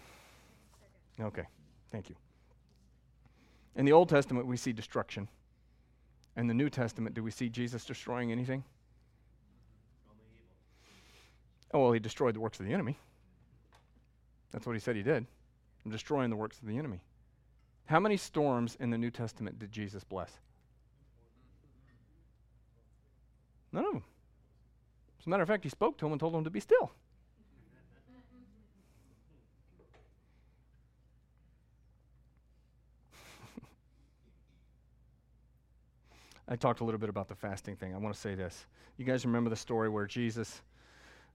Okay, 1.22 1.46
thank 1.92 2.10
you. 2.10 2.16
In 3.76 3.86
the 3.86 3.92
Old 3.94 4.10
Testament, 4.10 4.46
we 4.46 4.58
see 4.58 4.74
destruction. 4.74 5.28
In 6.38 6.48
the 6.48 6.54
New 6.54 6.70
Testament, 6.70 7.16
do 7.16 7.24
we 7.24 7.32
see 7.32 7.50
Jesus 7.50 7.86
destroying 7.86 8.32
anything? 8.32 8.64
Oh, 11.74 11.80
well, 11.84 11.92
he 11.92 12.00
destroyed 12.00 12.36
the 12.36 12.40
works 12.40 12.60
of 12.60 12.66
the 12.66 12.74
enemy. 12.74 12.98
That's 14.52 14.66
what 14.66 14.74
he 14.74 14.80
said 14.80 14.96
he 14.96 15.04
did. 15.04 15.26
I'm 15.84 15.92
destroying 15.92 16.30
the 16.30 16.36
works 16.36 16.60
of 16.60 16.68
the 16.68 16.78
enemy. 16.78 17.02
How 17.86 18.00
many 18.00 18.18
storms 18.18 18.78
in 18.80 18.90
the 18.90 18.98
New 18.98 19.12
Testament 19.12 19.60
did 19.60 19.72
Jesus 19.72 20.04
bless? 20.04 20.32
None 23.72 23.86
of 23.86 23.92
them. 23.94 24.04
As 25.20 25.28
a 25.28 25.30
matter 25.30 25.44
of 25.44 25.50
fact, 25.50 25.64
he 25.64 25.70
spoke 25.70 25.98
to 25.98 26.06
him 26.06 26.14
and 26.14 26.20
told 26.20 26.34
him 26.34 26.44
to 26.44 26.50
be 26.50 26.60
still. 26.60 26.92
I 36.48 36.56
talked 36.56 36.80
a 36.80 36.84
little 36.84 37.00
bit 37.00 37.10
about 37.10 37.28
the 37.28 37.36
fasting 37.36 37.76
thing. 37.76 37.94
I 37.94 37.98
want 37.98 38.14
to 38.14 38.20
say 38.22 38.36
this. 38.36 38.66
You 38.98 39.06
guys 39.06 39.26
remember 39.26 39.50
the 39.50 39.56
story 39.56 39.90
where 39.90 40.06
Jesus 40.06 40.62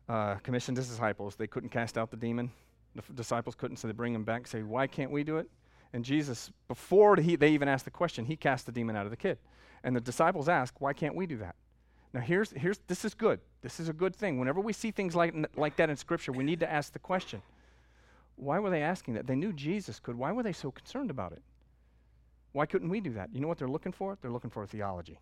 uh, 0.09 0.37
commissioned 0.37 0.77
his 0.77 0.89
disciples? 0.89 1.37
They 1.37 1.47
couldn't 1.47 1.71
cast 1.71 1.99
out 1.99 2.11
the 2.11 2.17
demon. 2.17 2.51
The 2.95 3.03
f- 3.03 3.15
disciples 3.15 3.55
couldn't, 3.55 3.79
so 3.79 3.89
they 3.89 3.93
bring 3.93 4.15
him 4.15 4.25
back. 4.25 4.47
Say, 4.47 4.63
why 4.63 4.87
can't 4.87 5.11
we 5.11 5.25
do 5.25 5.39
it? 5.39 5.51
And 5.93 6.05
Jesus, 6.05 6.51
before 6.69 7.17
he, 7.17 7.37
they 7.37 7.51
even 7.51 7.69
asked 7.69 7.85
the 7.85 7.91
question, 7.91 8.25
he 8.25 8.37
cast 8.37 8.67
the 8.67 8.73
demon 8.73 8.95
out 8.95 9.05
of 9.05 9.11
the 9.11 9.17
kid. 9.17 9.39
And 9.83 9.97
the 9.97 10.01
disciples 10.01 10.49
ask, 10.49 10.81
why 10.81 10.93
can't 10.93 11.17
we 11.17 11.27
do 11.27 11.39
that? 11.39 11.57
Now 12.13 12.21
here's 12.21 12.51
here's 12.51 12.79
this 12.89 13.05
is 13.05 13.15
good. 13.15 13.41
This 13.63 13.79
is 13.79 13.89
a 13.89 13.93
good 13.93 14.17
thing. 14.17 14.39
Whenever 14.39 14.61
we 14.61 14.73
see 14.73 14.91
things 14.91 15.15
like 15.15 15.35
like 15.57 15.77
that 15.77 15.91
in 15.91 15.97
Scripture, 15.97 16.33
we 16.33 16.43
need 16.43 16.61
to 16.61 16.71
ask 16.71 16.93
the 16.93 16.99
question. 16.99 17.41
Why 18.37 18.59
were 18.59 18.71
they 18.71 18.83
asking 18.83 19.15
that? 19.15 19.27
They 19.27 19.37
knew 19.37 19.53
Jesus 19.53 20.01
could. 20.01 20.17
Why 20.17 20.33
were 20.33 20.43
they 20.43 20.53
so 20.53 20.71
concerned 20.71 21.11
about 21.11 21.33
it? 21.33 21.43
Why 22.53 22.66
couldn't 22.66 22.88
we 22.88 23.01
do 23.01 23.12
that? 23.14 23.30
You 23.32 23.40
know 23.40 23.48
what 23.48 23.59
they're 23.59 23.68
looking 23.68 23.92
for? 23.92 24.18
They're 24.20 24.30
looking 24.30 24.51
for 24.51 24.62
a 24.62 24.66
theology. 24.66 25.18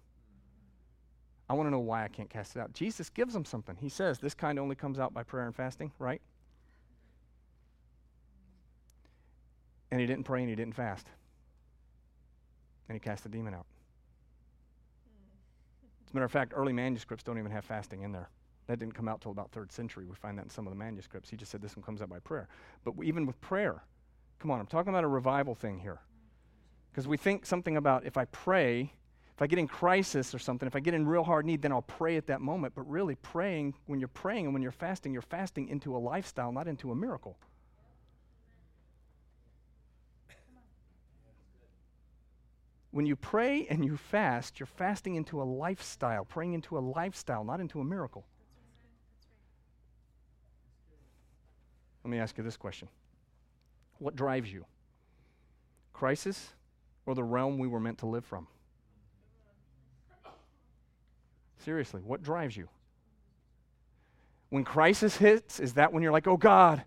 I 1.50 1.54
want 1.54 1.66
to 1.66 1.70
know 1.70 1.78
why 1.78 2.04
I 2.04 2.08
can't 2.08 2.28
cast 2.28 2.56
it 2.56 2.60
out. 2.60 2.72
Jesus 2.72 3.08
gives 3.08 3.32
them 3.32 3.44
something. 3.44 3.76
He 3.76 3.88
says 3.88 4.18
this 4.18 4.34
kind 4.34 4.58
only 4.58 4.74
comes 4.74 4.98
out 4.98 5.14
by 5.14 5.22
prayer 5.22 5.46
and 5.46 5.54
fasting, 5.54 5.92
right? 5.98 6.20
And 9.90 10.00
he 10.00 10.06
didn't 10.06 10.24
pray 10.24 10.40
and 10.40 10.48
he 10.48 10.54
didn't 10.54 10.74
fast. 10.74 11.06
And 12.88 12.96
he 12.96 13.00
cast 13.00 13.22
the 13.22 13.28
demon 13.30 13.54
out. 13.54 13.66
As 16.06 16.12
a 16.12 16.14
matter 16.14 16.26
of 16.26 16.32
fact, 16.32 16.52
early 16.54 16.72
manuscripts 16.72 17.24
don't 17.24 17.38
even 17.38 17.50
have 17.50 17.64
fasting 17.64 18.02
in 18.02 18.12
there. 18.12 18.28
That 18.66 18.78
didn't 18.78 18.94
come 18.94 19.08
out 19.08 19.22
till 19.22 19.30
about 19.30 19.50
third 19.50 19.72
century. 19.72 20.04
We 20.06 20.14
find 20.14 20.38
that 20.38 20.44
in 20.44 20.50
some 20.50 20.66
of 20.66 20.72
the 20.72 20.78
manuscripts. 20.78 21.30
He 21.30 21.36
just 21.36 21.50
said 21.50 21.62
this 21.62 21.76
one 21.76 21.82
comes 21.82 22.02
out 22.02 22.10
by 22.10 22.18
prayer. 22.18 22.48
But 22.84 22.94
even 23.02 23.26
with 23.26 23.40
prayer, 23.40 23.82
come 24.38 24.50
on, 24.50 24.60
I'm 24.60 24.66
talking 24.66 24.90
about 24.90 25.04
a 25.04 25.08
revival 25.08 25.54
thing 25.54 25.78
here. 25.78 26.00
Because 26.98 27.06
we 27.06 27.16
think 27.16 27.46
something 27.46 27.76
about 27.76 28.06
if 28.06 28.16
I 28.16 28.24
pray, 28.24 28.92
if 29.32 29.40
I 29.40 29.46
get 29.46 29.60
in 29.60 29.68
crisis 29.68 30.34
or 30.34 30.40
something, 30.40 30.66
if 30.66 30.74
I 30.74 30.80
get 30.80 30.94
in 30.94 31.06
real 31.06 31.22
hard 31.22 31.46
need, 31.46 31.62
then 31.62 31.70
I'll 31.70 31.80
pray 31.80 32.16
at 32.16 32.26
that 32.26 32.40
moment. 32.40 32.74
But 32.74 32.90
really, 32.90 33.14
praying, 33.14 33.74
when 33.86 34.00
you're 34.00 34.08
praying 34.08 34.46
and 34.46 34.52
when 34.52 34.64
you're 34.64 34.72
fasting, 34.72 35.12
you're 35.12 35.22
fasting 35.22 35.68
into 35.68 35.96
a 35.96 35.98
lifestyle, 35.98 36.50
not 36.50 36.66
into 36.66 36.90
a 36.90 36.96
miracle. 36.96 37.38
When 42.90 43.06
you 43.06 43.14
pray 43.14 43.68
and 43.70 43.84
you 43.84 43.96
fast, 43.96 44.58
you're 44.58 44.66
fasting 44.66 45.14
into 45.14 45.40
a 45.40 45.44
lifestyle, 45.44 46.24
praying 46.24 46.54
into 46.54 46.76
a 46.76 46.80
lifestyle, 46.80 47.44
not 47.44 47.60
into 47.60 47.78
a 47.78 47.84
miracle. 47.84 48.26
Let 52.02 52.10
me 52.10 52.18
ask 52.18 52.36
you 52.36 52.42
this 52.42 52.56
question 52.56 52.88
What 54.00 54.16
drives 54.16 54.52
you? 54.52 54.64
Crisis 55.92 56.54
or 57.08 57.14
the 57.14 57.24
realm 57.24 57.56
we 57.56 57.66
were 57.66 57.80
meant 57.80 57.96
to 57.98 58.06
live 58.06 58.24
from? 58.26 58.46
Seriously, 61.64 62.02
what 62.04 62.22
drives 62.22 62.54
you? 62.54 62.68
When 64.50 64.62
crisis 64.62 65.16
hits, 65.16 65.58
is 65.58 65.72
that 65.74 65.90
when 65.90 66.02
you're 66.02 66.12
like, 66.12 66.26
oh 66.26 66.36
God, 66.36 66.84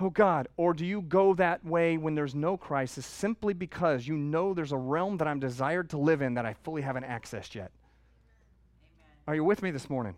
oh 0.00 0.08
God? 0.08 0.48
Or 0.56 0.72
do 0.72 0.86
you 0.86 1.02
go 1.02 1.34
that 1.34 1.62
way 1.62 1.98
when 1.98 2.14
there's 2.14 2.34
no 2.34 2.56
crisis 2.56 3.04
simply 3.04 3.52
because 3.52 4.08
you 4.08 4.16
know 4.16 4.54
there's 4.54 4.72
a 4.72 4.78
realm 4.78 5.18
that 5.18 5.28
I'm 5.28 5.40
desired 5.40 5.90
to 5.90 5.98
live 5.98 6.22
in 6.22 6.34
that 6.34 6.46
I 6.46 6.54
fully 6.54 6.80
haven't 6.80 7.04
accessed 7.04 7.54
yet? 7.54 7.70
Amen. 8.82 9.12
Are 9.28 9.34
you 9.34 9.44
with 9.44 9.62
me 9.62 9.70
this 9.70 9.90
morning? 9.90 10.16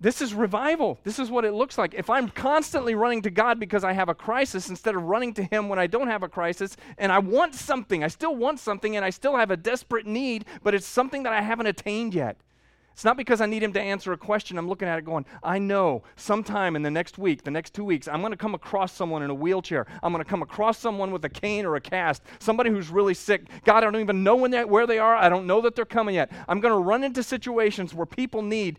This 0.00 0.20
is 0.20 0.34
revival. 0.34 0.98
This 1.04 1.18
is 1.18 1.30
what 1.30 1.44
it 1.44 1.52
looks 1.52 1.78
like. 1.78 1.94
If 1.94 2.10
I'm 2.10 2.28
constantly 2.28 2.94
running 2.94 3.22
to 3.22 3.30
God 3.30 3.58
because 3.58 3.84
I 3.84 3.92
have 3.92 4.08
a 4.08 4.14
crisis 4.14 4.68
instead 4.68 4.96
of 4.96 5.04
running 5.04 5.32
to 5.34 5.44
Him 5.44 5.68
when 5.68 5.78
I 5.78 5.86
don't 5.86 6.08
have 6.08 6.22
a 6.22 6.28
crisis, 6.28 6.76
and 6.98 7.10
I 7.10 7.20
want 7.20 7.54
something, 7.54 8.02
I 8.04 8.08
still 8.08 8.34
want 8.34 8.60
something, 8.60 8.96
and 8.96 9.04
I 9.04 9.10
still 9.10 9.36
have 9.36 9.50
a 9.50 9.56
desperate 9.56 10.06
need, 10.06 10.44
but 10.62 10.74
it's 10.74 10.86
something 10.86 11.22
that 11.22 11.32
I 11.32 11.40
haven't 11.40 11.66
attained 11.66 12.14
yet. 12.14 12.36
It's 12.94 13.04
not 13.04 13.16
because 13.16 13.40
I 13.40 13.46
need 13.46 13.62
him 13.62 13.72
to 13.72 13.80
answer 13.80 14.12
a 14.12 14.16
question. 14.16 14.56
I'm 14.56 14.68
looking 14.68 14.86
at 14.86 15.00
it 15.00 15.04
going, 15.04 15.26
I 15.42 15.58
know 15.58 16.04
sometime 16.14 16.76
in 16.76 16.82
the 16.82 16.92
next 16.92 17.18
week, 17.18 17.42
the 17.42 17.50
next 17.50 17.74
two 17.74 17.84
weeks, 17.84 18.06
I'm 18.06 18.20
going 18.20 18.30
to 18.30 18.36
come 18.36 18.54
across 18.54 18.92
someone 18.92 19.24
in 19.24 19.30
a 19.30 19.34
wheelchair. 19.34 19.84
I'm 20.00 20.12
going 20.12 20.22
to 20.22 20.30
come 20.30 20.42
across 20.42 20.78
someone 20.78 21.10
with 21.10 21.24
a 21.24 21.28
cane 21.28 21.66
or 21.66 21.74
a 21.74 21.80
cast, 21.80 22.22
somebody 22.38 22.70
who's 22.70 22.90
really 22.90 23.14
sick. 23.14 23.48
God, 23.64 23.78
I 23.78 23.80
don't 23.80 23.96
even 23.96 24.22
know 24.22 24.36
when 24.36 24.52
where 24.68 24.86
they 24.86 25.00
are. 25.00 25.16
I 25.16 25.28
don't 25.28 25.48
know 25.48 25.60
that 25.62 25.74
they're 25.74 25.84
coming 25.84 26.14
yet. 26.14 26.30
I'm 26.46 26.60
going 26.60 26.72
to 26.72 26.78
run 26.78 27.02
into 27.02 27.24
situations 27.24 27.94
where 27.94 28.06
people 28.06 28.42
need 28.42 28.78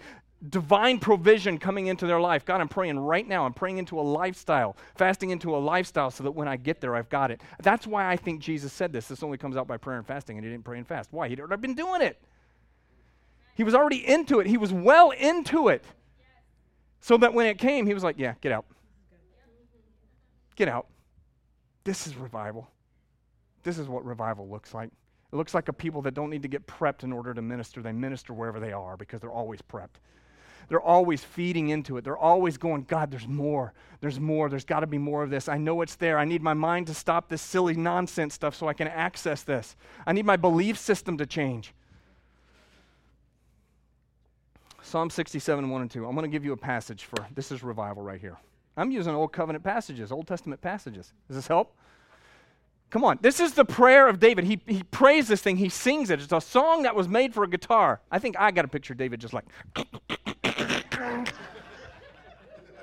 divine 0.49 0.99
provision 0.99 1.57
coming 1.57 1.87
into 1.87 2.07
their 2.07 2.19
life. 2.19 2.45
God, 2.45 2.61
I'm 2.61 2.67
praying 2.67 2.99
right 2.99 3.27
now. 3.27 3.45
I'm 3.45 3.53
praying 3.53 3.77
into 3.77 3.99
a 3.99 4.01
lifestyle, 4.01 4.75
fasting 4.95 5.29
into 5.31 5.55
a 5.55 5.57
lifestyle 5.57 6.11
so 6.11 6.23
that 6.23 6.31
when 6.31 6.47
I 6.47 6.57
get 6.57 6.81
there, 6.81 6.95
I've 6.95 7.09
got 7.09 7.31
it. 7.31 7.41
That's 7.61 7.87
why 7.87 8.09
I 8.09 8.15
think 8.15 8.41
Jesus 8.41 8.73
said 8.73 8.91
this. 8.93 9.07
This 9.07 9.23
only 9.23 9.37
comes 9.37 9.57
out 9.57 9.67
by 9.67 9.77
prayer 9.77 9.97
and 9.97 10.05
fasting, 10.05 10.37
and 10.37 10.45
he 10.45 10.51
didn't 10.51 10.65
pray 10.65 10.77
and 10.77 10.87
fast. 10.87 11.11
Why? 11.11 11.27
He'd 11.27 11.39
already 11.39 11.61
been 11.61 11.75
doing 11.75 12.01
it. 12.01 12.21
He 13.55 13.63
was 13.63 13.73
already 13.73 14.05
into 14.05 14.39
it. 14.39 14.47
He 14.47 14.57
was 14.57 14.73
well 14.73 15.11
into 15.11 15.69
it. 15.69 15.83
So 16.99 17.17
that 17.17 17.33
when 17.33 17.45
it 17.45 17.57
came, 17.57 17.85
he 17.85 17.93
was 17.93 18.03
like, 18.03 18.17
Yeah, 18.17 18.33
get 18.41 18.51
out. 18.51 18.65
Get 20.55 20.67
out. 20.67 20.87
This 21.83 22.07
is 22.07 22.15
revival. 22.15 22.67
This 23.63 23.77
is 23.77 23.87
what 23.87 24.05
revival 24.05 24.49
looks 24.49 24.73
like. 24.73 24.89
It 25.31 25.35
looks 25.35 25.53
like 25.53 25.67
a 25.67 25.73
people 25.73 26.01
that 26.03 26.13
don't 26.13 26.29
need 26.29 26.43
to 26.43 26.47
get 26.47 26.65
prepped 26.65 27.03
in 27.03 27.11
order 27.11 27.33
to 27.33 27.41
minister. 27.41 27.81
They 27.81 27.91
minister 27.91 28.33
wherever 28.33 28.59
they 28.59 28.71
are 28.71 28.95
because 28.95 29.19
they're 29.19 29.31
always 29.31 29.61
prepped. 29.61 29.99
They're 30.67 30.81
always 30.81 31.23
feeding 31.23 31.69
into 31.69 31.97
it. 31.97 32.03
They're 32.03 32.17
always 32.17 32.57
going, 32.57 32.83
God, 32.83 33.11
there's 33.11 33.27
more. 33.27 33.73
There's 34.01 34.19
more. 34.19 34.49
There's 34.49 34.65
got 34.65 34.81
to 34.81 34.87
be 34.87 34.97
more 34.97 35.23
of 35.23 35.29
this. 35.29 35.47
I 35.47 35.57
know 35.57 35.81
it's 35.81 35.95
there. 35.95 36.17
I 36.17 36.25
need 36.25 36.41
my 36.41 36.53
mind 36.53 36.87
to 36.87 36.93
stop 36.93 37.29
this 37.29 37.41
silly 37.41 37.75
nonsense 37.75 38.33
stuff 38.33 38.55
so 38.55 38.67
I 38.67 38.73
can 38.73 38.87
access 38.87 39.43
this. 39.43 39.75
I 40.05 40.13
need 40.13 40.25
my 40.25 40.37
belief 40.37 40.77
system 40.77 41.17
to 41.17 41.25
change. 41.25 41.73
Psalm 44.81 45.09
67, 45.09 45.69
1 45.69 45.81
and 45.81 45.91
2. 45.91 46.05
I'm 46.05 46.13
going 46.13 46.29
to 46.29 46.31
give 46.31 46.45
you 46.45 46.53
a 46.53 46.57
passage 46.57 47.05
for 47.05 47.25
this 47.33 47.51
is 47.51 47.63
revival 47.63 48.03
right 48.03 48.21
here. 48.21 48.37
I'm 48.77 48.91
using 48.91 49.15
Old 49.15 49.31
Covenant 49.31 49.63
passages, 49.63 50.11
Old 50.11 50.27
Testament 50.27 50.61
passages. 50.61 51.11
Does 51.27 51.37
this 51.37 51.47
help? 51.47 51.75
Come 52.91 53.03
on. 53.03 53.17
This 53.21 53.39
is 53.39 53.53
the 53.53 53.65
prayer 53.65 54.07
of 54.07 54.19
David. 54.19 54.45
He, 54.45 54.61
he 54.67 54.83
prays 54.83 55.27
this 55.27 55.41
thing, 55.41 55.57
he 55.57 55.69
sings 55.69 56.09
it. 56.09 56.21
It's 56.21 56.31
a 56.31 56.39
song 56.39 56.83
that 56.83 56.95
was 56.95 57.07
made 57.07 57.33
for 57.33 57.43
a 57.43 57.49
guitar. 57.49 57.99
I 58.11 58.19
think 58.19 58.39
I 58.39 58.51
got 58.51 58.63
a 58.63 58.67
picture 58.67 58.93
of 58.93 58.97
David 58.97 59.19
just 59.19 59.33
like. 59.33 59.45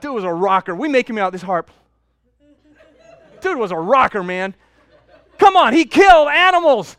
Dude 0.01 0.15
was 0.15 0.25
a 0.25 0.33
rocker. 0.33 0.75
We 0.75 0.89
make 0.89 1.09
him 1.09 1.19
out 1.19 1.33
this 1.33 1.43
harp. 1.43 1.71
Dude 3.41 3.59
was 3.59 3.71
a 3.71 3.77
rocker, 3.77 4.23
man. 4.23 4.55
Come 5.39 5.57
on, 5.57 5.73
he 5.73 5.85
killed 5.85 6.29
animals. 6.29 6.97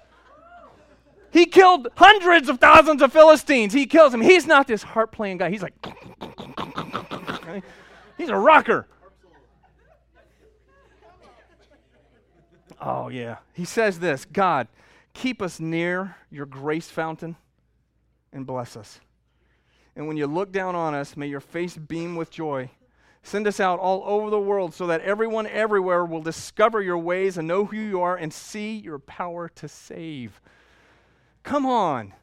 He 1.31 1.45
killed 1.45 1.87
hundreds 1.95 2.47
of 2.47 2.59
thousands 2.59 3.01
of 3.01 3.11
Philistines. 3.11 3.73
He 3.73 3.85
kills 3.85 4.11
them. 4.11 4.21
He's 4.21 4.45
not 4.45 4.67
this 4.67 4.83
harp 4.83 5.11
playing 5.11 5.37
guy. 5.39 5.49
He's 5.49 5.63
like, 5.63 5.73
he's 8.17 8.29
a 8.29 8.37
rocker. 8.37 8.87
Oh, 12.79 13.07
yeah. 13.07 13.37
He 13.53 13.65
says 13.65 13.99
this 13.99 14.25
God, 14.25 14.67
keep 15.13 15.41
us 15.41 15.59
near 15.59 16.17
your 16.29 16.45
grace 16.45 16.89
fountain 16.89 17.35
and 18.31 18.45
bless 18.45 18.77
us. 18.77 18.99
And 19.95 20.07
when 20.07 20.17
you 20.17 20.27
look 20.27 20.51
down 20.51 20.75
on 20.75 20.93
us, 20.93 21.15
may 21.15 21.27
your 21.27 21.39
face 21.39 21.77
beam 21.77 22.15
with 22.15 22.31
joy. 22.31 22.69
Send 23.21 23.47
us 23.47 23.59
out 23.59 23.79
all 23.79 24.03
over 24.05 24.29
the 24.29 24.39
world 24.39 24.73
so 24.73 24.87
that 24.87 25.01
everyone 25.01 25.47
everywhere 25.47 26.03
will 26.03 26.21
discover 26.21 26.81
your 26.81 26.97
ways 26.97 27.37
and 27.37 27.47
know 27.47 27.65
who 27.65 27.77
you 27.77 28.01
are 28.01 28.17
and 28.17 28.33
see 28.33 28.77
your 28.77 28.99
power 28.99 29.47
to 29.55 29.67
save. 29.67 30.41
Come 31.43 31.65
on. 31.65 32.13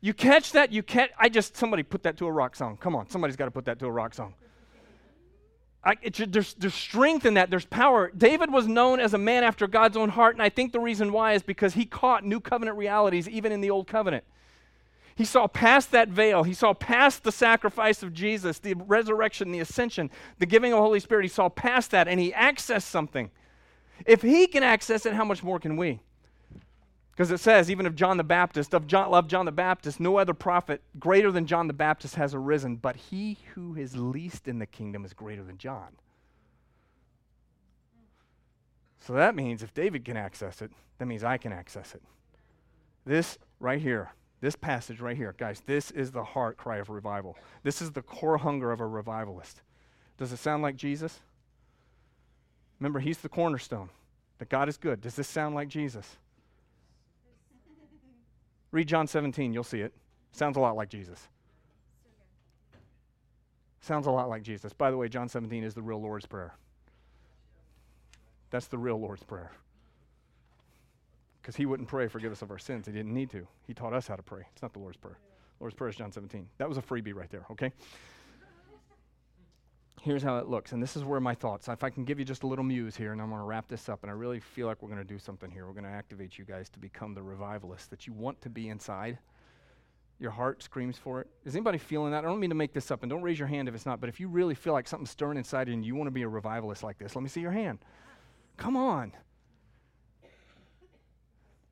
You 0.00 0.14
catch 0.14 0.52
that? 0.52 0.72
You 0.72 0.82
catch 0.82 1.10
I 1.18 1.28
just 1.28 1.56
somebody 1.56 1.82
put 1.82 2.02
that 2.04 2.16
to 2.18 2.26
a 2.26 2.32
rock 2.32 2.56
song. 2.56 2.76
Come 2.76 2.96
on, 2.96 3.08
somebody's 3.10 3.36
got 3.36 3.46
to 3.46 3.50
put 3.50 3.64
that 3.66 3.78
to 3.80 3.86
a 3.86 3.90
rock 3.90 4.14
song. 4.14 4.34
I, 5.84 5.96
it, 6.02 6.32
there's, 6.32 6.54
there's 6.54 6.74
strength 6.74 7.24
in 7.24 7.34
that. 7.34 7.50
There's 7.50 7.64
power. 7.64 8.10
David 8.16 8.52
was 8.52 8.66
known 8.66 8.98
as 8.98 9.14
a 9.14 9.18
man 9.18 9.44
after 9.44 9.66
God's 9.68 9.96
own 9.96 10.08
heart, 10.08 10.34
and 10.34 10.42
I 10.42 10.48
think 10.48 10.72
the 10.72 10.80
reason 10.80 11.12
why 11.12 11.34
is 11.34 11.42
because 11.42 11.74
he 11.74 11.86
caught 11.86 12.24
new 12.24 12.40
covenant 12.40 12.76
realities 12.76 13.28
even 13.28 13.52
in 13.52 13.60
the 13.60 13.70
old 13.70 13.86
covenant. 13.86 14.24
He 15.18 15.24
saw 15.24 15.48
past 15.48 15.90
that 15.90 16.08
veil. 16.10 16.44
He 16.44 16.54
saw 16.54 16.72
past 16.72 17.24
the 17.24 17.32
sacrifice 17.32 18.04
of 18.04 18.14
Jesus, 18.14 18.60
the 18.60 18.74
resurrection, 18.74 19.50
the 19.50 19.58
ascension, 19.58 20.12
the 20.38 20.46
giving 20.46 20.72
of 20.72 20.76
the 20.76 20.82
Holy 20.82 21.00
Spirit. 21.00 21.24
He 21.24 21.28
saw 21.28 21.48
past 21.48 21.90
that, 21.90 22.06
and 22.06 22.20
he 22.20 22.30
accessed 22.30 22.84
something. 22.84 23.32
If 24.06 24.22
he 24.22 24.46
can 24.46 24.62
access 24.62 25.04
it, 25.06 25.14
how 25.14 25.24
much 25.24 25.42
more 25.42 25.58
can 25.58 25.76
we? 25.76 25.98
Because 27.10 27.32
it 27.32 27.40
says, 27.40 27.68
even 27.68 27.84
of 27.84 27.96
John 27.96 28.16
the 28.16 28.22
Baptist, 28.22 28.72
of 28.72 28.86
John, 28.86 29.12
of 29.12 29.26
John 29.26 29.44
the 29.44 29.50
Baptist, 29.50 29.98
no 29.98 30.18
other 30.18 30.34
prophet 30.34 30.82
greater 31.00 31.32
than 31.32 31.46
John 31.46 31.66
the 31.66 31.72
Baptist 31.72 32.14
has 32.14 32.32
arisen, 32.32 32.76
but 32.76 32.94
he 32.94 33.38
who 33.54 33.74
is 33.74 33.96
least 33.96 34.46
in 34.46 34.60
the 34.60 34.66
kingdom 34.66 35.04
is 35.04 35.14
greater 35.14 35.42
than 35.42 35.58
John. 35.58 35.96
So 39.00 39.14
that 39.14 39.34
means 39.34 39.64
if 39.64 39.74
David 39.74 40.04
can 40.04 40.16
access 40.16 40.62
it, 40.62 40.70
that 40.98 41.06
means 41.06 41.24
I 41.24 41.38
can 41.38 41.52
access 41.52 41.92
it. 41.92 42.02
This 43.04 43.36
right 43.58 43.80
here, 43.82 44.12
this 44.40 44.56
passage 44.56 45.00
right 45.00 45.16
here, 45.16 45.34
guys, 45.36 45.62
this 45.66 45.90
is 45.90 46.12
the 46.12 46.22
heart 46.22 46.56
cry 46.56 46.76
of 46.76 46.90
revival. 46.90 47.36
This 47.62 47.82
is 47.82 47.92
the 47.92 48.02
core 48.02 48.38
hunger 48.38 48.70
of 48.70 48.80
a 48.80 48.86
revivalist. 48.86 49.62
Does 50.16 50.32
it 50.32 50.38
sound 50.38 50.62
like 50.62 50.76
Jesus? 50.76 51.20
Remember, 52.78 53.00
he's 53.00 53.18
the 53.18 53.28
cornerstone, 53.28 53.90
that 54.38 54.48
God 54.48 54.68
is 54.68 54.76
good. 54.76 55.00
Does 55.00 55.16
this 55.16 55.28
sound 55.28 55.54
like 55.54 55.68
Jesus? 55.68 56.16
Read 58.70 58.86
John 58.86 59.06
17, 59.06 59.52
you'll 59.52 59.64
see 59.64 59.80
it. 59.80 59.92
Sounds 60.32 60.56
a 60.56 60.60
lot 60.60 60.76
like 60.76 60.90
Jesus. 60.90 61.26
Sounds 63.80 64.06
a 64.06 64.10
lot 64.10 64.28
like 64.28 64.42
Jesus. 64.42 64.72
By 64.72 64.90
the 64.90 64.96
way, 64.96 65.08
John 65.08 65.28
17 65.28 65.64
is 65.64 65.74
the 65.74 65.82
real 65.82 66.00
Lord's 66.00 66.26
Prayer. 66.26 66.54
That's 68.50 68.66
the 68.66 68.78
real 68.78 69.00
Lord's 69.00 69.22
Prayer. 69.22 69.50
Because 71.48 71.56
he 71.56 71.64
wouldn't 71.64 71.88
pray, 71.88 72.08
forgive 72.08 72.30
us 72.30 72.42
of 72.42 72.50
our 72.50 72.58
sins. 72.58 72.84
He 72.84 72.92
didn't 72.92 73.14
need 73.14 73.30
to. 73.30 73.48
He 73.66 73.72
taught 73.72 73.94
us 73.94 74.06
how 74.06 74.16
to 74.16 74.22
pray. 74.22 74.42
It's 74.52 74.60
not 74.60 74.74
the 74.74 74.80
Lord's 74.80 74.98
Prayer. 74.98 75.18
Lord's 75.60 75.74
Prayer 75.74 75.88
is 75.88 75.96
John 75.96 76.12
17. 76.12 76.46
That 76.58 76.68
was 76.68 76.76
a 76.76 76.82
freebie 76.82 77.14
right 77.14 77.30
there, 77.30 77.46
okay? 77.52 77.72
here's 80.02 80.22
how 80.22 80.36
it 80.36 80.46
looks. 80.46 80.72
And 80.72 80.82
this 80.82 80.94
is 80.94 81.04
where 81.04 81.20
my 81.20 81.34
thoughts, 81.34 81.68
if 81.68 81.82
I 81.82 81.88
can 81.88 82.04
give 82.04 82.18
you 82.18 82.26
just 82.26 82.42
a 82.42 82.46
little 82.46 82.66
muse 82.66 82.96
here, 82.96 83.12
and 83.12 83.22
I'm 83.22 83.30
going 83.30 83.40
to 83.40 83.46
wrap 83.46 83.66
this 83.66 83.88
up. 83.88 84.00
And 84.02 84.10
I 84.10 84.14
really 84.14 84.40
feel 84.40 84.66
like 84.66 84.82
we're 84.82 84.90
going 84.90 85.00
to 85.00 85.08
do 85.08 85.18
something 85.18 85.50
here. 85.50 85.66
We're 85.66 85.72
going 85.72 85.84
to 85.84 85.90
activate 85.90 86.36
you 86.36 86.44
guys 86.44 86.68
to 86.68 86.78
become 86.78 87.14
the 87.14 87.22
revivalists 87.22 87.86
that 87.86 88.06
you 88.06 88.12
want 88.12 88.42
to 88.42 88.50
be 88.50 88.68
inside. 88.68 89.18
Your 90.18 90.32
heart 90.32 90.62
screams 90.62 90.98
for 90.98 91.22
it. 91.22 91.28
Is 91.46 91.56
anybody 91.56 91.78
feeling 91.78 92.10
that? 92.10 92.26
I 92.26 92.28
don't 92.28 92.40
mean 92.40 92.50
to 92.50 92.56
make 92.56 92.74
this 92.74 92.90
up, 92.90 93.02
and 93.02 93.08
don't 93.08 93.22
raise 93.22 93.38
your 93.38 93.48
hand 93.48 93.70
if 93.70 93.74
it's 93.74 93.86
not, 93.86 94.02
but 94.02 94.10
if 94.10 94.20
you 94.20 94.28
really 94.28 94.54
feel 94.54 94.74
like 94.74 94.86
something's 94.86 95.08
stirring 95.08 95.38
inside 95.38 95.70
and 95.70 95.82
you 95.82 95.94
want 95.94 96.08
to 96.08 96.12
be 96.12 96.24
a 96.24 96.28
revivalist 96.28 96.82
like 96.82 96.98
this, 96.98 97.16
let 97.16 97.22
me 97.22 97.30
see 97.30 97.40
your 97.40 97.52
hand. 97.52 97.78
Come 98.58 98.76
on. 98.76 99.14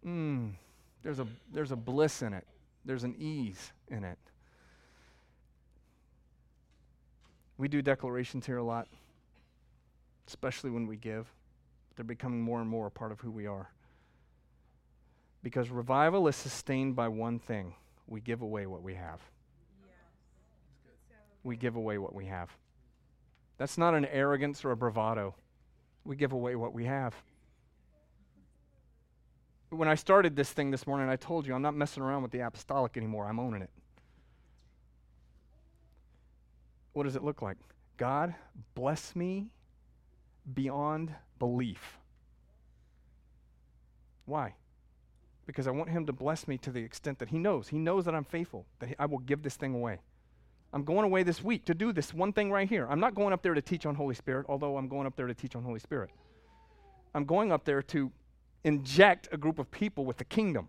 Mm, 0.07 0.53
there's, 1.03 1.19
a, 1.19 1.27
there's 1.53 1.73
a 1.73 1.77
bliss 1.77 2.23
in 2.23 2.33
it, 2.33 2.47
there's 2.85 3.05
an 3.05 3.15
ease 3.19 3.73
in 3.89 4.05
it. 4.05 4.19
We 7.59 7.69
do 7.69 7.83
declarations 7.83 8.47
here 8.47 8.59
a 8.59 8.63
lot, 8.63 8.87
especially 10.29 10.71
when 10.71 10.87
we 10.87 10.97
give. 10.97 11.27
They're 11.97 12.05
becoming 12.05 12.43
more 12.43 12.61
and 12.61 12.69
more 12.69 12.87
a 12.87 12.91
part 12.91 13.13
of 13.13 13.21
who 13.21 13.31
we 13.31 13.47
are. 13.47 13.71
Because 15.43 15.71
revival 15.71 16.29
is 16.29 16.37
sustained 16.37 16.95
by 16.95 17.09
one 17.09 17.39
thing 17.39 17.75
we 18.07 18.21
give 18.21 18.43
away 18.43 18.67
what 18.67 18.83
we 18.83 18.95
have. 18.95 19.21
We 21.45 21.57
give 21.57 21.77
away 21.77 21.99
what 21.99 22.15
we 22.15 22.27
have. 22.27 22.51
That's 23.57 23.79
not 23.79 23.95
an 23.95 24.05
arrogance 24.05 24.65
or 24.65 24.73
a 24.73 24.77
bravado. 24.77 25.35
We 26.05 26.17
give 26.17 26.33
away 26.33 26.57
what 26.57 26.75
we 26.75 26.85
have. 26.85 27.15
When 29.71 29.89
I 29.89 29.95
started 29.95 30.37
this 30.37 30.51
thing 30.53 30.71
this 30.71 30.87
morning, 30.87 31.09
I 31.09 31.17
told 31.17 31.47
you 31.47 31.55
I'm 31.55 31.63
not 31.63 31.75
messing 31.75 32.03
around 32.03 32.23
with 32.23 32.31
the 32.31 32.41
apostolic 32.41 32.97
anymore. 32.97 33.27
I'm 33.27 33.41
owning 33.41 33.63
it. 33.63 33.71
what 36.97 37.03
does 37.03 37.15
it 37.15 37.23
look 37.23 37.43
like? 37.43 37.59
God, 37.99 38.35
bless 38.75 39.15
me 39.15 39.49
beyond 40.55 41.15
belief. 41.39 41.99
Why? 44.25 44.55
Because 45.47 45.67
I 45.67 45.73
want 45.73 45.91
Him 45.91 46.07
to 46.07 46.13
bless 46.15 46.49
me 46.49 46.57
to 46.57 46.71
the 46.71 46.81
extent 46.81 47.19
that 47.19 47.29
He 47.29 47.39
knows. 47.39 47.69
He 47.69 47.77
knows 47.77 48.07
that 48.07 48.15
I'm 48.15 48.25
faithful, 48.25 48.65
that 48.79 48.95
I 48.99 49.05
will 49.05 49.19
give 49.19 49.43
this 49.43 49.57
thing 49.57 49.75
away. 49.75 49.99
I'm 50.73 50.85
going 50.85 51.05
away 51.05 51.23
this 51.23 51.45
week 51.45 51.67
to 51.67 51.75
do 51.75 51.93
this 51.93 52.15
one 52.15 52.33
thing 52.33 52.51
right 52.51 52.67
here. 52.67 52.87
I'm 52.89 52.99
not 52.99 53.15
going 53.15 53.35
up 53.35 53.43
there 53.43 53.53
to 53.53 53.63
teach 53.63 53.85
on 53.85 53.95
Holy 53.95 54.15
Spirit, 54.15 54.47
although 54.49 54.79
I'm 54.79 54.89
going 54.89 55.07
up 55.07 55.17
there 55.17 55.27
to 55.27 55.35
teach 55.35 55.55
on 55.55 55.63
Holy 55.63 55.81
Spirit. 55.81 56.09
I'm 57.15 57.27
going 57.27 57.53
up 57.53 57.67
there 57.67 57.83
to 57.83 58.11
inject 58.67 59.29
a 59.31 59.37
group 59.37 59.59
of 59.59 59.71
people 59.71 60.05
with 60.05 60.19
the 60.19 60.25
kingdom. 60.25 60.69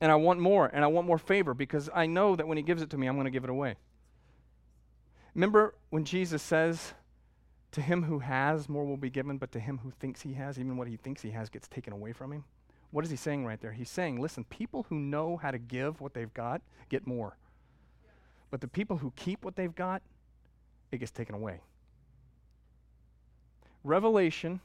and 0.00 0.12
I 0.12 0.16
want 0.16 0.38
more, 0.38 0.70
and 0.72 0.84
I 0.84 0.86
want 0.86 1.06
more 1.06 1.18
favor 1.18 1.54
because 1.54 1.88
I 1.94 2.06
know 2.06 2.36
that 2.36 2.46
when 2.46 2.58
He 2.58 2.62
gives 2.62 2.82
it 2.82 2.90
to 2.90 2.98
me, 2.98 3.06
I'm 3.06 3.14
going 3.16 3.24
to 3.24 3.30
give 3.30 3.44
it 3.44 3.50
away. 3.50 3.76
Remember 5.34 5.74
when 5.90 6.04
Jesus 6.04 6.42
says, 6.42 6.92
To 7.72 7.80
him 7.80 8.04
who 8.04 8.18
has, 8.20 8.68
more 8.68 8.84
will 8.84 8.96
be 8.96 9.10
given, 9.10 9.38
but 9.38 9.50
to 9.52 9.60
him 9.60 9.80
who 9.82 9.90
thinks 9.90 10.20
he 10.20 10.34
has, 10.34 10.58
even 10.58 10.76
what 10.76 10.88
he 10.88 10.96
thinks 10.96 11.22
he 11.22 11.30
has 11.30 11.48
gets 11.48 11.66
taken 11.68 11.92
away 11.92 12.12
from 12.12 12.32
him? 12.32 12.44
What 12.90 13.04
is 13.04 13.10
he 13.10 13.16
saying 13.16 13.44
right 13.44 13.60
there? 13.60 13.72
He's 13.72 13.90
saying, 13.90 14.20
Listen, 14.20 14.44
people 14.44 14.86
who 14.88 14.96
know 14.96 15.38
how 15.38 15.50
to 15.50 15.58
give 15.58 16.00
what 16.00 16.14
they've 16.14 16.32
got 16.34 16.62
get 16.88 17.06
more. 17.06 17.36
But 18.50 18.60
the 18.60 18.68
people 18.68 18.98
who 18.98 19.12
keep 19.16 19.44
what 19.44 19.56
they've 19.56 19.74
got, 19.74 20.02
it 20.92 20.98
gets 20.98 21.10
taken 21.10 21.34
away. 21.34 21.60
Revelation 23.84 24.60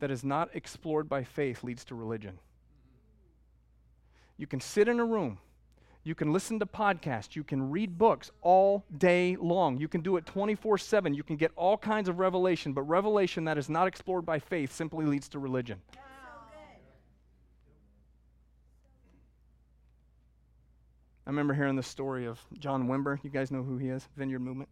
that 0.00 0.10
is 0.10 0.24
not 0.24 0.48
explored 0.54 1.08
by 1.08 1.22
faith 1.22 1.62
leads 1.62 1.84
to 1.84 1.94
religion. 1.94 2.38
You 4.36 4.46
can 4.46 4.60
sit 4.60 4.88
in 4.88 4.98
a 4.98 5.04
room. 5.04 5.38
You 6.02 6.16
can 6.16 6.32
listen 6.32 6.58
to 6.58 6.66
podcasts. 6.66 7.36
You 7.36 7.44
can 7.44 7.70
read 7.70 7.96
books 7.96 8.32
all 8.40 8.84
day 8.98 9.36
long. 9.40 9.78
You 9.78 9.86
can 9.86 10.00
do 10.00 10.16
it 10.16 10.26
24 10.26 10.78
7. 10.78 11.14
You 11.14 11.22
can 11.22 11.36
get 11.36 11.52
all 11.54 11.78
kinds 11.78 12.08
of 12.08 12.18
revelation, 12.18 12.72
but 12.72 12.82
revelation 12.82 13.44
that 13.44 13.56
is 13.56 13.68
not 13.68 13.86
explored 13.86 14.26
by 14.26 14.40
faith 14.40 14.72
simply 14.72 15.06
leads 15.06 15.28
to 15.28 15.38
religion. 15.38 15.80
I 21.24 21.30
remember 21.30 21.54
hearing 21.54 21.76
the 21.76 21.84
story 21.84 22.26
of 22.26 22.40
John 22.58 22.88
Wimber. 22.88 23.22
You 23.22 23.30
guys 23.30 23.52
know 23.52 23.62
who 23.62 23.78
he 23.78 23.88
is, 23.88 24.08
Vineyard 24.16 24.40
Movement. 24.40 24.68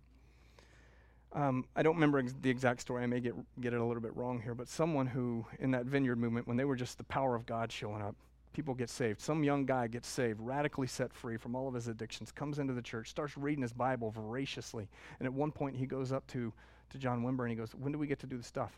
Um, 1.32 1.64
I 1.76 1.82
don't 1.82 1.94
remember 1.94 2.18
ex- 2.18 2.34
the 2.40 2.50
exact 2.50 2.80
story. 2.80 3.02
I 3.02 3.06
may 3.06 3.20
get, 3.20 3.34
get 3.60 3.72
it 3.72 3.80
a 3.80 3.84
little 3.84 4.02
bit 4.02 4.16
wrong 4.16 4.40
here, 4.40 4.54
but 4.54 4.68
someone 4.68 5.06
who, 5.06 5.46
in 5.60 5.70
that 5.70 5.86
Vineyard 5.86 6.16
Movement, 6.16 6.48
when 6.48 6.56
they 6.56 6.64
were 6.64 6.76
just 6.76 6.98
the 6.98 7.04
power 7.04 7.36
of 7.36 7.46
God 7.46 7.70
showing 7.70 8.02
up, 8.02 8.16
people 8.52 8.74
get 8.74 8.90
saved. 8.90 9.20
Some 9.20 9.44
young 9.44 9.64
guy 9.64 9.86
gets 9.86 10.08
saved, 10.08 10.40
radically 10.40 10.88
set 10.88 11.12
free 11.12 11.36
from 11.36 11.54
all 11.54 11.68
of 11.68 11.74
his 11.74 11.86
addictions, 11.86 12.32
comes 12.32 12.58
into 12.58 12.72
the 12.72 12.82
church, 12.82 13.08
starts 13.08 13.36
reading 13.36 13.62
his 13.62 13.72
Bible 13.72 14.10
voraciously. 14.10 14.88
And 15.20 15.26
at 15.26 15.32
one 15.32 15.52
point, 15.52 15.76
he 15.76 15.86
goes 15.86 16.10
up 16.10 16.26
to, 16.28 16.52
to 16.90 16.98
John 16.98 17.22
Wimber 17.22 17.42
and 17.42 17.50
he 17.50 17.56
goes, 17.56 17.76
When 17.76 17.92
do 17.92 17.98
we 17.98 18.08
get 18.08 18.18
to 18.20 18.26
do 18.26 18.36
the 18.36 18.42
stuff? 18.42 18.72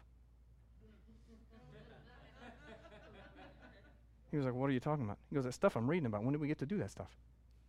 he 4.30 4.36
was 4.36 4.44
like, 4.44 4.54
What 4.54 4.68
are 4.68 4.74
you 4.74 4.80
talking 4.80 5.04
about? 5.04 5.16
He 5.30 5.36
goes, 5.36 5.44
That 5.44 5.54
stuff 5.54 5.74
I'm 5.74 5.88
reading 5.88 6.06
about. 6.06 6.22
When 6.22 6.34
do 6.34 6.38
we 6.38 6.48
get 6.48 6.58
to 6.58 6.66
do 6.66 6.76
that 6.78 6.90
stuff? 6.90 7.16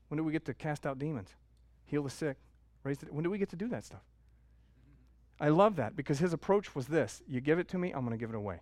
When 0.09 0.17
do 0.17 0.25
we 0.25 0.34
get 0.34 0.43
to 0.45 0.53
cast 0.53 0.86
out 0.86 0.99
demons, 0.99 1.29
heal 1.86 2.03
the 2.03 2.09
sick, 2.09 2.38
Raise 2.84 2.97
the, 2.97 3.05
when 3.07 3.23
do 3.23 3.29
we 3.29 3.38
get 3.38 3.49
to 3.49 3.55
do 3.55 3.67
that 3.69 3.86
stuff? 3.86 4.01
I 5.39 5.49
love 5.49 5.75
that 5.77 5.95
because 5.95 6.19
his 6.19 6.34
approach 6.34 6.75
was 6.75 6.88
this 6.88 7.21
you 7.27 7.41
give 7.41 7.59
it 7.59 7.67
to 7.69 7.77
me, 7.77 7.91
I'm 7.91 8.05
going 8.05 8.11
to 8.11 8.17
give 8.17 8.29
it 8.29 8.36
away. 8.36 8.61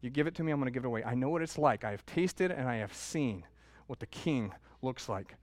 You 0.00 0.10
give 0.10 0.26
it 0.26 0.34
to 0.36 0.42
me, 0.42 0.52
I'm 0.52 0.58
going 0.58 0.72
to 0.72 0.74
give 0.74 0.84
it 0.84 0.88
away. 0.88 1.04
I 1.04 1.14
know 1.14 1.28
what 1.28 1.42
it's 1.42 1.58
like. 1.58 1.84
I 1.84 1.90
have 1.90 2.04
tasted 2.06 2.50
and 2.50 2.68
I 2.68 2.76
have 2.76 2.94
seen 2.94 3.44
what 3.86 4.00
the 4.00 4.06
king 4.06 4.52
looks 4.82 5.08
like. 5.08 5.36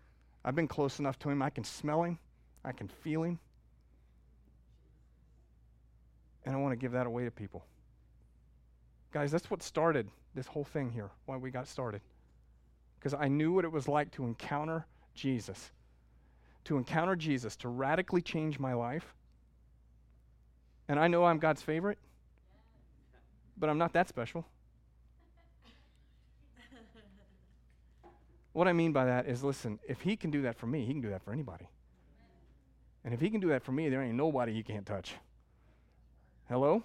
I've 0.43 0.55
been 0.55 0.67
close 0.67 0.99
enough 0.99 1.19
to 1.19 1.29
him, 1.29 1.41
I 1.41 1.49
can 1.49 1.63
smell 1.63 2.03
him, 2.03 2.17
I 2.63 2.71
can 2.71 2.87
feel 2.87 3.23
him. 3.23 3.39
And 6.45 6.55
I 6.55 6.59
want 6.59 6.71
to 6.71 6.77
give 6.77 6.93
that 6.93 7.05
away 7.05 7.25
to 7.25 7.31
people. 7.31 7.65
Guys, 9.11 9.31
that's 9.31 9.51
what 9.51 9.61
started 9.61 10.07
this 10.33 10.47
whole 10.47 10.63
thing 10.63 10.91
here, 10.91 11.09
why 11.25 11.35
we 11.35 11.51
got 11.51 11.67
started. 11.67 12.01
Because 12.97 13.13
I 13.13 13.27
knew 13.27 13.51
what 13.51 13.65
it 13.65 13.71
was 13.71 13.87
like 13.87 14.11
to 14.11 14.23
encounter 14.23 14.85
Jesus. 15.13 15.71
To 16.65 16.77
encounter 16.77 17.15
Jesus, 17.15 17.55
to 17.57 17.67
radically 17.67 18.21
change 18.21 18.59
my 18.59 18.73
life. 18.73 19.13
And 20.89 20.99
I 20.99 21.07
know 21.07 21.25
I'm 21.25 21.39
God's 21.39 21.61
favorite, 21.61 21.97
but 23.57 23.69
I'm 23.69 23.77
not 23.77 23.93
that 23.93 24.07
special. 24.07 24.45
what 28.53 28.67
I 28.67 28.73
mean 28.73 28.93
by 28.93 29.05
that 29.05 29.27
is 29.27 29.43
listen, 29.43 29.79
if 29.87 30.01
He 30.01 30.15
can 30.15 30.31
do 30.31 30.43
that 30.43 30.57
for 30.57 30.67
me, 30.67 30.85
He 30.85 30.93
can 30.93 31.01
do 31.01 31.09
that 31.09 31.23
for 31.23 31.33
anybody. 31.33 31.67
And 33.03 33.13
if 33.13 33.19
He 33.19 33.29
can 33.29 33.41
do 33.41 33.49
that 33.49 33.63
for 33.63 33.71
me, 33.71 33.89
there 33.89 34.01
ain't 34.01 34.15
nobody 34.15 34.53
He 34.53 34.63
can't 34.63 34.85
touch. 34.85 35.15
Hello? 36.47 36.83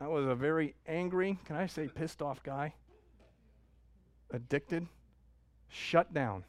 I 0.00 0.08
was 0.08 0.26
a 0.26 0.34
very 0.34 0.74
angry, 0.86 1.38
can 1.44 1.56
I 1.56 1.66
say 1.66 1.88
pissed 1.88 2.22
off 2.22 2.42
guy? 2.42 2.74
Addicted, 4.32 4.88
shut 5.68 6.12
down. 6.14 6.44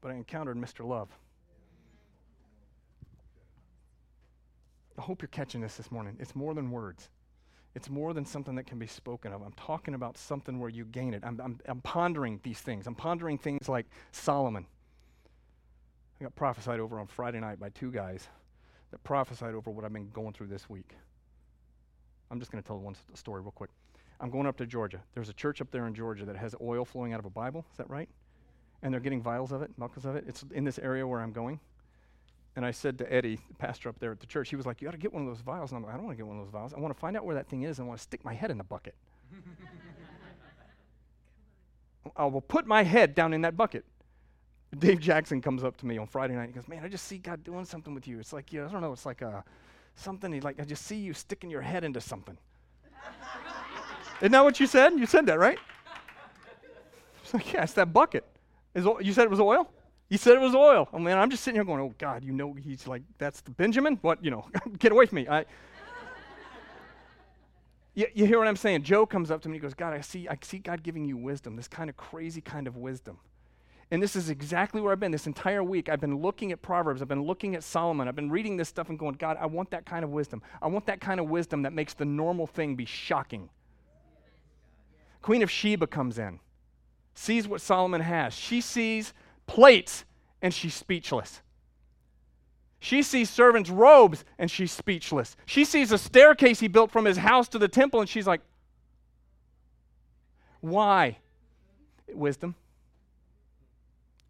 But 0.00 0.12
I 0.12 0.14
encountered 0.14 0.56
Mr. 0.56 0.86
Love. 0.86 1.08
I 4.98 5.02
hope 5.02 5.22
you're 5.22 5.28
catching 5.28 5.60
this 5.60 5.76
this 5.76 5.90
morning. 5.90 6.16
It's 6.18 6.34
more 6.34 6.54
than 6.54 6.70
words. 6.70 7.08
It's 7.74 7.90
more 7.90 8.14
than 8.14 8.24
something 8.24 8.54
that 8.54 8.66
can 8.66 8.78
be 8.78 8.86
spoken 8.86 9.32
of. 9.32 9.42
I'm 9.42 9.52
talking 9.52 9.94
about 9.94 10.16
something 10.16 10.58
where 10.58 10.70
you 10.70 10.86
gain 10.86 11.12
it. 11.12 11.22
I'm, 11.24 11.38
I'm, 11.42 11.58
I'm 11.66 11.82
pondering 11.82 12.40
these 12.42 12.60
things. 12.60 12.86
I'm 12.86 12.94
pondering 12.94 13.36
things 13.36 13.68
like 13.68 13.86
Solomon. 14.12 14.66
I 16.18 16.24
got 16.24 16.34
prophesied 16.34 16.80
over 16.80 16.98
on 16.98 17.06
Friday 17.06 17.40
night 17.40 17.60
by 17.60 17.68
two 17.68 17.92
guys 17.92 18.28
that 18.90 19.04
prophesied 19.04 19.54
over 19.54 19.70
what 19.70 19.84
I've 19.84 19.92
been 19.92 20.08
going 20.10 20.32
through 20.32 20.46
this 20.46 20.70
week. 20.70 20.94
I'm 22.30 22.38
just 22.38 22.50
going 22.50 22.62
to 22.62 22.66
tell 22.66 22.78
one 22.78 22.96
story 23.14 23.42
real 23.42 23.50
quick. 23.50 23.70
I'm 24.20 24.30
going 24.30 24.46
up 24.46 24.56
to 24.56 24.66
Georgia. 24.66 25.02
There's 25.14 25.28
a 25.28 25.34
church 25.34 25.60
up 25.60 25.70
there 25.70 25.86
in 25.86 25.94
Georgia 25.94 26.24
that 26.24 26.36
has 26.36 26.54
oil 26.62 26.86
flowing 26.86 27.12
out 27.12 27.20
of 27.20 27.26
a 27.26 27.30
Bible. 27.30 27.66
Is 27.70 27.76
that 27.76 27.90
right? 27.90 28.08
And 28.82 28.92
they're 28.92 29.00
getting 29.00 29.22
vials 29.22 29.52
of 29.52 29.60
it, 29.60 29.78
buckets 29.78 30.06
of 30.06 30.16
it. 30.16 30.24
It's 30.26 30.44
in 30.54 30.64
this 30.64 30.78
area 30.78 31.06
where 31.06 31.20
I'm 31.20 31.32
going. 31.32 31.60
And 32.56 32.64
I 32.64 32.70
said 32.70 32.98
to 32.98 33.12
Eddie, 33.12 33.38
the 33.48 33.54
pastor 33.54 33.90
up 33.90 33.98
there 33.98 34.10
at 34.12 34.20
the 34.20 34.26
church, 34.26 34.48
he 34.48 34.56
was 34.56 34.64
like, 34.64 34.80
You 34.80 34.86
got 34.86 34.92
to 34.92 34.98
get 34.98 35.12
one 35.12 35.22
of 35.22 35.28
those 35.28 35.42
vials. 35.42 35.70
And 35.70 35.76
I'm 35.76 35.84
like, 35.84 35.92
I 35.92 35.96
don't 35.96 36.06
want 36.06 36.16
to 36.16 36.22
get 36.22 36.26
one 36.26 36.38
of 36.38 36.44
those 36.44 36.52
vials. 36.52 36.72
I 36.72 36.80
want 36.80 36.94
to 36.94 36.98
find 36.98 37.16
out 37.16 37.24
where 37.26 37.34
that 37.34 37.48
thing 37.48 37.62
is 37.62 37.78
and 37.78 37.86
I 37.86 37.88
want 37.88 37.98
to 37.98 38.02
stick 38.02 38.24
my 38.24 38.32
head 38.32 38.50
in 38.50 38.56
the 38.58 38.64
bucket. 38.64 38.94
I 42.16 42.24
will 42.24 42.40
put 42.40 42.66
my 42.66 42.82
head 42.82 43.14
down 43.14 43.34
in 43.34 43.42
that 43.42 43.56
bucket. 43.56 43.84
Dave 44.78 45.00
Jackson 45.00 45.40
comes 45.40 45.62
up 45.64 45.76
to 45.78 45.86
me 45.86 45.98
on 45.98 46.06
Friday 46.06 46.34
night. 46.34 46.48
He 46.48 46.52
goes, 46.52 46.66
"Man, 46.68 46.84
I 46.84 46.88
just 46.88 47.06
see 47.06 47.18
God 47.18 47.44
doing 47.44 47.64
something 47.64 47.94
with 47.94 48.08
you. 48.08 48.18
It's 48.18 48.32
like, 48.32 48.52
yeah, 48.52 48.66
I 48.66 48.68
don't 48.72 48.80
know. 48.80 48.92
It's 48.92 49.06
like 49.06 49.22
a 49.22 49.44
something. 49.94 50.32
He's 50.32 50.42
like, 50.42 50.60
I 50.60 50.64
just 50.64 50.84
see 50.84 50.96
you 50.96 51.14
sticking 51.14 51.50
your 51.50 51.62
head 51.62 51.84
into 51.84 52.00
something." 52.00 52.36
Isn't 54.20 54.32
that 54.32 54.44
what 54.44 54.58
you 54.60 54.66
said? 54.66 54.92
You 54.94 55.06
said 55.06 55.26
that, 55.26 55.38
right? 55.38 55.58
It's 57.22 57.34
like, 57.34 57.52
yeah, 57.52 57.62
it's 57.62 57.72
that 57.74 57.92
bucket. 57.92 58.24
Is 58.74 58.84
you 59.02 59.12
said 59.12 59.24
it 59.24 59.30
was 59.30 59.40
oil? 59.40 59.70
You 60.08 60.18
said 60.18 60.34
it 60.34 60.40
was 60.40 60.54
oil. 60.54 60.88
Oh, 60.92 60.96
I 60.96 61.00
mean, 61.00 61.16
I'm 61.16 61.30
just 61.30 61.42
sitting 61.42 61.56
here 61.56 61.64
going, 61.64 61.80
"Oh 61.80 61.94
God, 61.98 62.22
you 62.22 62.32
know, 62.32 62.52
he's 62.52 62.86
like, 62.86 63.02
that's 63.18 63.40
the 63.40 63.50
Benjamin. 63.50 63.98
What? 64.02 64.24
You 64.24 64.30
know, 64.30 64.46
get 64.78 64.92
away 64.92 65.06
from 65.06 65.16
me." 65.16 65.28
I. 65.28 65.44
You, 67.94 68.06
you 68.12 68.26
hear 68.26 68.38
what 68.38 68.46
I'm 68.46 68.56
saying? 68.56 68.82
Joe 68.82 69.06
comes 69.06 69.30
up 69.30 69.40
to 69.42 69.48
me. 69.48 69.54
He 69.54 69.60
goes, 69.60 69.74
"God, 69.74 69.94
I 69.94 70.00
see, 70.02 70.28
I 70.28 70.36
see 70.42 70.58
God 70.58 70.82
giving 70.82 71.04
you 71.04 71.16
wisdom. 71.16 71.56
This 71.56 71.66
kind 71.66 71.90
of 71.90 71.96
crazy 71.96 72.40
kind 72.40 72.66
of 72.66 72.76
wisdom." 72.76 73.18
And 73.90 74.02
this 74.02 74.16
is 74.16 74.30
exactly 74.30 74.80
where 74.80 74.92
I've 74.92 75.00
been 75.00 75.12
this 75.12 75.28
entire 75.28 75.62
week. 75.62 75.88
I've 75.88 76.00
been 76.00 76.20
looking 76.20 76.50
at 76.50 76.60
Proverbs. 76.60 77.00
I've 77.00 77.08
been 77.08 77.22
looking 77.22 77.54
at 77.54 77.62
Solomon. 77.62 78.08
I've 78.08 78.16
been 78.16 78.30
reading 78.30 78.56
this 78.56 78.68
stuff 78.68 78.88
and 78.88 78.98
going, 78.98 79.14
God, 79.14 79.36
I 79.40 79.46
want 79.46 79.70
that 79.70 79.86
kind 79.86 80.04
of 80.04 80.10
wisdom. 80.10 80.42
I 80.60 80.66
want 80.66 80.86
that 80.86 81.00
kind 81.00 81.20
of 81.20 81.28
wisdom 81.28 81.62
that 81.62 81.72
makes 81.72 81.94
the 81.94 82.04
normal 82.04 82.48
thing 82.48 82.74
be 82.74 82.84
shocking. 82.84 83.48
Queen 85.22 85.42
of 85.42 85.50
Sheba 85.50 85.86
comes 85.86 86.18
in, 86.18 86.40
sees 87.14 87.46
what 87.46 87.60
Solomon 87.60 88.00
has. 88.00 88.34
She 88.34 88.60
sees 88.60 89.12
plates 89.46 90.04
and 90.42 90.52
she's 90.52 90.74
speechless. 90.74 91.40
She 92.78 93.02
sees 93.02 93.30
servants' 93.30 93.70
robes 93.70 94.24
and 94.38 94.50
she's 94.50 94.72
speechless. 94.72 95.36
She 95.46 95.64
sees 95.64 95.92
a 95.92 95.98
staircase 95.98 96.60
he 96.60 96.68
built 96.68 96.90
from 96.90 97.04
his 97.04 97.16
house 97.16 97.48
to 97.48 97.58
the 97.58 97.68
temple 97.68 98.00
and 98.00 98.08
she's 98.08 98.26
like, 98.26 98.42
Why? 100.60 101.18
Wisdom 102.12 102.54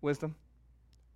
wisdom? 0.07 0.37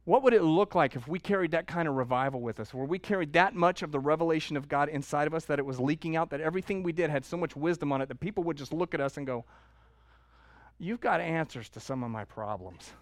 What 0.04 0.22
would 0.24 0.34
it 0.34 0.42
look 0.42 0.74
like 0.74 0.96
if 0.96 1.06
we 1.06 1.18
carried 1.18 1.52
that 1.52 1.66
kind 1.66 1.86
of 1.86 1.94
revival 1.94 2.40
with 2.40 2.58
us, 2.58 2.74
where 2.74 2.84
we 2.84 2.98
carried 2.98 3.32
that 3.34 3.54
much 3.54 3.82
of 3.82 3.92
the 3.92 4.00
revelation 4.00 4.56
of 4.56 4.68
God 4.68 4.88
inside 4.88 5.26
of 5.26 5.34
us 5.34 5.44
that 5.44 5.58
it 5.58 5.64
was 5.64 5.78
leaking 5.78 6.16
out, 6.16 6.30
that 6.30 6.40
everything 6.40 6.82
we 6.82 6.92
did 6.92 7.08
had 7.10 7.24
so 7.24 7.36
much 7.36 7.54
wisdom 7.54 7.92
on 7.92 8.02
it 8.02 8.08
that 8.08 8.18
people 8.18 8.42
would 8.44 8.56
just 8.56 8.72
look 8.72 8.92
at 8.92 9.00
us 9.00 9.16
and 9.16 9.26
go, 9.26 9.44
You've 10.78 11.00
got 11.00 11.20
answers 11.20 11.68
to 11.70 11.80
some 11.80 12.02
of 12.02 12.10
my 12.10 12.24
problems. 12.24 12.92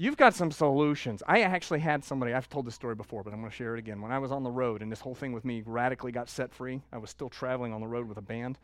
You've 0.00 0.16
got 0.16 0.32
some 0.32 0.52
solutions. 0.52 1.24
I 1.26 1.40
actually 1.40 1.80
had 1.80 2.04
somebody, 2.04 2.32
I've 2.32 2.48
told 2.48 2.68
this 2.68 2.76
story 2.76 2.94
before, 2.94 3.24
but 3.24 3.32
I'm 3.32 3.40
going 3.40 3.50
to 3.50 3.56
share 3.56 3.74
it 3.74 3.80
again. 3.80 4.00
When 4.00 4.12
I 4.12 4.20
was 4.20 4.30
on 4.30 4.44
the 4.44 4.50
road 4.50 4.80
and 4.80 4.92
this 4.92 5.00
whole 5.00 5.16
thing 5.16 5.32
with 5.32 5.44
me 5.44 5.64
radically 5.66 6.12
got 6.12 6.28
set 6.28 6.54
free, 6.54 6.80
I 6.92 6.98
was 6.98 7.10
still 7.10 7.28
traveling 7.28 7.72
on 7.72 7.80
the 7.80 7.88
road 7.88 8.08
with 8.08 8.16
a 8.16 8.22
band, 8.22 8.58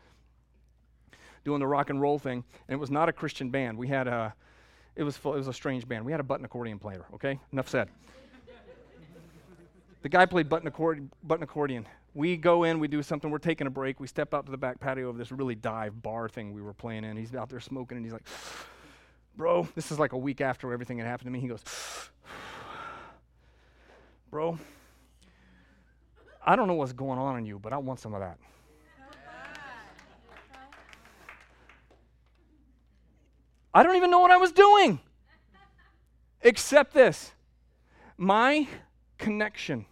doing 1.45 1.59
the 1.59 1.67
rock 1.67 1.91
and 1.91 2.01
roll 2.01 2.21
thing, 2.21 2.45
and 2.69 2.75
it 2.75 2.79
was 2.79 2.89
not 2.89 3.09
a 3.09 3.13
Christian 3.13 3.51
band. 3.51 3.77
We 3.77 3.89
had 3.89 4.07
a 4.07 4.33
it 4.95 5.03
was, 5.03 5.17
full, 5.17 5.35
it 5.35 5.39
was 5.39 5.49
a 5.49 5.53
strange 5.53 5.89
band. 5.89 6.05
We 6.05 6.13
had 6.13 6.21
a 6.21 6.25
button 6.25 6.45
accordion 6.45 6.79
player, 6.79 7.05
okay? 7.15 7.41
Enough 7.53 7.69
said. 7.69 7.89
the 10.03 10.09
guy 10.09 10.27
played 10.27 10.49
button, 10.49 10.69
accord- 10.69 11.11
button 11.25 11.43
accordion. 11.43 11.85
We 12.15 12.37
go 12.37 12.63
in, 12.63 12.79
we 12.79 12.87
do 12.87 13.03
something, 13.03 13.29
we're 13.29 13.39
taking 13.39 13.67
a 13.67 13.71
break. 13.71 13.99
We 13.99 14.07
step 14.07 14.35
out 14.35 14.47
to 14.47 14.53
the 14.53 14.57
back 14.57 14.79
patio 14.79 15.09
of 15.09 15.19
this 15.19 15.33
really 15.33 15.57
dive 15.57 16.01
bar 16.01 16.29
thing 16.29 16.53
we 16.53 16.63
were 16.63 16.73
playing 16.75 17.03
in. 17.03 17.17
He's 17.17 17.35
out 17.35 17.49
there 17.49 17.59
smoking, 17.59 17.97
and 17.97 18.07
he's 18.07 18.13
like, 18.13 18.23
Bro, 19.37 19.69
this 19.75 19.91
is 19.91 19.99
like 19.99 20.13
a 20.13 20.19
week 20.19 20.41
after 20.41 20.73
everything 20.73 20.99
had 20.99 21.07
happened 21.07 21.27
to 21.27 21.31
me. 21.31 21.41
He 21.41 21.49
goes, 21.49 21.63
Bro, 24.31 24.59
I 26.47 26.57
don't 26.57 26.69
know 26.69 26.75
what's 26.75 26.93
going 26.93 27.19
on 27.19 27.39
in 27.39 27.45
you, 27.45 27.59
but 27.59 27.73
I 27.73 27.79
want 27.79 28.01
some 28.01 28.15
of 28.15 28.21
that. 28.21 28.39
I 33.77 33.83
don't 33.83 33.97
even 33.97 34.11
know 34.11 34.21
what 34.21 34.31
I 34.31 34.37
was 34.37 34.53
doing. 34.53 35.01
Except 36.43 36.95
this 36.95 37.33
my 38.17 38.69
connection, 39.19 39.87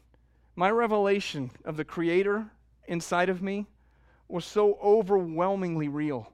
my 0.55 0.71
revelation 0.71 1.51
of 1.65 1.77
the 1.77 1.85
Creator 1.85 2.47
inside 2.87 3.29
of 3.29 3.43
me 3.43 3.67
was 4.29 4.45
so 4.45 4.79
overwhelmingly 4.83 5.89
real. 5.89 6.33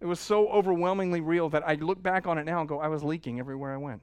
It 0.00 0.06
was 0.06 0.18
so 0.18 0.48
overwhelmingly 0.48 1.20
real 1.20 1.48
that 1.50 1.66
I 1.66 1.74
look 1.74 2.02
back 2.02 2.26
on 2.26 2.38
it 2.38 2.44
now 2.44 2.60
and 2.60 2.68
go, 2.68 2.80
I 2.80 2.88
was 2.88 3.04
leaking 3.04 3.38
everywhere 3.38 3.72
I 3.72 3.76
went. 3.76 4.02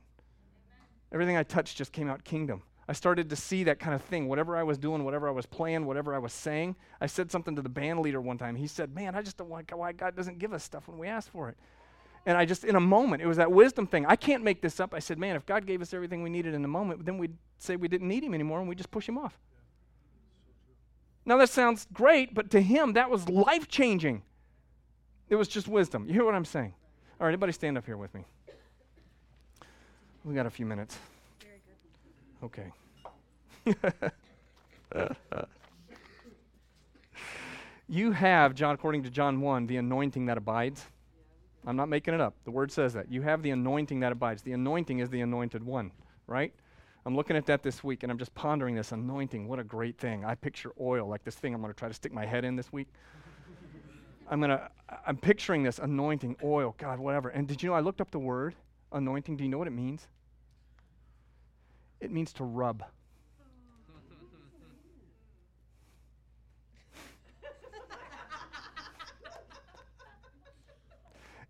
Everything 1.12 1.38
I 1.38 1.43
touched 1.43 1.78
just 1.78 1.91
came 1.91 2.10
out 2.10 2.24
kingdom. 2.24 2.62
I 2.88 2.93
started 2.93 3.30
to 3.30 3.36
see 3.36 3.64
that 3.66 3.80
kind 3.80 3.93
of 3.95 4.02
thing. 4.04 4.28
Whatever 4.28 4.56
I 4.56 4.64
was 4.64 4.78
doing, 4.78 5.04
whatever 5.04 5.28
I 5.28 5.32
was 5.32 5.45
playing, 5.45 5.86
whatever 5.86 6.14
I 6.14 6.20
was 6.20 6.32
saying. 6.32 6.76
I 7.02 7.08
said 7.08 7.32
something 7.32 7.56
to 7.56 7.62
the 7.62 7.70
band 7.70 8.00
leader 8.00 8.22
one 8.22 8.38
time. 8.38 8.56
He 8.56 8.68
said, 8.68 8.93
Man, 8.93 9.16
I 9.16 9.22
just 9.22 9.38
don't 9.38 9.50
like 9.50 9.72
why 9.76 9.91
God 9.91 10.16
doesn't 10.16 10.39
give 10.39 10.54
us 10.54 10.64
stuff 10.64 10.88
when 10.88 10.98
we 10.98 11.08
ask 11.08 11.30
for 11.32 11.50
it. 11.50 11.58
And 12.28 12.38
I 12.38 12.43
just, 12.43 12.66
in 12.66 12.76
a 12.76 12.80
moment, 12.82 13.24
it 13.24 13.26
was 13.26 13.38
that 13.38 13.54
wisdom 13.54 13.88
thing. 13.88 14.06
I 14.06 14.18
can't 14.18 14.43
make 14.43 14.62
this 14.62 14.82
up. 14.82 14.93
I 14.93 15.00
said, 15.00 15.18
man, 15.18 15.38
if 15.38 15.45
God 15.45 15.66
gave 15.66 15.82
us 15.82 15.93
everything 15.93 16.24
we 16.24 16.30
needed 16.30 16.54
in 16.54 16.66
a 16.66 16.68
moment, 16.68 17.06
then 17.06 17.18
we'd 17.18 17.38
say 17.58 17.78
we 17.78 17.88
didn't 17.88 18.10
need 18.10 18.22
him 18.22 18.34
anymore 18.34 18.60
and 18.60 18.68
we'd 18.68 18.78
just 18.78 18.91
push 18.91 19.08
him 19.08 19.18
off. 19.18 19.39
Now, 21.26 21.38
that 21.38 21.50
sounds 21.50 21.88
great, 21.93 22.34
but 22.34 22.50
to 22.52 22.62
him, 22.62 22.93
that 22.93 23.10
was 23.10 23.30
life 23.30 23.70
changing. 23.70 24.24
It 25.30 25.36
was 25.36 25.47
just 25.47 25.67
wisdom. 25.67 26.05
You 26.07 26.13
hear 26.13 26.25
what 26.25 26.36
I'm 26.36 26.45
saying? 26.45 26.73
All 27.19 27.25
right, 27.25 27.34
everybody 27.34 27.51
stand 27.51 27.78
up 27.78 27.86
here 27.86 27.97
with 27.97 28.13
me. 28.13 28.23
We 30.23 30.34
got 30.36 30.45
a 30.45 30.49
few 30.49 30.65
minutes. 30.65 30.97
Okay. 32.43 32.71
you 37.89 38.11
have, 38.11 38.53
John, 38.53 38.75
according 38.75 39.03
to 39.03 39.09
John 39.09 39.41
1, 39.41 39.67
the 39.67 39.78
anointing 39.78 40.25
that 40.28 40.38
abides. 40.38 40.86
I'm 41.65 41.75
not 41.75 41.89
making 41.89 42.13
it 42.13 42.21
up. 42.21 42.36
The 42.45 42.51
word 42.51 42.71
says 42.71 42.93
that. 42.93 43.11
You 43.11 43.21
have 43.23 43.41
the 43.41 43.49
anointing 43.51 43.99
that 44.01 44.11
abides. 44.11 44.41
The 44.41 44.53
anointing 44.53 44.99
is 44.99 45.09
the 45.09 45.21
anointed 45.21 45.63
one, 45.63 45.91
right? 46.28 46.53
I'm 47.05 47.15
looking 47.15 47.36
at 47.36 47.45
that 47.47 47.63
this 47.63 47.84
week 47.84 48.03
and 48.03 48.11
I'm 48.11 48.17
just 48.17 48.34
pondering 48.36 48.75
this 48.75 48.91
anointing. 48.91 49.47
What 49.47 49.59
a 49.59 49.63
great 49.63 49.97
thing. 49.97 50.23
I 50.23 50.36
picture 50.36 50.71
oil 50.80 51.07
like 51.07 51.23
this 51.23 51.36
thing 51.36 51.53
I'm 51.53 51.61
going 51.61 51.73
to 51.73 51.78
try 51.78 51.88
to 51.88 51.93
stick 51.93 52.13
my 52.13 52.25
head 52.25 52.45
in 52.45 52.55
this 52.55 52.71
week. 52.71 52.88
I'm 54.30 54.41
gonna, 54.41 54.69
I'm 55.05 55.17
picturing 55.17 55.63
this 55.63 55.80
anointing, 55.80 56.38
oil, 56.43 56.75
God, 56.78 56.99
whatever. 56.99 57.30
And 57.30 57.47
did 57.47 57.63
you 57.63 57.69
know 57.69 57.75
I 57.75 57.80
looked 57.80 58.01
up 58.01 58.11
the 58.11 58.19
word 58.19 58.55
anointing? 58.91 59.38
Do 59.38 59.43
you 59.43 59.49
know 59.49 59.57
what 59.57 59.67
it 59.67 59.71
means? 59.71 60.07
It 61.99 62.11
means 62.11 62.34
to 62.34 62.43
rub. 62.43 62.84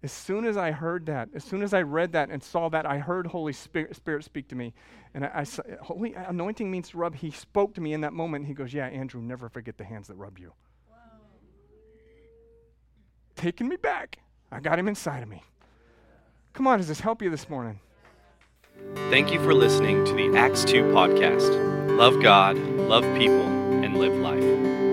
As 0.03 0.11
soon 0.11 0.45
as 0.45 0.55
I 0.55 0.69
heard 0.71 1.07
that, 1.07 1.29
as 1.33 1.43
soon 1.43 1.63
as 1.63 1.73
I 1.73 1.81
read 1.81 2.11
that 2.11 2.29
and 2.29 2.41
saw 2.41 2.69
that, 2.69 2.85
I 2.85 2.99
heard 2.99 3.25
Holy 3.25 3.51
Spirit, 3.51 3.95
Spirit 3.95 4.23
speak 4.23 4.47
to 4.49 4.55
me. 4.55 4.75
And 5.15 5.25
I, 5.25 5.43
I, 5.43 5.45
Holy 5.81 6.13
anointing 6.13 6.69
means 6.69 6.89
to 6.89 6.97
rub. 6.97 7.15
He 7.15 7.31
spoke 7.31 7.73
to 7.73 7.81
me 7.81 7.93
in 7.93 8.01
that 8.01 8.13
moment. 8.13 8.45
He 8.45 8.53
goes, 8.53 8.71
Yeah, 8.73 8.85
Andrew, 8.85 9.21
never 9.21 9.49
forget 9.49 9.77
the 9.77 9.83
hands 9.83 10.07
that 10.07 10.13
rub 10.13 10.37
you. 10.37 10.53
Taking 13.37 13.67
me 13.67 13.75
back. 13.75 14.17
I 14.51 14.59
got 14.59 14.79
him 14.79 14.87
inside 14.87 15.21
of 15.21 15.29
me. 15.29 15.43
Come 16.53 16.65
on, 16.65 16.79
does 16.79 16.87
this 16.87 16.99
help 16.99 17.21
you 17.21 17.29
this 17.29 17.47
morning? 17.47 17.79
Thank 19.11 19.31
you 19.31 19.39
for 19.39 19.53
listening 19.53 20.03
to 20.05 20.13
the 20.13 20.35
Acts 20.35 20.65
2 20.65 20.85
podcast. 20.85 21.97
Love 21.97 22.21
God, 22.21 22.57
love 22.57 23.03
people, 23.15 23.45
and 23.83 23.97
live 23.97 24.15
life. 24.15 24.86